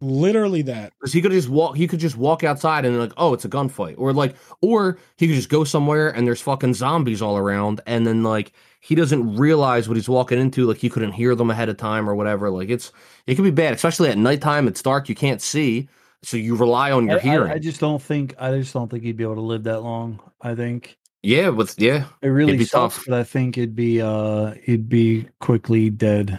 [0.00, 0.92] Literally that.
[1.00, 1.76] because he could just walk.
[1.76, 5.26] He could just walk outside and like, oh, it's a gunfight, or like, or he
[5.26, 9.36] could just go somewhere and there's fucking zombies all around, and then like he doesn't
[9.36, 10.64] realize what he's walking into.
[10.66, 12.50] Like he couldn't hear them ahead of time or whatever.
[12.50, 12.92] Like it's
[13.26, 14.68] it can be bad, especially at nighttime.
[14.68, 15.88] It's dark, you can't see,
[16.22, 17.52] so you rely on your I, I- hearing.
[17.52, 20.20] I just don't think I just don't think he'd be able to live that long.
[20.40, 23.04] I think yeah, with yeah, it really be sucks, tough.
[23.08, 26.38] but I think it'd be uh he'd be quickly dead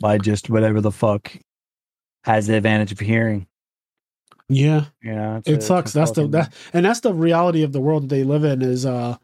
[0.00, 1.32] by just whatever the fuck
[2.24, 3.46] has the advantage of hearing.
[4.48, 4.84] Yeah.
[5.02, 5.92] You know, it a- it's sucks.
[5.92, 8.86] That's the that and that's the reality of the world that they live in is
[8.86, 9.16] uh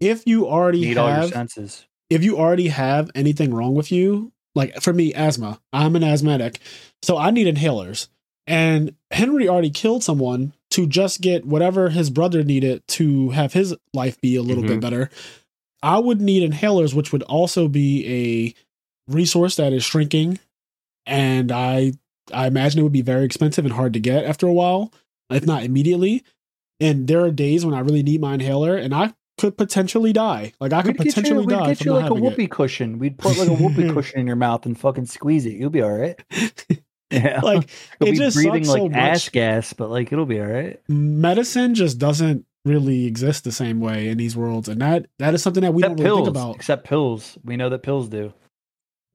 [0.00, 1.86] if you already need all your have senses.
[2.08, 6.60] if you already have anything wrong with you, like for me, asthma, I'm an asthmatic,
[7.02, 8.08] so I need inhalers.
[8.46, 13.76] And Henry already killed someone to just get whatever his brother needed to have his
[13.94, 14.80] life be a little bit Mhm.
[14.80, 15.10] better.
[15.82, 18.54] I would need inhalers, which would also be
[19.08, 20.38] a resource that is shrinking,
[21.06, 21.92] and I
[22.32, 24.92] I imagine it would be very expensive and hard to get after a while,
[25.30, 26.22] if not immediately.
[26.78, 30.52] And there are days when I really need my inhaler, and I could potentially die.
[30.60, 32.14] Like I could We'd get you, potentially we'd die get from you not like a
[32.14, 32.30] having it.
[32.30, 32.98] whoopee cushion.
[32.98, 35.54] We'd put like a whoopee cushion in your mouth and fucking squeeze it.
[35.54, 36.18] You'll be all right.
[37.12, 37.68] Yeah, like
[38.00, 39.32] you'll it be just breathing sucks like so much.
[39.32, 40.80] gas, but like it'll be all right.
[40.88, 45.42] medicine just doesn't really exist the same way in these worlds and that that is
[45.42, 46.26] something that we Except don't really pills.
[46.26, 47.36] think about Except pills.
[47.42, 48.32] We know that pills do.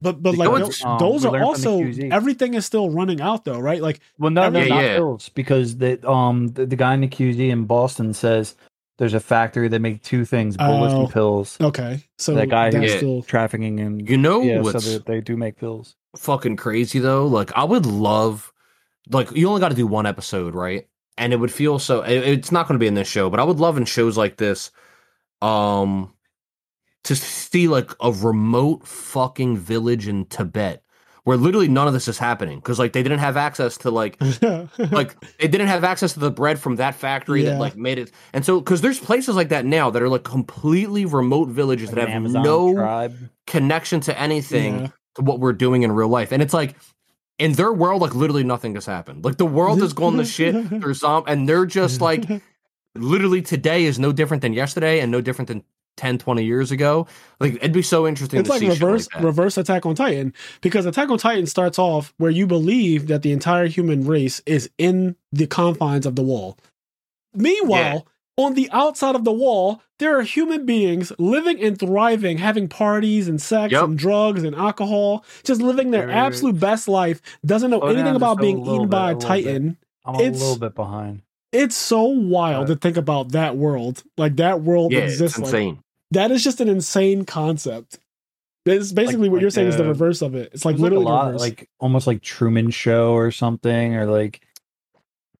[0.02, 1.70] but but like know tho- what's- um, those are learned from the
[2.02, 4.96] also everything is still running out though right like Well, no, no, Yeah, not yeah.
[4.96, 8.56] pills because the um the, the guy in the QZ in Boston says
[8.98, 11.02] there's a factory that make two things: bullets Oh.
[11.04, 11.56] and pills.
[11.60, 12.96] okay so that guy that's who's Yeah.
[12.98, 15.96] still trafficking and you know yeah, so what's they, they do make pills.
[16.16, 17.26] fucking crazy though.
[17.26, 18.52] Like I would love,
[19.10, 20.86] like you only got to do one episode, right?
[21.18, 22.02] And it would feel so.
[22.02, 24.16] it- It's not going to be in this show, but I would love in shows
[24.18, 24.70] like this,
[25.42, 26.12] um,
[27.04, 30.82] to see like a remote fucking village in Tibet
[31.26, 34.16] where literally none of this is happening because like they didn't have access to like
[34.92, 37.50] like they didn't have access to the bread from that factory Yeah.
[37.50, 40.22] that like made it and so because there's places like that now that are like
[40.22, 43.16] completely remote villages Like that have Amazon no tribe.
[43.46, 44.88] connection to anything Yeah.
[45.16, 46.30] to what we're doing in real life.
[46.30, 46.76] And it's like
[47.38, 49.24] in their world, like literally nothing has happened.
[49.24, 50.54] Like the world has gone to shit.
[50.80, 52.24] There's um, and they're just like
[52.94, 55.64] literally today is no different than yesterday and no different than
[55.96, 57.06] 10, 20 years ago.
[57.40, 60.86] Like it'd be so interesting it's to like reverse like reverse attack on titan because
[60.86, 65.16] attack on titan starts off where you believe that the entire human race is in
[65.32, 66.56] the confines of the wall
[67.34, 68.06] meanwhile
[68.38, 73.28] on the outside of the wall there are human beings living and thriving having parties
[73.28, 73.84] and sex Yep.
[73.84, 76.14] and drugs and alcohol just living their wait.
[76.14, 79.20] absolute best life doesn't know down anything just about being eaten bit, by a little
[79.20, 79.26] bit.
[79.44, 81.22] titan I'm a little bit behind.
[81.52, 85.38] it's so wild Uh, to think about that world like that world yeah, it's exists
[85.38, 85.78] like insane.
[86.12, 87.98] That is just an insane concept
[88.66, 90.50] it's basically what like, you're saying is the reverse of it.
[90.52, 94.06] It's like There's, like, a literally lot, like almost like Truman Show or something, or
[94.06, 94.42] like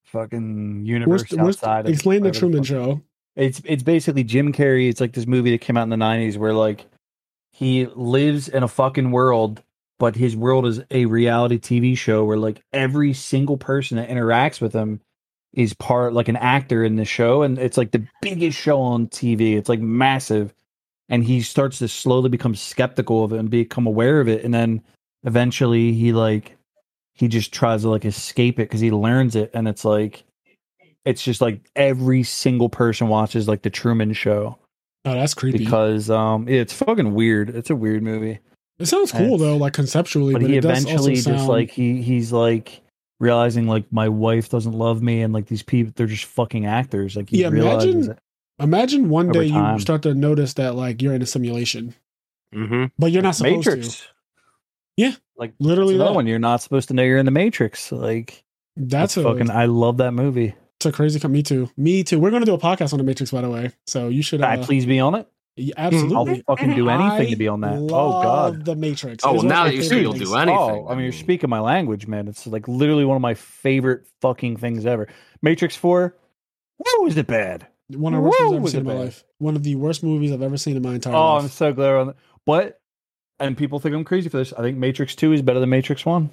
[0.05, 1.87] fucking universe Where's- outside.
[1.87, 3.03] of explain the Truman fuck- Show.
[3.35, 4.89] It's it's basically Jim Carrey.
[4.89, 6.87] It's like this movie that came out in the '90s where like
[7.53, 9.63] he lives in a fucking world,
[9.99, 14.61] but his world is a reality TV show where like every single person that interacts
[14.61, 15.01] with him
[15.57, 19.09] is part like an actor in the show, and it's like the biggest show on
[19.09, 19.57] TV.
[19.57, 20.55] It's like massive,
[21.09, 24.55] and he starts to slowly become skeptical of it and become aware of it, and
[24.55, 24.83] then
[25.25, 26.57] eventually he like
[27.15, 30.23] he just tries to like escape it because he learns it, and it's like
[31.05, 34.59] it's just like every single person watches like the Truman Show
[35.05, 35.59] Oh, that's creepy.
[35.59, 37.49] because um it's fucking weird.
[37.51, 38.41] It's a weird movie.
[38.79, 42.31] it sounds cool it's- though, like conceptually, But, but, he eventually just like he he's
[42.33, 42.83] like
[43.21, 47.17] realizing like my wife doesn't love me and like these people they're just fucking actors.
[47.17, 48.17] Like he Yeah, imagine-
[48.59, 51.95] imagine one over day you start to notice that like you're in a simulation,
[52.55, 52.85] Mm-hmm.
[52.99, 53.99] but you're not supposed Matrix.
[54.01, 54.03] to.
[54.97, 56.15] Yeah, Like Literally that's that.
[56.15, 56.27] one.
[56.27, 57.93] You're not supposed to know you're in the Matrix.
[57.93, 58.45] Like
[58.77, 60.55] That's, that's, a fucking I love that movie.
[60.77, 61.21] it's a crazy.
[61.21, 61.71] com- Me too.
[61.77, 62.19] Me too.
[62.19, 63.73] We're gonna do a podcast on the Matrix, by the way.
[63.87, 64.41] So you should.
[64.43, 65.29] I Uh, please be on it.
[65.57, 66.15] Yeah, hmm.
[66.15, 67.79] I'll fucking do anything I to be on that.
[67.79, 68.65] Oh god.
[68.67, 69.25] the Matrix.
[69.25, 70.29] Oh, well, now that you say favorite you'll things.
[70.29, 70.59] do anything.
[70.59, 72.29] Oh, I mean, you're speaking my language, man.
[72.29, 75.09] It's like literally one of my favorite fucking things ever.
[75.41, 76.15] Matrix Four.
[76.77, 77.67] Whoa, is it bad?
[77.89, 79.05] One of the worst Whoa, movies I've ever was seen it in my bad?
[79.05, 79.25] life.
[79.39, 81.95] One of the worst movies I've ever seen in my entire Oh, I'm so glad
[81.95, 82.17] on that.
[82.45, 82.81] But
[83.41, 84.53] and people think I'm crazy for this.
[84.53, 86.31] I think Matrix Two is better than Matrix One.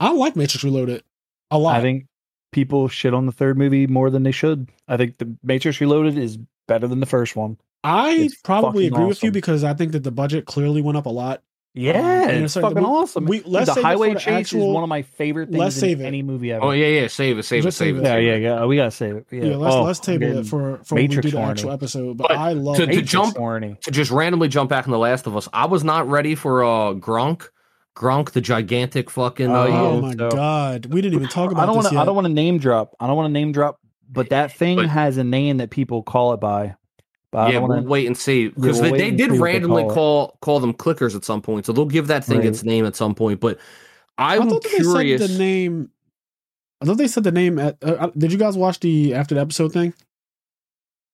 [0.00, 1.04] I like Matrix Reloaded
[1.52, 1.76] a lot.
[1.76, 2.06] I think
[2.50, 4.68] people shit on the third movie more than they should.
[4.88, 6.36] I think the Matrix Reloaded is
[6.66, 7.56] better than the first one.
[7.82, 10.98] I It's probably fucking agree with you because I think that the budget clearly went
[10.98, 11.42] up a lot.
[11.72, 13.26] Yeah, and it's it's fucking we- awesome.
[13.26, 15.80] we- let's the highway the chase actual- is one of my favorite things let's in
[15.80, 16.04] save it.
[16.04, 16.64] any movie ever.
[16.64, 17.06] Oh yeah, yeah.
[17.06, 18.08] Save it, save it, Just save save it.
[18.08, 18.64] yeah, yeah, yeah.
[18.66, 19.26] We gotta save it.
[19.30, 21.52] Yeah, Yeah, let's Oh, let's table it for for when we do the horny.
[21.52, 22.16] actual episode.
[22.16, 23.02] But, But I love to- to it.
[23.06, 23.76] Jump- horny.
[23.82, 26.64] To just randomly jump back in The Last of Us, I was not ready for
[26.64, 27.48] uh Gronk,
[27.96, 29.48] Gronk, the gigantic fucking.
[29.48, 29.80] Oh, uh, yeah.
[29.80, 31.98] Oh my so- god, we didn't even talk about I don't want to.
[32.00, 32.96] I don't want to name drop.
[32.98, 33.78] I don't want to name drop.
[34.12, 36.74] But that thing But- has a name that people call it by.
[37.32, 39.84] But yeah, don't we'll wait and see because we'll they, they did see they randomly
[39.84, 42.46] call call call them clickers at some point, so they'll give that thing Right.
[42.46, 43.38] its name at some point.
[43.40, 43.58] But
[44.18, 45.20] I I'm thought curious.
[45.20, 45.90] they said the name.
[46.82, 47.58] I thought they said the name.
[47.58, 49.94] At, uh, uh, did you guys watch the after the episode thing?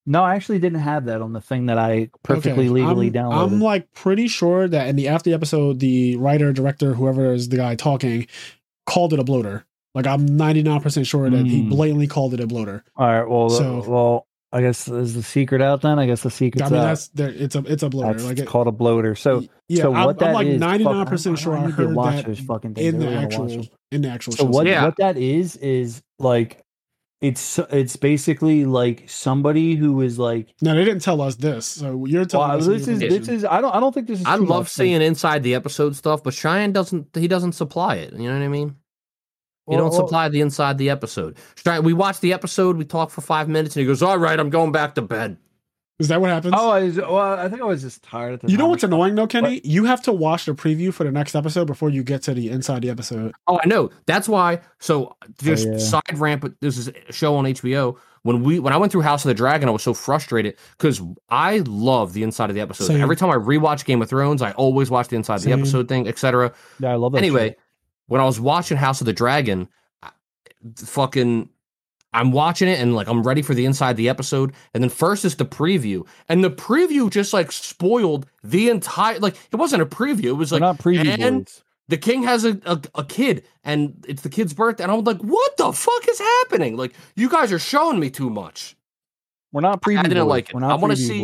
[0.08, 3.12] no, I actually didn't have that on the thing that I perfectly Okay, legally I'm,
[3.12, 3.52] downloaded.
[3.52, 7.48] I'm like pretty sure that in the after the episode, the writer, director, whoever is
[7.48, 8.26] the guy talking,
[8.86, 9.64] called it a bloater.
[9.96, 11.70] Like I'm 99 percent sure that he Hmm.
[11.70, 12.84] blatantly called it a bloater.
[12.96, 13.28] All right.
[13.28, 15.98] Well, So- well, I guess is the secret out then?
[15.98, 16.62] I guess the secret.
[16.62, 16.84] I mean, out.
[16.84, 17.30] that's there.
[17.30, 18.12] It's a it's a bloater.
[18.14, 19.14] That's like it, called a bloater.
[19.14, 22.16] So, yeah, so I'm, what that I'm like 99 percent sure I I heard watch
[22.16, 22.94] that those fucking things.
[22.94, 24.50] in the really wanna watch actual in the actual So show.
[24.50, 24.84] what Yeah.
[24.84, 26.62] what that is is like
[27.20, 31.66] it's it's basically like somebody who is like No, they didn't tell us this.
[31.66, 34.20] So you're telling wow, us this is this is I don't I don't think this
[34.20, 37.08] is I love seeing inside the episode stuff, but Cheyenne doesn't.
[37.16, 38.12] He doesn't supply it.
[38.12, 38.76] You know what I mean?
[39.68, 41.36] You Well, don't well, supply the inside the episode.
[41.56, 42.76] Cheyenne, we watch the episode.
[42.76, 45.38] We talk for five minutes, and he goes, "All right, I'm going back to bed."
[45.98, 46.52] Is that what happens?
[46.54, 48.84] Oh, I was, well, I think I was just tired at the you know what's
[48.84, 49.62] annoying though, Kenny?
[49.64, 52.50] You have to watch the preview for the next episode before you get to the
[52.50, 53.32] inside the episode.
[53.46, 53.90] Oh, I know.
[54.04, 54.60] That's why.
[54.78, 55.78] So oh, just Oh, yeah.
[55.78, 56.42] side ramp.
[56.42, 57.96] but This is a show on HBO.
[58.24, 61.00] When we when I went through House of the Dragon, I was so frustrated because
[61.30, 62.88] I love the inside of the episode.
[62.88, 63.00] Same.
[63.00, 65.88] Every time I rewatch Game of Thrones, I always watch the inside of the episode
[65.88, 66.52] thing, etc.
[66.78, 67.18] Yeah, I love that.
[67.18, 67.58] Anyway, shit.
[68.06, 69.68] When I was watching House of the Dragon,
[70.02, 70.10] I-
[70.76, 71.48] fucking,
[72.12, 75.24] I'm watching it and like I'm ready for the inside the episode, and then first
[75.24, 79.18] is the preview, and the preview just like spoiled the entire.
[79.18, 82.58] Like it wasn't a preview; it was like not preview and- the king has a,
[82.64, 86.18] a a kid, and it's the kid's birthday, and I'm like, what the fuck is
[86.18, 86.76] happening?
[86.76, 88.76] Like you guys are showing me too much.
[89.52, 90.54] We're not preview I didn't like it.
[90.54, 91.20] We're not I wanna see-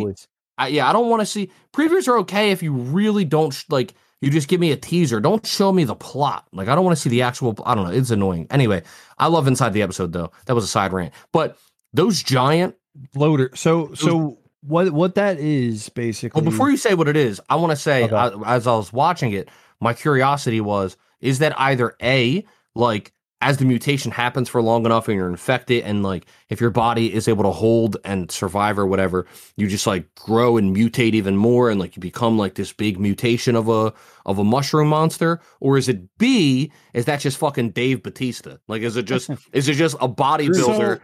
[0.57, 3.65] I, yeah, I don't want to see previews are okay if you really don't sh-
[3.69, 3.95] like.
[4.23, 5.19] You just give me a teaser.
[5.19, 6.47] Don't show me the plot.
[6.53, 7.55] Like I don't want to see the actual.
[7.65, 7.91] I don't know.
[7.91, 8.47] It's annoying.
[8.49, 8.83] Anyway,
[9.17, 10.31] I love inside the episode though.
[10.45, 11.13] That was a side rant.
[11.31, 11.57] But
[11.93, 12.75] those giant.
[13.13, 13.49] Floater.
[13.55, 17.55] So so what what that is basically Well, before you say what it is, I
[17.55, 18.15] want to say Okay.
[18.15, 19.49] I, as I was watching it,
[19.81, 22.45] my curiosity was: is that either a
[22.75, 23.11] like
[23.43, 27.13] as the mutation happens for long enough and you're infected, and like if your body
[27.13, 31.35] is able to hold and survive or whatever, you just like grow and mutate even
[31.35, 33.93] more, and like you become like this big mutation of a
[34.25, 36.71] of a mushroom monster, or is it B?
[36.93, 38.57] Is that just fucking Dave Batista?
[38.69, 41.01] Like, is it just is it just a bodybuilder?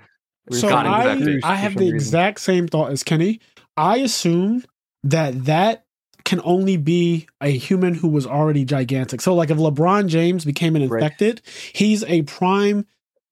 [0.48, 1.40] who So I.
[1.44, 1.96] I have the reason.
[1.96, 3.42] exact same thought as Kenny.
[3.76, 4.64] I assume
[5.04, 5.86] that that
[6.30, 9.20] can only be a human who was already gigantic.
[9.20, 11.02] So, like, if LeBron James became an Right.
[11.02, 11.42] infected,
[11.74, 12.86] he's a prime.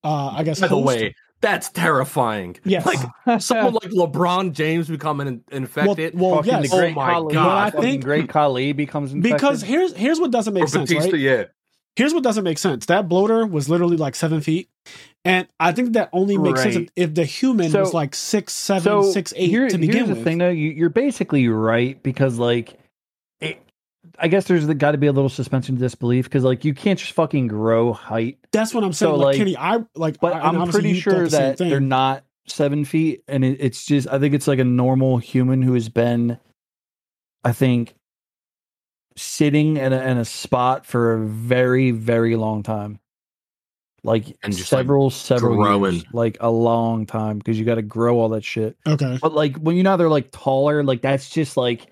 [0.03, 0.60] Uh, I guess.
[0.60, 0.88] By the host.
[0.88, 2.56] way, that's terrifying.
[2.65, 2.86] Yes.
[2.86, 2.99] Like
[3.41, 6.19] someone like LeBron James becoming in- infected.
[6.19, 6.72] well, fucking yes.
[6.72, 7.74] the great Oh my Khali, God.
[7.74, 9.38] fucking I think- great Khali becomes infected.
[9.38, 11.22] because here's here's what doesn't make or sense, Batista, right?
[11.22, 11.44] yeah.
[11.95, 12.86] Here's what doesn't make sense.
[12.88, 14.69] That bloater was literally like seven feet,
[15.26, 18.84] and I think that only makes sense if, the human So- was like six, seven,
[18.84, 20.18] so six, eight here- to begin here's with.
[20.19, 22.80] the thing though you, you're basically right because like it,
[24.19, 26.99] i guess there's got to be a little suspension of disbelief because like you can't
[26.99, 29.11] just fucking grow height That's what I'm saying.
[29.14, 31.69] So, like, like- Kenny, I like, but I, I'm pretty sure the that thing.
[31.69, 35.61] they're not seven feet and it, it's just i think it's like a normal human
[35.61, 36.38] who has been
[37.44, 37.94] i think
[39.15, 42.99] sitting in a, in a spot for a very very long time
[44.03, 45.94] like And just, like, several several growing.
[45.95, 49.18] years, like a long time because you got to grow all that shit Okay.
[49.22, 51.88] but like when you know they're like taller, like that's just like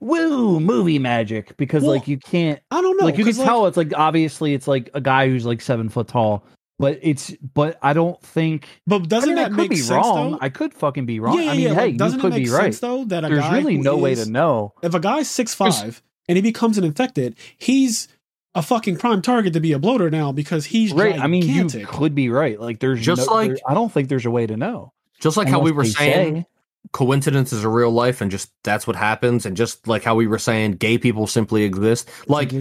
[0.00, 3.04] woo movie magic because Well, like you can't I don't know.
[3.04, 5.88] like you can 'cause, tell it's like obviously it's like a guy who's like seven
[5.88, 6.44] foot tall,
[6.78, 9.76] but it's but I don't think but doesn't I mean, I that could make be
[9.76, 10.32] sense wrong.
[10.32, 10.38] though?
[10.40, 11.36] I could fucking be wrong.
[11.36, 11.74] Yeah, yeah, I mean, yeah.
[11.74, 12.62] hey, doesn't you could it make be right.
[12.64, 14.72] sense though that a There's guy really who no way to know.
[14.82, 18.08] If a guy's six five and he becomes an infected, he's
[18.54, 21.20] a fucking prime target to be a bloater now because he's Right?
[21.20, 22.58] I mean, you could be right.
[22.60, 24.92] Like there's Just no, like- there- I don't think there's a way to know.
[25.20, 26.46] Just like how we were saying, say.
[26.92, 30.26] Coincidence is a real life, and just that's what happens, and just like how we
[30.26, 32.08] were saying, gay people simply exist.
[32.26, 32.52] Like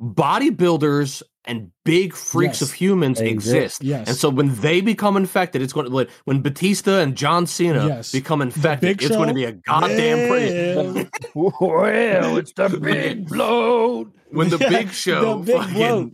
[0.00, 2.70] bodybuilders and big freaks Yes.
[2.70, 3.54] of humans exist.
[3.80, 3.82] exist.
[3.84, 4.08] Yes.
[4.08, 7.86] And so when they become infected, it's going to like when Batista and John Cena
[7.86, 8.12] Yes.
[8.12, 10.54] become infected, Big it's going to be a goddamn pretty.
[10.54, 11.04] Yeah.
[11.34, 14.12] well, it's the big bloat.
[14.30, 16.12] When the Yeah, big show the big fucking- bloat.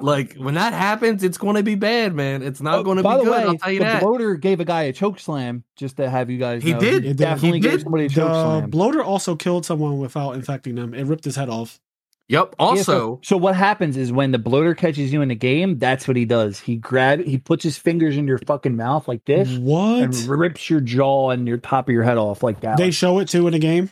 [0.00, 2.42] Like when that happens, it's going to be bad, man.
[2.42, 3.30] It's not Oh, going to be the good.
[3.30, 4.02] way, I'll tell you the that.
[4.02, 6.62] bloater gave a guy a choke slam just to have you guys.
[6.62, 6.80] He know.
[6.80, 7.02] did.
[7.02, 7.70] He He definitely did.
[7.70, 8.70] gave somebody a choke The slam.
[8.70, 10.94] bloater also killed someone without infecting them.
[10.94, 11.80] It ripped his head off.
[12.28, 12.48] Yep.
[12.58, 15.78] Yeah, Also, so, so what happens is when the bloater catches you in the game,
[15.78, 16.58] that's what he does.
[16.58, 20.02] He grab, he puts his fingers in your fucking mouth like this, What?
[20.02, 22.78] and rips your jaw and your top of your head off like that.
[22.78, 23.90] They show it too in the game.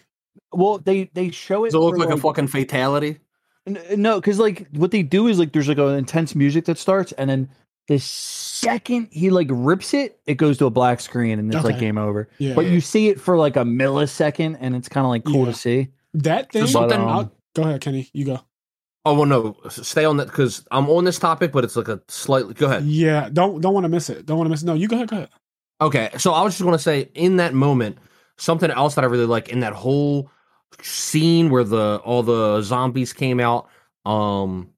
[0.51, 1.69] well, they they show it.
[1.69, 3.19] does it look for, like a fucking fatality?
[3.67, 6.79] N- No, because like what they do is like there's like an intense music that
[6.79, 7.49] starts, and then
[7.89, 11.79] the second he like rips it, it goes to a black screen, and it's like
[11.79, 12.29] game over.
[12.39, 12.55] Yeah.
[12.55, 15.53] But you see it for like a millisecond, and it's kind of like cool Yeah.
[15.53, 15.89] to see.
[16.15, 16.67] that thing.
[16.67, 18.09] something- um I'll- go ahead, Kenny.
[18.13, 18.41] You go.
[19.05, 19.57] Oh well, no.
[19.69, 22.55] Stay on that because I'm on this topic, but it's like a slightly.
[22.55, 22.85] Go ahead.
[22.85, 23.29] Yeah.
[23.33, 24.27] Don't don't want to miss it.
[24.27, 24.67] Don't want to miss it.
[24.67, 25.09] No, you go ahead.
[25.09, 25.29] Go ahead.
[25.81, 27.99] Okay, so I was just going to say in that moment,
[28.39, 30.31] something else that I really like in that whole
[30.83, 33.69] scene where the all the zombies came out.
[34.05, 34.71] Um,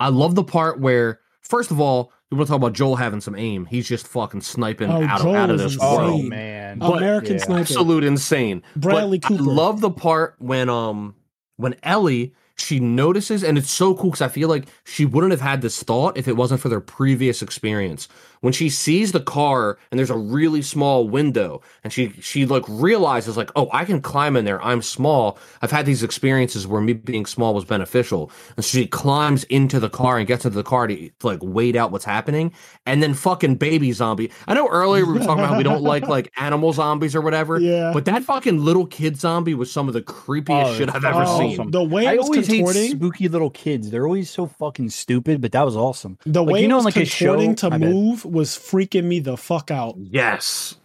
[0.00, 3.20] I love the part where first of all, you want to talk about Joel having
[3.20, 3.66] some aim.
[3.66, 5.88] He's just fucking sniping Oh, out of out of this insane.
[5.88, 6.20] world.
[6.20, 7.44] Oh, man, But- American yeah.
[7.44, 7.60] Sniper.
[7.60, 8.62] Absolute insane.
[8.74, 9.42] Bradley But Cooper.
[9.42, 11.14] I love the part when um
[11.56, 15.42] when Ellie she notices and it's so cool because I feel like she wouldn't have
[15.42, 18.08] had this thought if it wasn't for their previous experience.
[18.40, 22.64] When she sees the car and there's a really small window and she she like
[22.68, 26.80] realizes like oh I can climb in there I'm small I've had these experiences where
[26.80, 30.62] me being small was beneficial and she climbs into the car and gets into the
[30.62, 32.52] car to, to like wait out what's happening
[32.84, 36.06] and then fucking baby zombie I know earlier we were talking about we don't like
[36.06, 37.90] like animal zombies or whatever Yeah.
[37.92, 41.24] but that fucking little kid zombie was some of the creepiest Oh, shit I've ever
[41.26, 41.70] Oh, seen.
[41.70, 43.90] The way I it was always hate contorting, spooky little kids.
[43.90, 46.18] They're always so fucking stupid, but that was awesome.
[46.26, 47.90] the like, way you know, like a show- to my bad.
[47.90, 49.94] move was freaking me the fuck out.
[49.98, 50.76] Yes.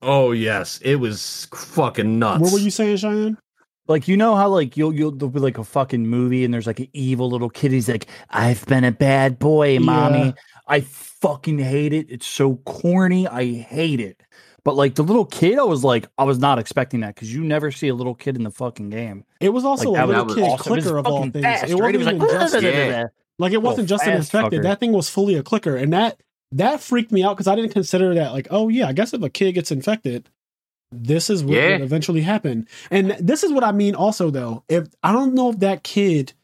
[0.00, 2.42] Oh yes, it was fucking nuts.
[2.42, 3.38] What were you saying, Cheyenne?
[3.88, 6.66] Like you know how like you'll you'll there'll be like a fucking movie and there's
[6.66, 7.72] like an evil little kid.
[7.72, 10.18] He's like, I've been a bad boy, mommy.
[10.26, 10.32] Yeah.
[10.66, 12.06] I fucking hate it.
[12.08, 13.26] It's so corny.
[13.28, 14.20] I hate it.
[14.64, 17.42] But like the little kid, I was like, I was not expecting that because you
[17.42, 19.24] never see a little kid in the fucking game.
[19.40, 20.58] It was also Like, a little was kid awesome.
[20.72, 21.44] Clicker of all things.
[21.44, 21.94] fast, it right?
[21.96, 23.06] wasn't was even like, just Yeah.
[23.40, 24.60] like it wasn't just an infected.
[24.60, 24.62] fucker.
[24.62, 26.20] That thing was fully a clicker, and that
[26.52, 28.32] that freaked me out because I didn't consider that.
[28.32, 30.28] Like, oh yeah, I guess if a kid gets infected,
[30.90, 31.70] this is what Yeah.
[31.72, 32.68] would eventually happen.
[32.90, 33.94] And this is what I mean.
[33.94, 36.34] Also, though, if I don't know if that kid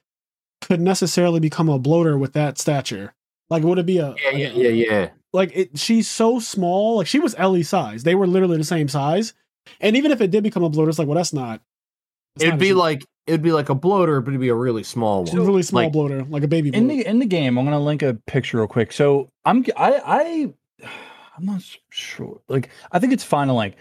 [0.60, 3.14] could necessarily become a bloater with that stature.
[3.50, 5.08] Like, would it be a Yeah, yeah, yeah, yeah.
[5.32, 8.88] like it she's so small like she was ellie size they were literally the same
[8.88, 9.34] size
[9.80, 11.60] and even if it did become a bloater it's like well that's not
[12.40, 15.22] It'd not be like it'd be like a bloater, but it'd be a really small
[15.22, 15.46] it's a one.
[15.46, 18.02] really small like- bloater like a baby In the in the game, I'm gonna link
[18.02, 18.92] a picture real quick.
[18.92, 20.54] So I'm I I
[21.36, 22.40] I'm not sure.
[22.48, 23.76] Like I think it's fine to like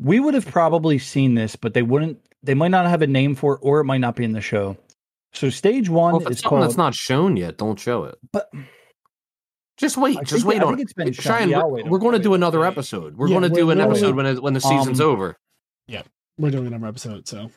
[0.00, 2.18] we would have probably seen this, but they wouldn't.
[2.42, 4.40] They might not have a name for it, or it might not be in the
[4.40, 4.76] show.
[5.32, 6.62] So stage one Well, if it's is something called.
[6.70, 8.16] that's not shown yet, don't show it.
[8.32, 8.48] but
[9.76, 10.16] Just wait.
[10.18, 10.82] I just wait I on think it.
[10.84, 11.34] it's been shown.
[11.36, 13.16] Cheyenne, Yeah, we're, we're going to do another episode.
[13.16, 15.36] We're Yeah, going to do an episode when it, when the season's Um, over.
[15.88, 16.02] Yeah,
[16.38, 17.50] we're doing another episode so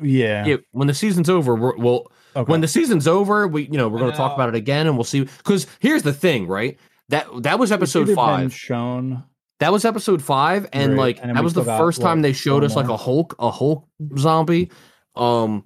[0.00, 2.50] yeah, Yeah, when the season's over, we're, we'll okay.
[2.50, 4.96] when the season's over, we you know we're going to talk about it again, and
[4.96, 5.20] we'll see.
[5.24, 6.78] Because here's the thing, right?
[7.10, 8.54] That that was episode five.
[8.54, 9.24] shown.
[9.60, 12.64] That was episode five, and Right, like and that was the first time they showed
[12.64, 13.86] us like a Hulk, a Hulk
[14.18, 14.70] zombie.
[15.14, 15.64] Um,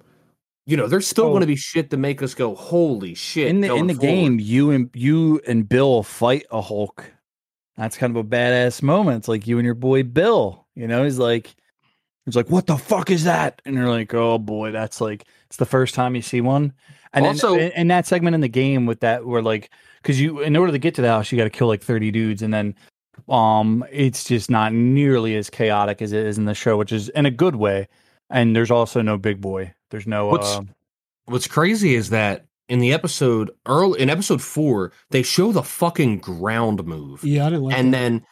[0.67, 1.29] you know, there's still Oh.
[1.29, 3.47] going to be shit to make us go, holy shit!
[3.47, 4.07] in the in the forward.
[4.07, 7.03] game, you and you and Bill fight a Hulk.
[7.77, 9.17] That's kind of a badass moment.
[9.19, 10.67] It's like you and your boy Bill.
[10.75, 11.55] You know, he's like,
[12.29, 15.57] he's like, "What the fuck is that?" And you're like, "Oh boy, that's like it's
[15.57, 16.73] the first time you see one."
[17.13, 19.69] And Also- in, in that segment in the game with that, where like,
[20.01, 22.11] because you in order to get to the house, you got to kill like 30
[22.11, 22.75] dudes, and then
[23.27, 27.09] um, it's just not nearly as chaotic as it is in the show, which is
[27.09, 27.87] in a good way.
[28.29, 29.73] And there's also no big boy.
[29.89, 30.27] There's no.
[30.27, 30.61] What's- Uh,
[31.25, 36.17] What's crazy is that in the episode early in episode four, they show the fucking
[36.19, 37.23] ground move.
[37.23, 37.97] yeah i didn't like and that.
[37.99, 38.25] then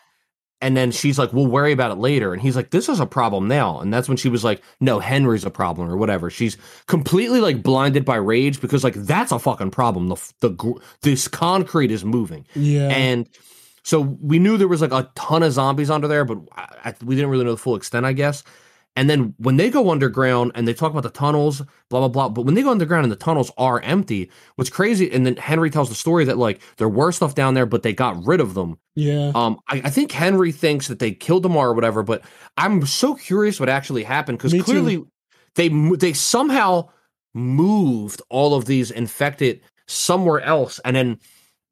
[0.61, 2.34] and then she's like we'll worry about it later.
[2.34, 3.79] And he's like this is a problem now.
[3.79, 6.29] And that's when she was like no henry's a problem or whatever.
[6.29, 6.57] She's
[6.88, 10.07] completely like blinded by rage because like that's a fucking problem.
[10.07, 12.45] The the this concrete is moving.
[12.55, 12.89] Yeah.
[12.89, 13.29] And
[13.84, 16.95] so we knew there was like a ton of zombies under there but I, I,
[17.05, 18.43] we didn't really know the full extent i guess
[18.98, 22.28] and then when they go underground and they talk about the tunnels blah blah blah
[22.28, 25.69] but when they go underground and the tunnels are empty what's crazy and then henry
[25.69, 28.53] tells the story that like there were stuff down there but they got rid of
[28.53, 32.24] them yeah um, I, I think Henry thinks that they killed them or whatever, but
[32.57, 34.65] I'm so curious what actually happened because Me too.
[34.65, 35.03] clearly
[35.56, 36.90] they they somehow
[37.34, 41.19] moved all of these infected somewhere else, and then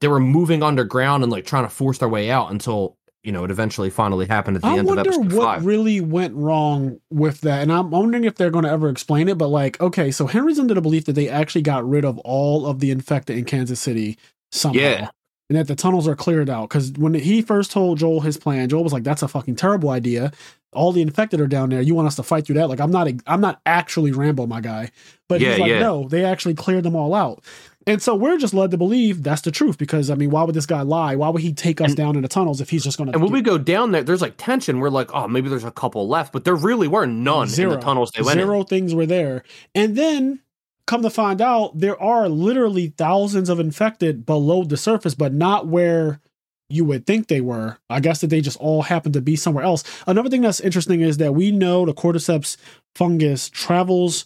[0.01, 3.43] they were moving underground and like trying to force their way out until you know,
[3.43, 5.33] it eventually finally happened at the I end of episode five.
[5.33, 8.69] I wonder what really went wrong with that, and I'm wondering if they're going to
[8.69, 9.37] ever explain it.
[9.37, 12.67] But like, okay, so Henry's under the belief that they actually got rid of all
[12.67, 14.17] of the infected in Kansas City
[14.51, 14.79] somehow.
[14.79, 15.09] Yeah.
[15.49, 16.69] And that the tunnels are cleared out.
[16.69, 19.89] Because when he first told Joel his plan, Joel was like, "That's a fucking terrible
[19.89, 20.31] idea.
[20.73, 21.81] All the infected are down there.
[21.81, 22.67] You want us to fight through that?
[22.67, 24.91] Like, I'm not, I'm not actually Rambo, my guy.
[25.29, 25.79] But yeah, he's like, yeah.
[25.79, 27.43] no, they actually cleared them all out.
[27.87, 30.55] And so we're just led to believe that's the truth because I mean, why would
[30.55, 31.15] this guy lie?
[31.15, 33.13] Why would he take us and, down in the tunnels if he's just going to?
[33.13, 34.79] And when we go down there, there's like tension.
[34.79, 37.73] We're like, oh, maybe there's a couple left, but there really were none Zero.
[37.73, 38.65] in the tunnels they went Zero in.
[38.65, 39.43] things were there,
[39.75, 40.41] and then
[40.87, 45.67] come to find out, there are literally thousands of infected below the surface, but not
[45.67, 46.21] where
[46.69, 47.77] you would think they were.
[47.89, 49.83] I guess that they just all happen to be somewhere else.
[50.07, 52.57] Another thing that's interesting is that we know the cordyceps
[52.95, 54.25] fungus travels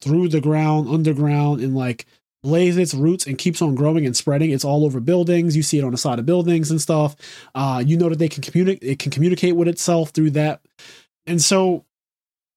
[0.00, 2.06] through the ground, underground, and like
[2.48, 4.50] lays its roots and keeps on growing and spreading.
[4.50, 5.56] It's all over buildings.
[5.56, 7.16] You see it on the side of buildings and stuff.
[7.54, 8.82] Uh, you know that they can communicate.
[8.82, 10.60] It can communicate with itself through that.
[11.26, 11.84] And so,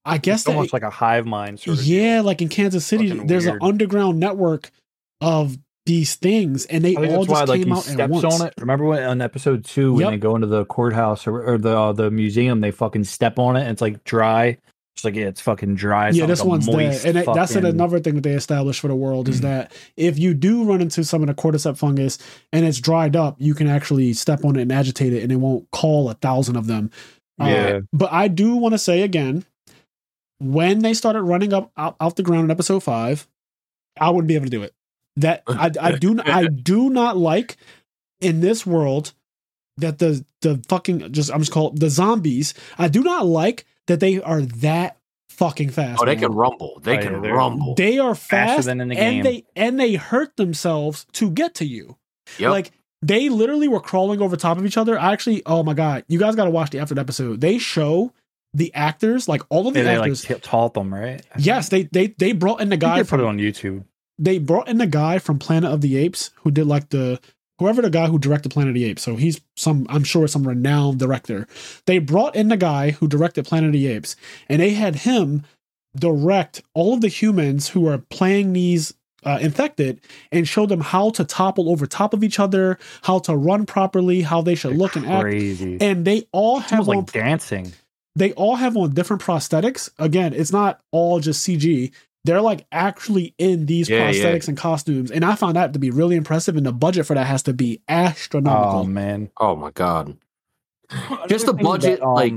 [0.06, 1.60] I guess it's almost like a hive mind.
[1.60, 2.24] Sort of yeah, deal.
[2.24, 3.62] like in Kansas City, Fucking there's weird.
[3.62, 4.72] an underground network
[5.20, 8.42] of these things, and they all just why, came like, out steps at once.
[8.42, 8.54] on it.
[8.60, 10.12] Remember when on episode two when yep.
[10.12, 13.56] they go into the courthouse or, or the uh, the museum, they fucking step on
[13.56, 14.58] it and it's like dry.
[14.96, 16.10] It's like yeah, it's fucking dry.
[16.10, 17.34] It's yeah, this like one's dead, and fucking...
[17.34, 20.82] that's another thing that they established for the world is that if you do run
[20.82, 22.18] into some of the cordyceps fungus
[22.52, 25.38] and it's dried up, you can actually step on it and agitate it, and it
[25.38, 26.92] won't call a thousand of them.
[27.40, 27.54] Uh, yeah.
[27.54, 29.46] Uh, but I do want to say again,
[30.40, 33.28] when they started running up out, out the ground in episode five,
[34.00, 34.74] I wouldn't be able to do it.
[35.16, 37.58] That I, I do I do not like
[38.20, 39.14] in this world
[39.78, 42.54] that the the fucking just I'm just called the zombies.
[42.78, 44.98] I do not like that they are that
[45.30, 46.02] fucking fast.
[46.02, 46.24] Oh, they man.
[46.24, 46.80] can rumble.
[46.84, 47.76] They oh, can yeah, rumble.
[47.76, 49.24] They are fast than in the and game.
[49.24, 51.98] they and they hurt themselves to get to you.
[52.38, 52.52] Yep.
[52.52, 52.72] Like
[53.02, 54.99] they literally were crawling over top of each other.
[54.99, 57.41] I actually, oh my god, you guys got to watch the after episode.
[57.41, 58.14] They show
[58.53, 61.22] the actors, like all of the yeah, actors, they like taught them, right?
[61.38, 63.03] Yes, they they they brought in the guy.
[63.03, 63.86] From, put it on YouTube.
[64.20, 67.20] They brought in the guy from Planet of the Apes who did like the
[67.62, 69.04] whoever the guy who directed Planet of the Apes.
[69.04, 71.48] So he's some, I'm sure, some renowned director.
[71.86, 74.16] They brought in the guy who directed Planet of the Apes,
[74.50, 75.44] and they had him
[75.96, 80.02] direct all of the humans who are playing these uh, infected
[80.32, 84.22] and show them how to topple over top of each other, how to run properly,
[84.22, 85.74] how they should look Crazy.
[85.74, 85.84] and act.
[85.84, 87.74] And they all have on, like dancing.
[88.16, 89.92] They all have on different prosthetics.
[90.00, 91.92] Again, it's not all just CG
[92.23, 94.49] they're like actually in these yeah, prosthetics yeah.
[94.49, 97.26] and costumes and i found that to be really impressive and the budget for that
[97.26, 98.80] has to be astronomical.
[98.81, 99.30] Oh man.
[99.38, 100.18] Oh my god.
[101.27, 102.35] Just the budget that, um, like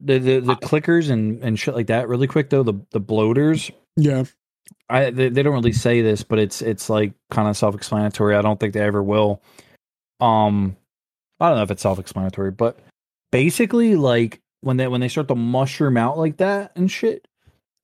[0.00, 3.70] the the, the clickers and and shit like that really quick though the the bloaters.
[3.96, 4.24] Yeah.
[4.88, 8.34] I they, they don't really say this but it's it's like kind of self-explanatory.
[8.34, 9.42] I don't think they ever will.
[10.20, 10.76] Um
[11.40, 12.80] i don't know if it's self-explanatory but
[13.30, 17.27] basically like when they when they start to mushroom out like that and shit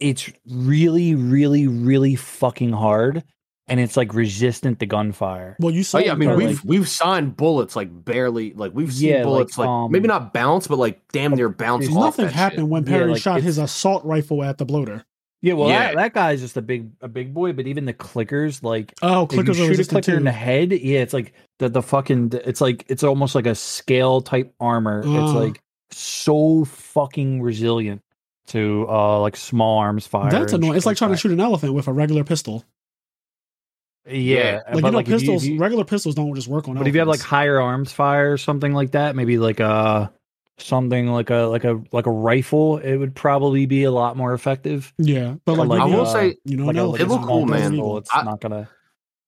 [0.05, 3.25] it's really, really, really fucking hard,
[3.69, 5.57] and it's like resistant to gunfire.
[5.59, 5.97] Well, you saw.
[5.97, 9.23] Oh, yeah, I mean, we've like, we've signed bullets like barely, like we've seen yeah,
[9.23, 11.89] bullets like, like um, maybe not bounce, but like damn near bounce.
[11.89, 11.95] Off.
[11.95, 12.69] Nothing happened shit.
[12.69, 15.07] when Perry yeah, like, shot his assault rifle at the bloater.
[15.41, 15.89] Yeah, well, yeah.
[15.89, 19.27] That, that guy's just a big a big boy, but even the clickers, like oh,
[19.27, 20.17] clickers shoot a clicker too.
[20.19, 20.71] in the head.
[20.71, 22.33] Yeah, it's like the the fucking.
[22.45, 25.01] It's like it's almost like a scale type armor.
[25.01, 28.03] It's like so fucking resilient
[28.47, 30.31] to uh like small arms fire.
[30.31, 30.77] That's annoying.
[30.77, 31.17] It's like, trying that.
[31.17, 32.65] to shoot an elephant with a regular pistol.
[34.07, 35.47] Yeah, like you know, like pistols.
[35.47, 36.75] You, you, regular pistols don't just work on.
[36.75, 36.89] But elephants.
[36.89, 40.13] if you have like higher arms fire or something like that, maybe like a
[40.59, 44.35] something like a like a like a rifle, it would probably be a lot more
[44.35, 44.93] effective.
[44.99, 47.47] Yeah, but like, like I will uh, say, you know, like a, it look cool,
[47.47, 47.79] man.
[47.79, 48.69] It's I, not gonna.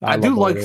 [0.03, 0.59] I, I do like.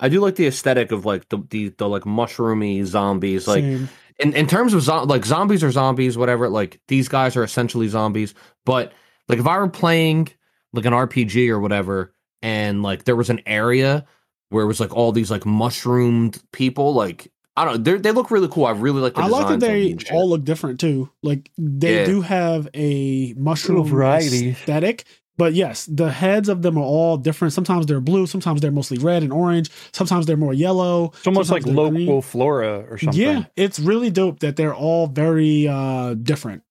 [0.00, 3.46] I do like the aesthetic of like the the, the like mushroomy zombies.
[3.46, 3.88] Like Same
[4.18, 6.48] in in terms of zo- like zombies or zombies, whatever.
[6.48, 8.34] Like these guys are essentially zombies.
[8.64, 8.92] But
[9.28, 10.28] like if I were playing
[10.72, 14.04] like an RPG or whatever, and like there was an area
[14.50, 18.30] where it was like all these like mushroomed people, like I don't know, they look
[18.30, 18.64] really cool.
[18.64, 19.14] I really like.
[19.14, 21.10] The I like that they all look different too.
[21.22, 22.04] Like they yeah.
[22.06, 25.04] do have a mushroom variety aesthetic,
[25.36, 27.54] but yes, the heads of them are all different.
[27.54, 31.12] Sometimes they're blue, sometimes they're mostly red and orange, sometimes they're more yellow.
[31.14, 32.22] It's almost like local green.
[32.22, 33.20] flora or something.
[33.20, 36.62] Yeah, it's really dope that they're all very uh, different.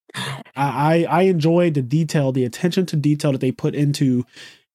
[0.56, 4.26] I, I enjoy the detail, the attention to detail that they put into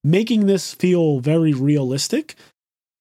[0.03, 2.35] making this feel very realistic.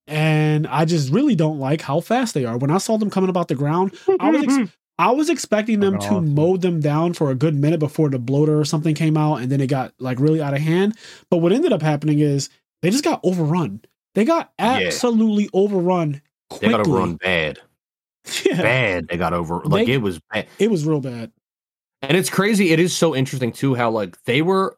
[0.07, 2.57] And I just really don't like how fast they are.
[2.57, 5.99] When I saw them coming about the ground, I was ex- I was expecting them
[5.99, 9.41] to mow them down for a good minute before the bloater or something came out,
[9.41, 10.97] and then it got like really out of hand.
[11.29, 12.49] But what ended up happening is
[12.81, 13.81] they just got overrun.
[14.13, 15.49] They got absolutely yeah.
[15.53, 16.21] overrun.
[16.49, 16.67] Quickly.
[16.67, 17.59] They got overrun bad.
[18.45, 18.61] yeah.
[18.61, 19.61] bad they got over.
[19.65, 20.47] Like they, it was bad.
[20.59, 21.31] It was real bad.
[22.01, 22.71] And it's crazy.
[22.71, 24.77] It is so interesting too how like they were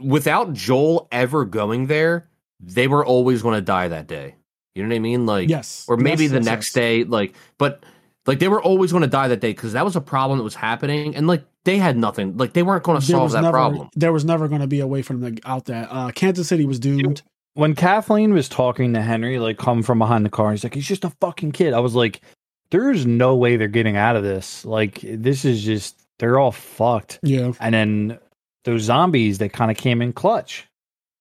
[0.00, 2.28] without Joel ever going there,
[2.58, 4.36] they were always going to die that day.
[4.74, 5.26] You know what I mean?
[5.26, 6.74] Like yes, or maybe yes, the yes, next yes.
[6.74, 7.04] day.
[7.04, 7.82] Like, but
[8.26, 10.44] like they were always going to die that day because that was a problem that
[10.44, 12.36] was happening, and like they had nothing.
[12.36, 13.88] Like they weren't going to solve that never, problem.
[13.94, 15.88] There was never going to be a way for them to out that.
[15.90, 17.22] Uh, Kansas City was doomed.
[17.54, 20.86] When Kathleen was talking to Henry, like come from behind the car, he's like, "He's
[20.86, 22.20] just a fucking kid." I was like,
[22.70, 24.64] "There's no way they're getting out of this.
[24.64, 27.52] Like this is just they're all fucked." Yeah.
[27.58, 28.18] And then
[28.64, 30.66] those zombies, they kind of came in clutch.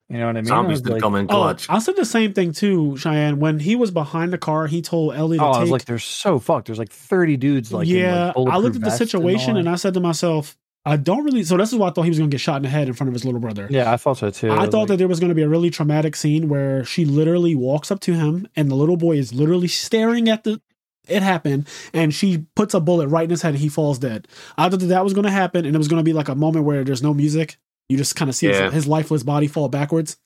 [0.10, 0.46] You know what I mean?
[0.46, 1.68] Zombies did like, come in oh, clutch.
[1.70, 3.40] Oh, I said the same thing too, Cheyenne.
[3.40, 5.58] When he was behind the car, he told Ellie to oh, take.
[5.58, 6.66] I was like, they're so fucked.
[6.66, 7.72] There's like 30 dudes.
[7.72, 10.58] Like, yeah, in, like, I looked at the situation and, and I said to myself,
[10.84, 11.44] I don't really.
[11.44, 12.88] So this is why I thought he was going to get shot in the head
[12.88, 13.68] in front of his little brother.
[13.70, 14.50] Yeah, I thought so too.
[14.50, 16.84] I, I thought like, that there was going to be a really traumatic scene where
[16.84, 20.60] she literally walks up to him and the little boy is literally staring at the
[21.08, 24.28] it happened and she puts a bullet right in his head and he falls dead.
[24.58, 26.30] I thought that that was going to happen and it was going to be like
[26.30, 27.58] a moment where there's no music.
[27.90, 28.66] You just kind of see Yeah.
[28.66, 30.18] his, his lifeless body fall backwards.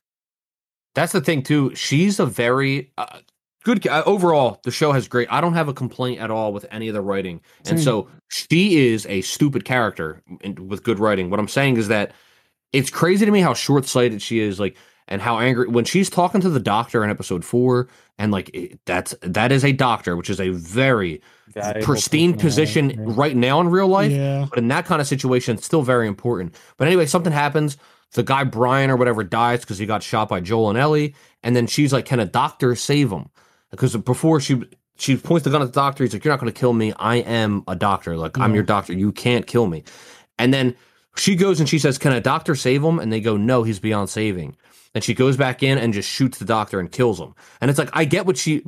[0.95, 1.73] That's the thing too.
[1.75, 3.19] She's a very uh,
[3.63, 4.59] good uh, overall.
[4.63, 5.27] The show has great.
[5.31, 8.87] I don't have a complaint at all with any of the writing, and so she
[8.91, 11.29] is a stupid character in, with good writing.
[11.31, 12.11] What I'm saying is that
[12.73, 14.59] it's crazy to me how short sighted she is.
[14.59, 14.75] Like
[15.07, 18.79] and how angry when she's talking to the doctor in episode four, and like it,
[18.85, 22.97] that's that is a doctor, which is a very valuable pristine position yeah.
[22.99, 24.11] right now in real life.
[24.11, 24.47] Yeah.
[24.49, 26.55] But in that kind of situation, it's still very important.
[26.77, 27.77] But anyway, something happens.
[28.13, 31.55] The guy Brian or whatever dies because he got shot by Joel and Ellie, and
[31.55, 33.29] then she's like, "Can a doctor save him?"
[33.71, 34.63] Because before she
[34.95, 36.93] she points the gun at the doctor, he's like, "You're not going to kill me.
[36.93, 38.15] I am a doctor.
[38.15, 38.93] Like I'm your doctor.
[38.93, 39.83] You can't kill me."
[40.37, 40.75] And then
[41.15, 43.79] she goes and she says, "Can a doctor save him?" And they go, "No, he's
[43.79, 44.55] beyond saving."
[44.95, 47.33] And she goes back in and just shoots the doctor and kills him.
[47.59, 48.61] And it's like I get what she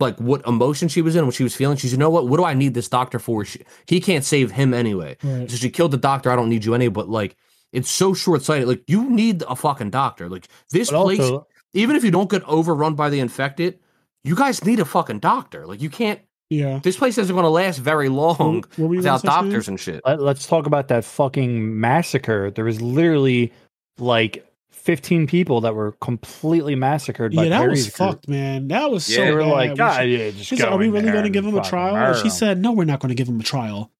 [0.00, 1.78] like what emotion she was in, what she was feeling.
[1.78, 2.28] She's, you know what?
[2.28, 3.44] What do I need this doctor for?
[3.44, 5.16] She, he can't save him anyway.
[5.22, 5.50] Right.
[5.50, 6.30] So she killed the doctor.
[6.30, 6.92] I don't need you anyway.
[6.92, 7.36] But like,
[7.72, 8.68] it's so short sighted.
[8.68, 10.28] Like you need a fucking doctor.
[10.28, 13.78] Like this But place, also, even if you don't get overrun by the infected,
[14.24, 15.66] you guys need a fucking doctor.
[15.66, 16.20] Like you can't.
[16.50, 16.80] Yeah.
[16.82, 19.80] This place isn't going to last very long What were you without gonna doctors and
[19.80, 20.02] shit.
[20.04, 22.50] let, let's talk about that fucking massacre.
[22.50, 23.54] There was literally
[23.96, 24.46] like
[24.82, 27.96] 15 people that were completely massacred by Yeah, that Perry's was group.
[28.10, 28.68] fucked, man.
[28.68, 29.50] That was so They were bad.
[29.50, 31.56] like, When God, she- yeah, just She said, "Are we really going to give him
[31.56, 33.44] a trial?" murder And she 'em." said, "No, we're not going to give him a
[33.44, 33.90] trial."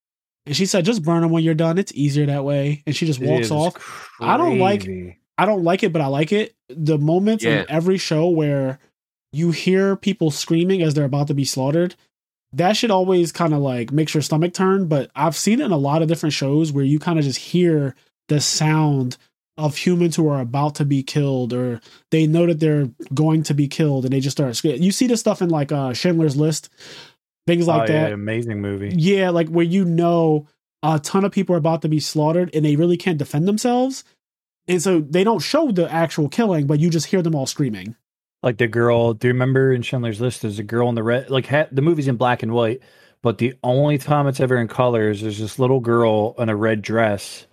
[0.47, 1.79] And she said, "Just burn him when you're done.
[1.79, 4.11] It's easier that way." And she just It walks is off.
[4.21, 4.89] I don't like-
[5.39, 6.55] I don't like it, but I like it.
[6.69, 7.61] The moments Yeah.
[7.61, 8.79] in every show where
[9.33, 11.95] you hear people screaming as they're about to be slaughtered,
[12.53, 14.87] that should always kind of like makes your stomach turn.
[14.87, 17.39] But I've seen it in a lot of different shows where you kind of just
[17.39, 17.95] hear
[18.29, 19.17] the sound
[19.59, 21.81] of humans who are about to be killed or
[22.11, 24.83] they know that they're going to be killed and they just start screaming.
[24.83, 26.70] You see this stuff in like uh Schindler's List,
[27.47, 28.12] things like oh, that.
[28.12, 28.95] Amazing movie.
[28.97, 30.47] Yeah, like where you know
[30.83, 34.05] a ton of people are about to be slaughtered and they really can't defend themselves.
[34.69, 37.97] And so they don't show the actual killing, but you just hear them all screaming.
[38.43, 40.43] Like the girl, do you remember in Schindler's List?
[40.43, 42.81] There's a girl in the red, like ha- the movie's in black and white,
[43.23, 46.83] but the only time it's ever in colors, there's this little girl in a red
[46.83, 47.47] dress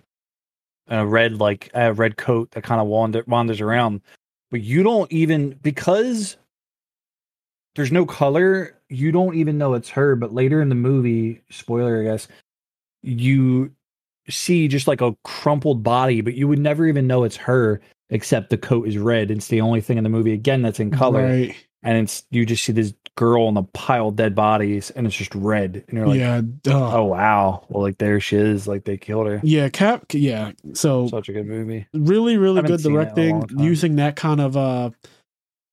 [0.90, 4.00] a red, like a red coat that kind of wander- wanders around.
[4.50, 6.36] But you don't even, because
[7.76, 10.16] there's no color, you don't even know it's her.
[10.16, 12.28] But later in the movie, spoiler, I guess,
[13.02, 13.72] you
[14.28, 17.80] see just like a crumpled body, but you would never even know it's her
[18.10, 19.30] except the coat is red.
[19.30, 21.54] It's the only thing in the movie again that's in color, Right.
[21.84, 25.14] and it's you just see this girl in a pile of dead bodies, and it's
[25.16, 26.40] just red, and you're like, yeah.
[26.62, 26.96] duh.
[26.98, 29.40] oh wow, well like there she is, like they killed her.
[29.42, 30.52] Yeah, Cap yeah.
[30.74, 31.86] So Such a good movie.
[31.92, 34.90] really, really good seen it in a directing using that kind of uh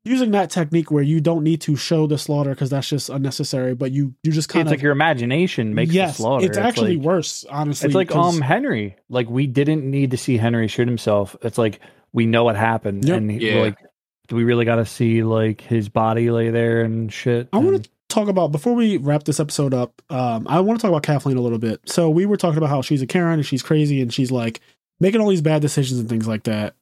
[0.04, 3.76] using that technique where you don't need to show the slaughter because that's just unnecessary,
[3.76, 6.46] but you you just kind It's of like your imagination makes yes, the slaughter.
[6.46, 7.88] it's actually like, worse, honestly.
[7.88, 8.96] It's like um Henry.
[9.10, 11.36] Like we didn't need to see Henry shoot himself.
[11.42, 11.80] It's like
[12.14, 13.18] we know what happened, Yep.
[13.18, 13.62] and he- Yeah.
[13.62, 13.78] like
[14.28, 17.50] do we really got to see like his body lay there and shit?
[17.54, 20.02] I want to talk about before we wrap this episode up.
[20.10, 21.82] Um, I want to talk about Kathleen a little bit.
[21.86, 24.60] So we were talking about how she's a Karen and she's crazy and she's like
[25.00, 26.76] making all these bad decisions and things like that,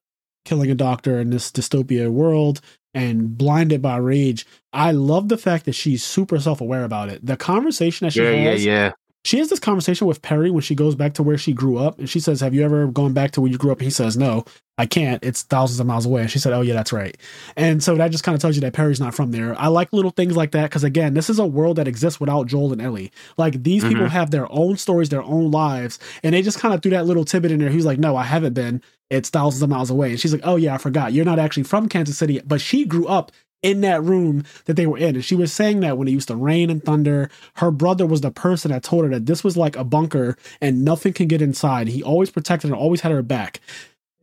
[0.45, 2.61] killing a doctor in this dystopia world
[2.93, 4.45] and blinded by rage.
[4.71, 7.25] I love the fact that she's super self aware about it.
[7.25, 8.91] The conversation that she Yeah, yeah, has, yeah.
[9.25, 11.97] She has this conversation with Perry when she goes back to where she grew up,
[11.99, 13.89] and she says, "Have you ever gone back to where you grew up?" And he
[13.91, 14.45] says, "No,
[14.77, 15.23] I can't.
[15.23, 17.17] It's thousands of miles away." And she said, "Oh yeah, that's right."
[17.57, 19.59] And so that just kind of tells you that Perry's not from there.
[19.59, 22.47] I like little things like that because again, this is a world that exists without
[22.47, 23.11] Joel and Ellie.
[23.37, 24.09] Like these people Mhm.
[24.09, 27.25] have their own stories, their own lives, and they just kind of threw that little
[27.25, 27.69] tidbit in there.
[27.69, 28.81] He's like, "No, I haven't been.
[29.09, 31.13] It's thousands of miles away." And she's like, "Oh yeah, I forgot.
[31.13, 33.31] You're not actually from Kansas City, but she grew up."
[33.65, 35.15] In that room that they were in.
[35.15, 38.21] And she was saying that when it used to rain and thunder, her brother was
[38.21, 41.41] the person that told her that this was like a bunker and nothing can get
[41.41, 41.87] inside.
[41.87, 43.59] He always protected her, always had her back.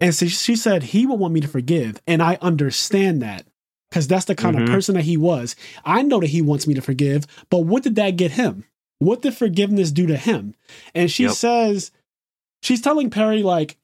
[0.00, 2.00] And so she said he would want me to forgive.
[2.06, 3.44] And I understand that
[3.90, 4.66] because that's the kind mm-hmm.
[4.66, 5.56] of person that he was.
[5.84, 8.64] I know that he wants me to forgive, but what did that get him?
[9.00, 10.54] What did forgiveness do to him?
[10.94, 11.32] And she yep.
[11.32, 11.90] says,
[12.62, 13.76] she's telling Perry, like,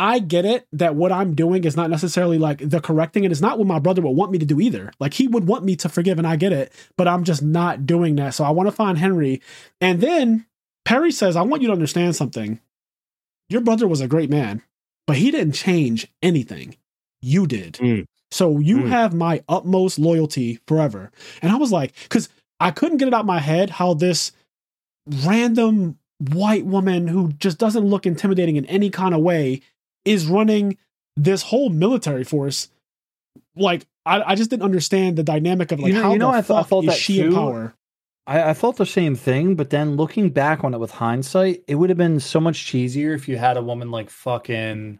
[0.00, 3.40] I get it that what I'm doing is not necessarily like the correcting, and it's
[3.40, 4.92] not what my brother would want me to do either.
[4.98, 7.86] Like he would want me to forgive, and I get it, but I'm just not
[7.86, 8.34] doing that.
[8.34, 9.42] So I want to find Henry.
[9.80, 10.46] And then
[10.84, 12.60] Perry says, I want you to understand something.
[13.48, 14.62] Your brother was a great man
[15.10, 16.76] but he didn't change anything.
[17.20, 17.74] You did.
[17.74, 18.04] Mm.
[18.30, 18.88] So you mm.
[18.90, 21.10] have my utmost loyalty forever.
[21.42, 22.28] And I was like, because
[22.60, 24.30] I couldn't get it out of my head how this
[25.24, 25.98] random
[26.32, 29.62] white woman who just doesn't look intimidating in any kind of way
[30.04, 30.78] is running
[31.16, 32.68] this whole military force.
[33.56, 36.32] Like, I, I just didn't understand the dynamic of like you know, how you know,
[36.32, 37.28] the I, thought, I thought is she too.
[37.28, 37.74] in power.
[38.26, 41.74] I, I thought the same thing, but then looking back on it with hindsight, it
[41.74, 44.98] would have been so much cheesier if you had a woman like fucking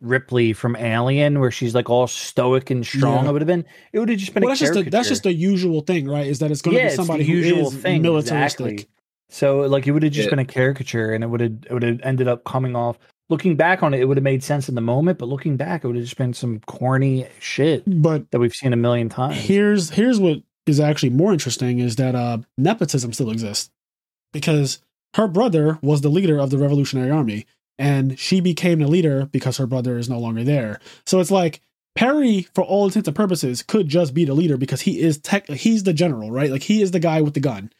[0.00, 3.24] Ripley from Alien, where she's like all stoic and strong.
[3.24, 3.30] Yeah.
[3.30, 3.64] It would have been.
[3.92, 4.42] It would have just been.
[4.42, 6.26] Well, that's just a, that's just the usual thing, right?
[6.26, 8.72] Is that it's going to yeah, be somebody who usual is thing, militaristic.
[8.72, 8.88] Exactly.
[9.30, 10.30] So like it would have just yeah.
[10.30, 12.98] been a caricature, and it would have it would have ended up coming off.
[13.32, 15.82] Looking back on it, it would have made sense in the moment, but looking back,
[15.82, 17.82] it would have just been some corny shit.
[17.86, 19.36] But that we've seen a million times.
[19.36, 23.70] Here's here's what is actually more interesting is that uh, nepotism still exists
[24.34, 24.80] because
[25.14, 27.46] her brother was the leader of the Revolutionary Army
[27.78, 30.78] and she became the leader because her brother is no longer there.
[31.06, 31.62] So it's like
[31.94, 35.48] Perry, for all intents and purposes, could just be the leader because he is tech.
[35.48, 36.50] He's the general, right?
[36.50, 37.72] Like he is the guy with the gun.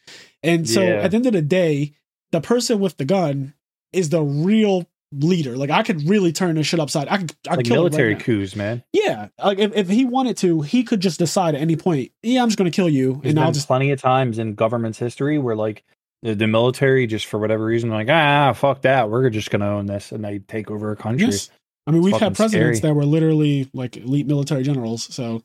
[0.43, 1.01] And so yeah.
[1.01, 1.93] at the end of the day,
[2.31, 3.53] the person with the gun
[3.91, 4.87] is the real
[5.19, 5.55] leader.
[5.55, 7.07] Like I could really turn this shit upside.
[7.07, 8.83] I could, I like kill military right coups, man.
[8.93, 12.11] Yeah, like if, if he wanted to, he could just decide at any point.
[12.21, 14.55] Yeah, I'm just going to kill you, There's and I'll just plenty of times in
[14.55, 15.83] government's history where like
[16.21, 19.67] the, the military, just for whatever reason, like ah, fuck that, we're just going to
[19.67, 21.27] own this, and they take over a country.
[21.27, 21.49] Yes.
[21.85, 22.91] I mean, it's we've had presidents scary.
[22.91, 25.13] that were literally like elite military generals.
[25.13, 25.43] So,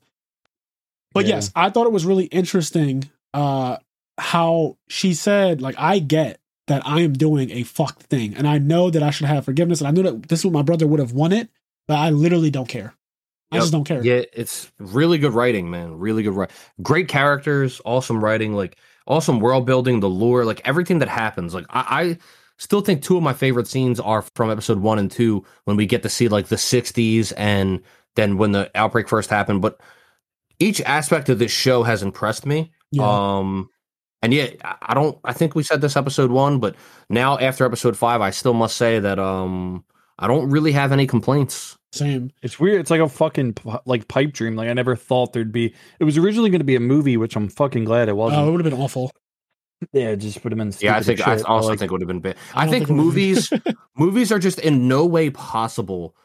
[1.12, 1.36] but yeah.
[1.36, 3.76] yes, I thought it was really interesting uh
[4.18, 6.37] how she said like I get
[6.68, 8.34] that I am doing a fucked thing.
[8.34, 9.80] And I know that I should have forgiveness.
[9.80, 11.48] And I know that this is what my brother would have wanted,
[11.86, 12.94] but I literally don't care.
[13.50, 13.62] I yep.
[13.62, 14.04] just don't care.
[14.04, 15.98] Yeah, it's really good writing, man.
[15.98, 16.54] Really good writing.
[16.82, 18.76] Great characters, awesome writing, like
[19.06, 21.54] awesome world building, the lore, like everything that happens.
[21.54, 22.18] Like I, I
[22.58, 25.86] still think two of my favorite scenes are from episode one and two when we
[25.86, 27.80] get to see like the 60s and
[28.16, 29.62] then when the outbreak first happened.
[29.62, 29.80] But
[30.58, 32.72] each aspect of this show has impressed me.
[32.90, 33.04] Yeah.
[33.38, 33.70] Um
[34.22, 34.50] and yeah,
[34.82, 35.18] I don't.
[35.24, 36.74] I think we said this episode one, but
[37.08, 39.84] now after episode five, I still must say that um
[40.18, 41.76] I don't really have any complaints.
[41.92, 42.30] Same.
[42.42, 42.80] It's weird.
[42.80, 44.56] It's like a fucking like pipe dream.
[44.56, 45.74] Like I never thought there'd be.
[46.00, 48.42] It was originally going to be a movie, which I'm fucking glad it wasn't.
[48.42, 49.12] Oh, it would have been awful.
[49.92, 50.72] Yeah, just put them in.
[50.80, 52.36] Yeah, I think I also like, think it would have been bad.
[52.54, 53.52] I, I think, think movies
[53.96, 56.16] movies are just in no way possible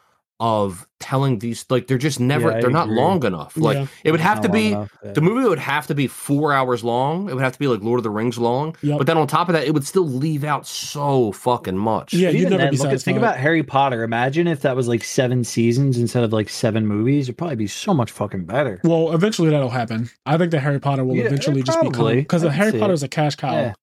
[0.44, 3.56] of telling these like they're just never yeah, they're not long enough.
[3.56, 3.88] Like yeah.
[4.04, 5.14] it would have to be enough, yeah.
[5.14, 7.30] the movie would have to be four hours long.
[7.30, 8.76] It would have to be like lord of the rings long.
[8.82, 8.98] Yep.
[8.98, 12.14] but then on top of that it would still leave out so fucking much.
[12.14, 14.04] Yeah you never then, look at, think about harry potter.
[14.04, 17.30] Imagine if that was like seven seasons instead of like seven movies.
[17.30, 18.82] It'd probably be so much fucking better.
[18.84, 20.10] Well eventually that'll happen.
[20.26, 23.38] I think that harry potter will eventually just become because harry potter is a cash
[23.38, 23.74] cow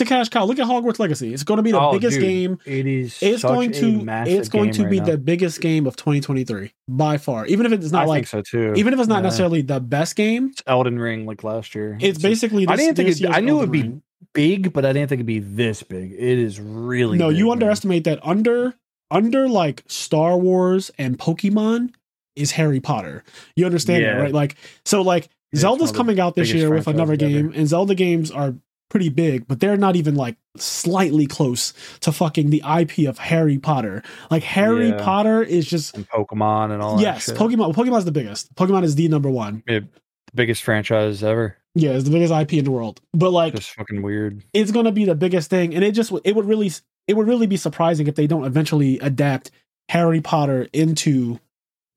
[0.00, 0.44] to cash cow.
[0.44, 1.32] Look at Hogwarts Legacy.
[1.32, 2.58] It's going to be the oh, biggest dude, game.
[2.66, 3.22] It is.
[3.22, 4.04] It's going to.
[4.26, 7.46] It's going to be right the biggest game of 2023 by far.
[7.46, 8.74] Even if it's not I like so too.
[8.76, 9.22] Even if it's not yeah.
[9.22, 10.48] necessarily the best game.
[10.48, 11.96] It's Elden Ring like last year.
[12.00, 12.66] It's, it's basically.
[12.66, 13.08] This, I didn't think.
[13.08, 14.00] It, I knew it would be
[14.32, 16.12] big, but I didn't think it'd be this big.
[16.12, 17.18] It is really.
[17.18, 17.52] No, big, you man.
[17.52, 18.18] underestimate that.
[18.22, 18.74] Under
[19.10, 21.94] under like Star Wars and Pokemon
[22.34, 23.22] is Harry Potter.
[23.54, 24.14] You understand yeah.
[24.14, 24.32] that, right?
[24.32, 25.28] Like so, like.
[25.56, 27.54] Zelda's coming out this year with another game, ever.
[27.56, 28.54] and Zelda games are
[28.90, 33.58] pretty big, but they're not even like slightly close to fucking the IP of Harry
[33.58, 34.02] Potter.
[34.30, 35.02] Like Harry yeah.
[35.02, 37.00] Potter is just and Pokemon and all.
[37.00, 37.74] Yes, Pokemon.
[37.74, 38.54] Pokemon's the biggest.
[38.54, 39.62] Pokemon is the number one.
[39.66, 39.84] It,
[40.26, 41.56] the biggest franchise ever.
[41.74, 43.00] Yeah, it's the biggest IP in the world.
[43.12, 44.44] But like, just fucking weird.
[44.52, 46.70] It's gonna be the biggest thing, and it just it would really
[47.08, 49.50] it would really be surprising if they don't eventually adapt
[49.88, 51.38] Harry Potter into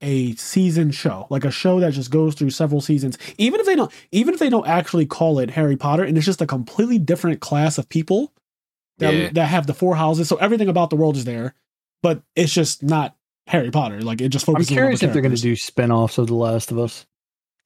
[0.04, 3.18] a season show, like a show that just goes through several seasons.
[3.38, 6.26] Even if they don't, even if they don't actually call it Harry Potter, and it's
[6.26, 8.32] just a completely different class of people
[9.00, 9.30] that yeah.
[9.34, 11.56] that have the four houses, so everything about the world is there,
[12.04, 13.16] but it's just not
[13.48, 14.02] Harry Potter.
[14.02, 14.72] Like it just focuses.
[14.72, 17.06] On I'm curious if they're going to do spinoffs of The Last of Us.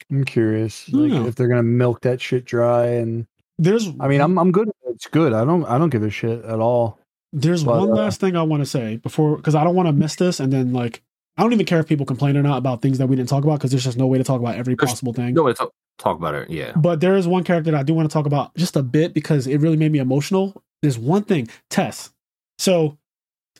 [0.09, 2.85] I'm curious, like if they're going to milk that shit dry.
[2.85, 3.27] And
[3.57, 4.69] there's, I mean, I'm I'm good.
[4.85, 5.33] It's good.
[5.33, 6.99] I don't I don't give a shit at all.
[7.33, 9.87] There's but, one uh, last thing I want to say before because I don't want
[9.87, 11.01] to miss this, and then like
[11.37, 13.43] I don't even care if people complain or not about things that we didn't talk
[13.43, 15.35] about because there's just no way to talk about every There's possible thing.
[15.35, 16.49] No way to talk, talk about it.
[16.49, 16.73] Yeah.
[16.75, 19.13] But there is one character that I do want to talk about just a bit
[19.13, 20.63] because it really made me emotional.
[20.81, 22.11] There's one thing, Tess.
[22.57, 22.97] So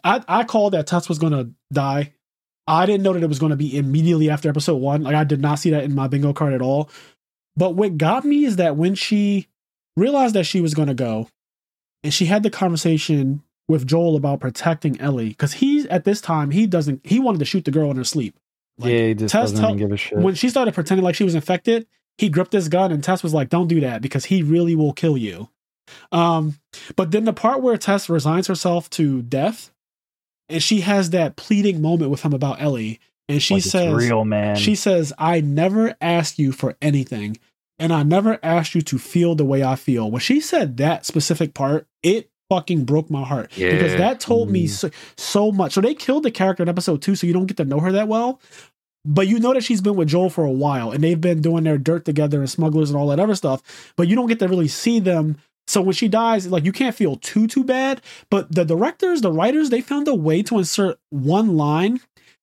[0.03, 2.13] I I called that Tess was gonna die.
[2.65, 5.03] I didn't know that it was gonna be immediately after episode one.
[5.03, 6.89] Like I did not see that in my bingo card at all.
[7.55, 9.47] But what got me is that when she
[9.95, 11.27] realized that she was gonna go,
[12.03, 16.51] and she had the conversation with Joel about protecting Ellie, because he's at this time
[16.51, 18.39] he doesn't he wanted to shoot the girl in her sleep.
[18.77, 20.19] Like, yeah, he just Tess doesn't tell, give a shit.
[20.19, 21.87] When she started pretending like she was infected,
[22.17, 24.93] he gripped his gun and Tess was like, "Don't do that because he really will
[24.93, 25.49] kill you."
[26.11, 26.59] Um,
[26.95, 29.71] but then the part where Tess resigns herself to death,
[30.49, 34.25] and she has that pleading moment with him about Ellie, and she like says, "Real
[34.25, 37.37] man." She says, "I never asked you for anything,
[37.79, 41.05] and I never asked you to feel the way I feel." When she said that
[41.05, 43.71] specific part, it fucking broke my heart yeah.
[43.71, 44.53] because that told mm.
[44.53, 45.73] me so, so much.
[45.73, 47.91] So they killed the character in episode two, so you don't get to know her
[47.91, 48.39] that well.
[49.05, 51.63] But you know that she's been with Joel for a while and they've been doing
[51.63, 53.93] their dirt together and smugglers and all that other stuff.
[53.95, 55.37] But you don't get to really see them.
[55.65, 58.01] So when she dies, like you can't feel too too bad.
[58.29, 62.01] But the directors, the writers, they found a way to insert one line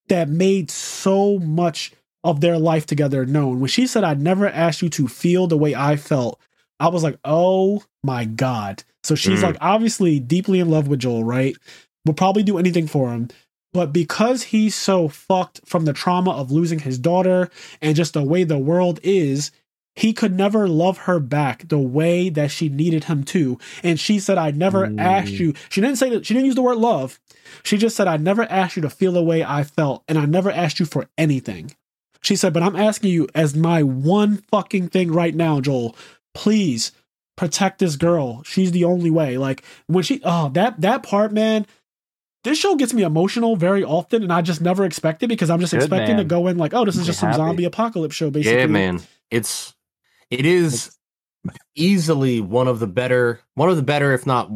[0.09, 3.61] that made so much of their life together known.
[3.61, 6.41] When she said, I never asked you to feel the way I felt,
[6.81, 8.85] I was like, oh my God.
[9.05, 9.45] So she's mm.
[9.45, 11.57] like obviously deeply in love with Joel, right?
[12.07, 13.29] Will probably do anything for him.
[13.73, 17.51] But because he's so fucked from the trauma of losing his daughter
[17.83, 19.51] and just the way the world is,
[19.97, 23.59] he could never love her back the way that she needed him to.
[23.83, 25.01] And she said, I never mm.
[25.01, 25.55] asked you.
[25.71, 27.21] She didn't say that, she didn't use the word love.
[27.63, 30.25] She just said, I never asked you to feel the way I felt, and I
[30.25, 31.75] never asked you for anything.
[32.23, 35.95] She said, but I'm asking you as my one fucking thing right now, Joel,
[36.33, 36.91] please
[37.37, 38.43] protect this girl.
[38.45, 39.39] She's the only way.
[39.39, 41.67] Like when she oh that that part, man.
[42.43, 45.61] This show gets me emotional very often, and I just never expect it because I'm
[45.61, 46.25] just Good, expecting man.
[46.25, 47.39] to go in like, oh, this is just some happy.
[47.39, 48.59] zombie apocalypse show, basically.
[48.59, 49.01] Yeah, man.
[49.31, 49.75] It's
[50.31, 50.95] it is
[51.75, 54.51] easily one of the better, one of the better, if not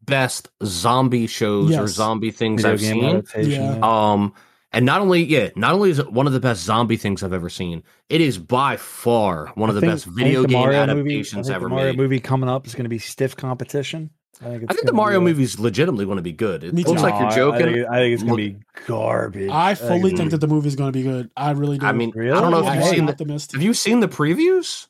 [0.00, 1.80] best, zombie shows yes.
[1.80, 3.50] or zombie things Video I've seen.
[3.50, 3.80] Yeah.
[3.82, 4.32] Um,
[4.72, 7.32] and not only, yeah, not only is it one of the best zombie things I've
[7.32, 11.48] ever seen, it is by far one of the best video the game Mario adaptations
[11.48, 11.98] movie, ever the Mario made.
[11.98, 14.10] movie coming up is going to be stiff competition.
[14.40, 16.62] I think, I think the Mario movie is legitimately going to be good.
[16.62, 17.68] It looks like you're joking.
[17.68, 19.50] I think, I think it's going to be garbage.
[19.50, 20.28] I fully I think, hmm.
[20.28, 21.30] that the movie is going to be good.
[21.36, 21.86] I really do.
[21.86, 22.36] I mean, really?
[22.36, 24.86] I don't know if you've seen the, Have you seen the previews?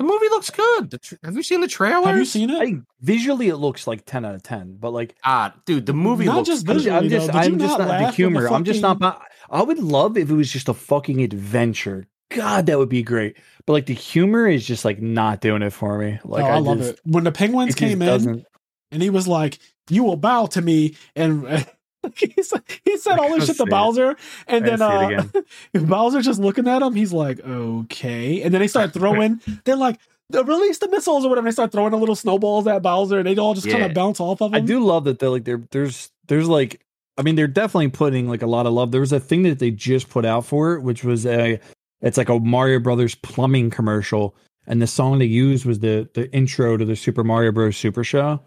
[0.00, 0.98] The movie looks good.
[1.02, 2.06] Tra- have you seen the trailer?
[2.06, 2.62] Have you seen it?
[2.62, 4.78] I, visually, it looks like ten out of ten.
[4.80, 6.48] But like, ah, dude, the movie not looks.
[6.48, 6.96] just visually.
[6.96, 8.44] I'm just, I'm just not, the humor.
[8.44, 9.20] The I'm just not.
[9.50, 12.06] I would love if it was just a fucking adventure.
[12.30, 13.36] God, that would be great.
[13.66, 16.18] But like the humor is just like not doing it for me.
[16.24, 18.46] Like oh, I, I, love just, it when the penguins came in doesn't...
[18.90, 19.58] and he was like,
[19.90, 21.66] "You will bow to me," and
[22.16, 24.16] he said, he said all this shit to Bowser,
[24.46, 25.24] and then uh,
[25.74, 29.40] Bowser just looking at him, he's like, "Okay," and then they start throwing.
[29.64, 29.98] they're like,
[30.32, 31.46] release the missiles or whatever.
[31.46, 33.74] They start throwing the little snowballs at Bowser, and they all just yeah.
[33.74, 34.54] kind of bounce off of him.
[34.54, 35.62] I do love that they're like there.
[35.70, 36.80] There's there's like
[37.18, 38.92] I mean they're definitely putting like a lot of love.
[38.92, 41.60] There was a thing that they just put out for it, which was a
[42.00, 44.34] it's like a Mario Brothers plumbing commercial,
[44.66, 47.76] and the song they used was the the intro to the Super Mario Bros.
[47.76, 48.40] Super Show.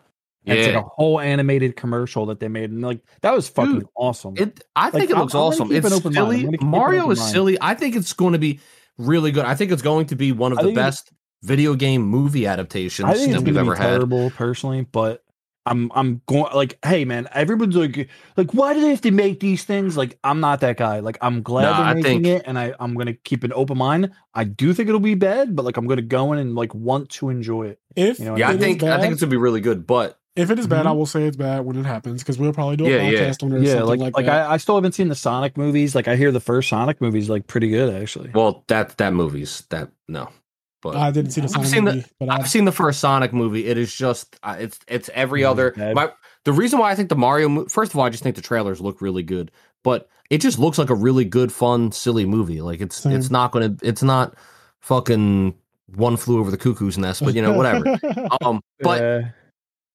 [0.45, 0.53] Yeah.
[0.55, 3.87] It's like a whole animated commercial that they made, and like that was fucking Dude,
[3.95, 4.35] awesome.
[4.37, 5.69] It, I think like, it looks I'm, awesome.
[5.69, 6.49] I'm it's silly.
[6.61, 7.31] Mario is mind.
[7.31, 7.57] silly.
[7.61, 8.59] I think it's going to be
[8.97, 9.45] really good.
[9.45, 11.11] I think it's going to be one of the best
[11.43, 13.87] video game movie adaptations I think that we've ever had.
[13.87, 15.23] Terrible, personally, but
[15.65, 19.39] I'm I'm going like, hey man, everyone's like, like, why do they have to make
[19.39, 19.95] these things?
[19.95, 20.99] Like, I'm not that guy.
[20.99, 22.41] Like, I'm glad nah, they're making think...
[22.41, 24.11] it, and I I'm gonna keep an open mind.
[24.33, 27.11] I do think it'll be bad, but like, I'm gonna go in and like want
[27.11, 27.79] to enjoy it.
[27.95, 30.19] If you know yeah, I think bad, I think it's gonna be really good, but.
[30.35, 30.87] If it is bad, mm-hmm.
[30.87, 33.41] I will say it's bad when it happens because we'll probably do a yeah, podcast
[33.41, 33.45] yeah.
[33.45, 33.67] on it.
[33.67, 35.93] yeah, like like, like I, I, still haven't seen the Sonic movies.
[35.93, 38.31] Like I hear the first Sonic movies like pretty good actually.
[38.33, 40.29] Well, that that movie's that no,
[40.81, 42.71] but I didn't see the Sonic I've seen movie, the, but I've, I've seen the
[42.71, 43.67] first Sonic movie.
[43.67, 45.71] It is just uh, it's it's every other.
[45.77, 46.11] My,
[46.45, 48.81] the reason why I think the Mario first of all, I just think the trailers
[48.81, 49.51] look really good,
[49.83, 52.61] but it just looks like a really good, fun, silly movie.
[52.61, 53.11] Like it's Same.
[53.11, 54.33] it's not gonna it's not
[54.79, 55.53] fucking
[55.93, 57.99] one flew over the cuckoo's nest, but you know whatever.
[58.41, 59.25] um, but.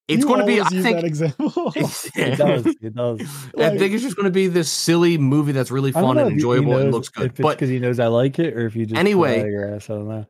[0.08, 0.60] It's going to be.
[0.60, 1.04] I think.
[1.04, 1.72] example.
[1.76, 2.66] it does.
[2.66, 3.20] It does.
[3.54, 6.32] Like, I think it's just going to be this silly movie that's really fun and
[6.32, 7.34] enjoyable and looks good.
[7.36, 9.94] but because he knows I like it, or if you just anyway, your ass, I
[9.94, 10.26] don't know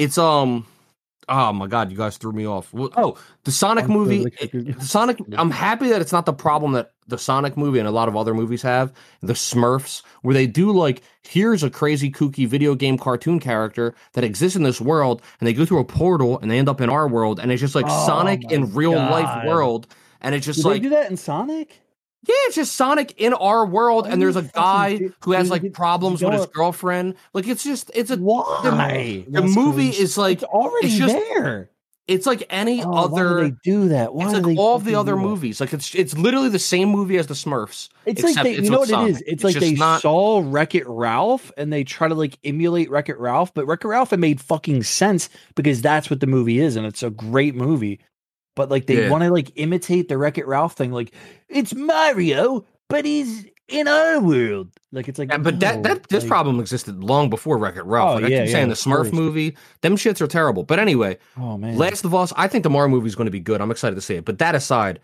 [0.00, 0.66] it's um
[1.28, 5.50] oh my god you guys threw me off oh the sonic movie the sonic i'm
[5.50, 8.34] happy that it's not the problem that the sonic movie and a lot of other
[8.34, 13.38] movies have the smurfs where they do like here's a crazy kooky video game cartoon
[13.38, 16.68] character that exists in this world and they go through a portal and they end
[16.68, 19.10] up in our world and it's just like oh sonic in real god.
[19.10, 19.86] life world
[20.20, 21.80] and it's just Did like they do that in sonic
[22.28, 26.22] Yeah, it's just Sonic in our world, and there's a guy who has like problems
[26.22, 27.14] with his girlfriend.
[27.32, 31.14] Like it's just it's a why the, the movie is like it's already it's just,
[31.14, 31.70] there.
[32.10, 33.36] It's like any Oh, other.
[33.36, 34.12] Why do they do that?
[34.14, 35.60] Why it's like all of the other movies.
[35.60, 37.88] Like it's it's literally the same movie as the Smurfs.
[38.04, 39.20] It's like they, it's you know what it is.
[39.20, 42.90] It's, It's like they not- saw Wreck It Ralph and they try to like emulate
[42.90, 46.26] Wreck It Ralph, but Wreck It Ralph it made fucking sense because that's what the
[46.26, 48.00] movie is, and it's a great movie.
[48.56, 49.10] But like they Yeah.
[49.10, 51.14] want to like imitate the Wreck It Ralph thing, like
[51.48, 54.68] it's Mario, but he's in our world.
[54.92, 57.76] Like it's like, Yeah, but that no, that this like- problem existed long before Wreck
[57.76, 58.10] It Ralph.
[58.10, 59.12] Oh, like I yeah, keep saying yeah, the Smurf course.
[59.12, 60.62] movie, them shits are terrible.
[60.64, 63.30] But anyway, Oh man, Last of Us, I think the Mario movie is going to
[63.30, 63.60] be good.
[63.60, 64.24] I'm excited to see it.
[64.24, 65.00] But that aside,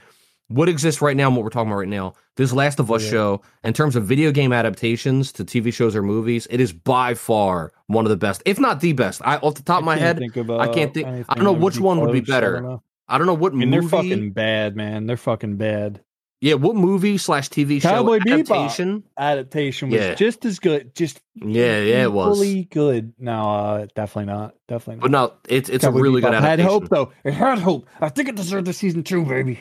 [0.48, 3.02] what exists right now and what we're talking about right now, this Last of Us
[3.04, 3.10] Yeah.
[3.10, 7.14] show, in terms of video game adaptations to TV shows or movies, it is by
[7.14, 9.20] far one of the best, if not the best.
[9.24, 11.52] I off the top of my head, of, I can't uh, think- I don't know
[11.52, 12.34] that which one would be close.
[12.36, 12.52] I better.
[12.54, 12.82] don't know.
[13.08, 13.80] I don't know what I mean, movie.
[13.86, 15.06] they're fucking bad, man.
[15.06, 16.00] They're fucking bad.
[16.40, 18.32] Yeah, what movie slash TV show Cowboy Bebop.
[18.50, 19.02] adaptation?
[19.18, 20.14] Adaptation was Yeah.
[20.14, 22.36] just as good, just Yeah, yeah, it was.
[22.42, 23.12] equally good.
[23.18, 24.54] No, uh, definitely not.
[24.68, 25.02] Definitely not.
[25.02, 27.12] But no, it's it's a Cowboy really good Bebop had hope though.
[27.24, 27.86] It had hope.
[28.00, 29.60] I think it deserved a season two, baby.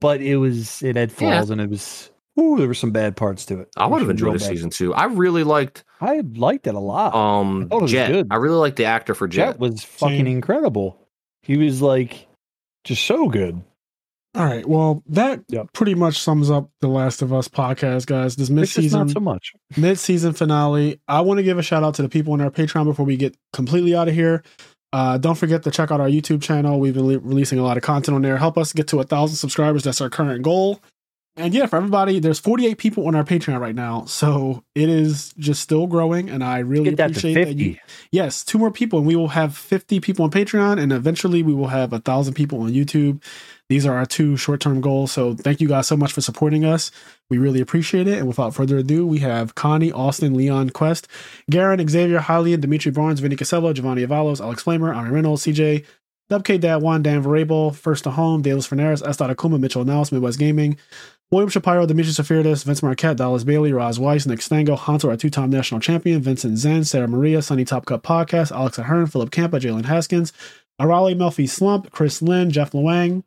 [0.00, 1.16] But it was it had Yeah.
[1.16, 2.10] flaws and it was
[2.40, 3.68] ooh, there were some bad parts to it.
[3.76, 4.94] I would have enjoyed real a season two.
[4.94, 7.14] I really liked I liked it a lot.
[7.14, 8.12] um I thought it was Jet.
[8.12, 8.28] good.
[8.30, 9.58] I really liked the actor for Jet Jet.
[9.60, 10.26] was fucking Same.
[10.28, 11.04] incredible.
[11.42, 12.28] He was like
[12.84, 13.60] just so good.
[14.34, 14.66] All right.
[14.68, 15.72] Well, that Yep.
[15.72, 18.36] pretty much sums up the Last of Us podcast, guys.
[18.36, 19.52] This just not mid-season so much.
[19.76, 21.00] mid-season finale.
[21.08, 23.16] I want to give a shout out to the people on our Patreon before we
[23.16, 24.42] get completely out of here.
[24.92, 26.78] Uh, don't forget to check out our YouTube channel.
[26.78, 28.36] We've been le- releasing a lot of content on there.
[28.38, 29.82] Help us get to a thousand subscribers.
[29.82, 30.80] That's our current goal.
[31.38, 35.32] And yeah, for everybody, there's 48 people on our Patreon right now, so it is
[35.38, 37.76] just still growing, and I really Get that appreciate that you
[38.10, 41.54] yes, two more people, and we will have 50 people on Patreon, and eventually we
[41.54, 43.22] will have a thousand people on YouTube.
[43.68, 45.12] These are our two short term goals.
[45.12, 46.90] So thank you guys so much for supporting us.
[47.30, 48.18] We really appreciate it.
[48.18, 51.06] And without further ado, we have Connie, Austin, Leon, Quest,
[51.50, 55.84] Garen, Xavier, Hylian, Dimitri Barnes, Vinny Casello, Giovanni Avalos, Alex Flamer, Ari Reynolds, CJ,
[56.30, 59.16] WK Dad 1, Dan Varable, First to Home, Davis Fernandez, S.
[59.16, 60.76] Akuma, Mitchell Nels, Midwest Gaming,
[61.30, 65.28] William Shapiro, Dimitri Safirdis, Vince Marquette, Dallas Bailey, Roz Weiss, Nick Stango, Hunter, our two
[65.28, 69.60] time national champion, Vincent Zen, Sarah Maria, Sunny Top Cup Podcast, Alex Ahern, Philip Campa,
[69.60, 70.32] Jalen Haskins,
[70.80, 73.24] Arali Melfi Slump, Chris Lynn, Jeff Luang,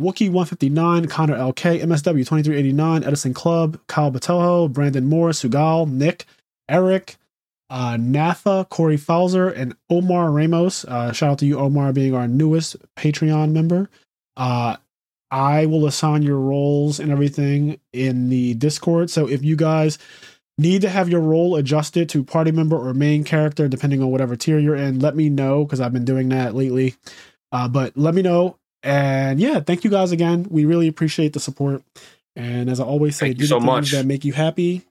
[0.00, 6.24] Wookie 159, Connor LK, MSW 2389, Edison Club, Kyle Batoho, Brandon Moore, Sugal, Nick,
[6.68, 7.16] Eric,
[7.68, 10.84] uh, Natha, Corey Fowler, and Omar Ramos.
[10.86, 13.88] Uh, shout out to you, Omar, being our newest Patreon member.
[14.36, 14.76] Uh,
[15.30, 19.10] I will assign your roles and everything in the Discord.
[19.10, 19.98] So if you guys
[20.58, 24.36] need to have your role adjusted to party member or main character, depending on whatever
[24.36, 26.94] tier you're in, let me know because I've been doing that lately.
[27.52, 28.56] Uh, but let me know.
[28.82, 30.46] And yeah, thank you guys again.
[30.50, 31.82] We really appreciate the support.
[32.36, 33.92] And as I always say, Thank you do the so things much.
[33.92, 34.82] that make you happy.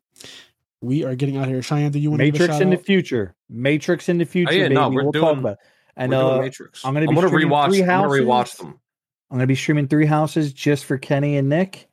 [0.82, 1.62] We are getting out of here.
[1.62, 3.36] Cheyenne, do you want to Matrix shout in the future.
[3.50, 4.52] Matrix in the future.
[4.52, 4.76] Oh, yeah, baby.
[4.76, 5.54] no, we're we'll doing- talk about.
[5.54, 5.60] it.
[5.98, 6.86] And We're doing uh, Matrix.
[6.86, 7.82] I'm gonna be I'm gonna rewatch.
[7.82, 8.80] I'm gonna rewatch them.
[9.32, 11.88] I'm gonna be streaming Three Houses just for Kenny and Nick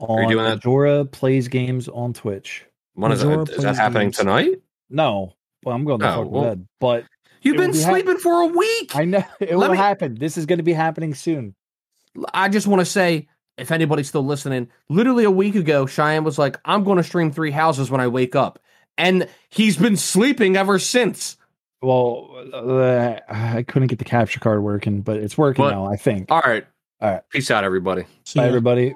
[0.00, 0.56] on you doing that?
[0.56, 2.64] Majora Plays Games on Twitch.
[2.94, 3.54] When is Majora that?
[3.56, 4.16] Is that happening games.
[4.18, 4.62] tonight?
[4.90, 6.66] No, well, I'm going to Oh, fuck well, bed.
[6.80, 7.04] But
[7.42, 8.96] You've been be hap- sleeping for a week.
[8.96, 10.14] I know it Let will me- happen.
[10.14, 11.54] This is going to be happening soon.
[12.32, 16.38] I just want to say, if anybody's still listening, literally a week ago, Cheyenne was
[16.38, 18.58] like, "I'm going to stream Three Houses when I wake up,"
[18.96, 21.36] and he's been sleeping ever since.
[21.82, 25.86] Well, uh, I couldn't get the capture card working, but it's working But- now.
[25.86, 26.30] I think.
[26.32, 26.66] All right,
[27.00, 27.22] All right.
[27.30, 28.04] Peace out, everybody.
[28.24, 28.48] See Bye, ya.
[28.48, 28.94] everybody.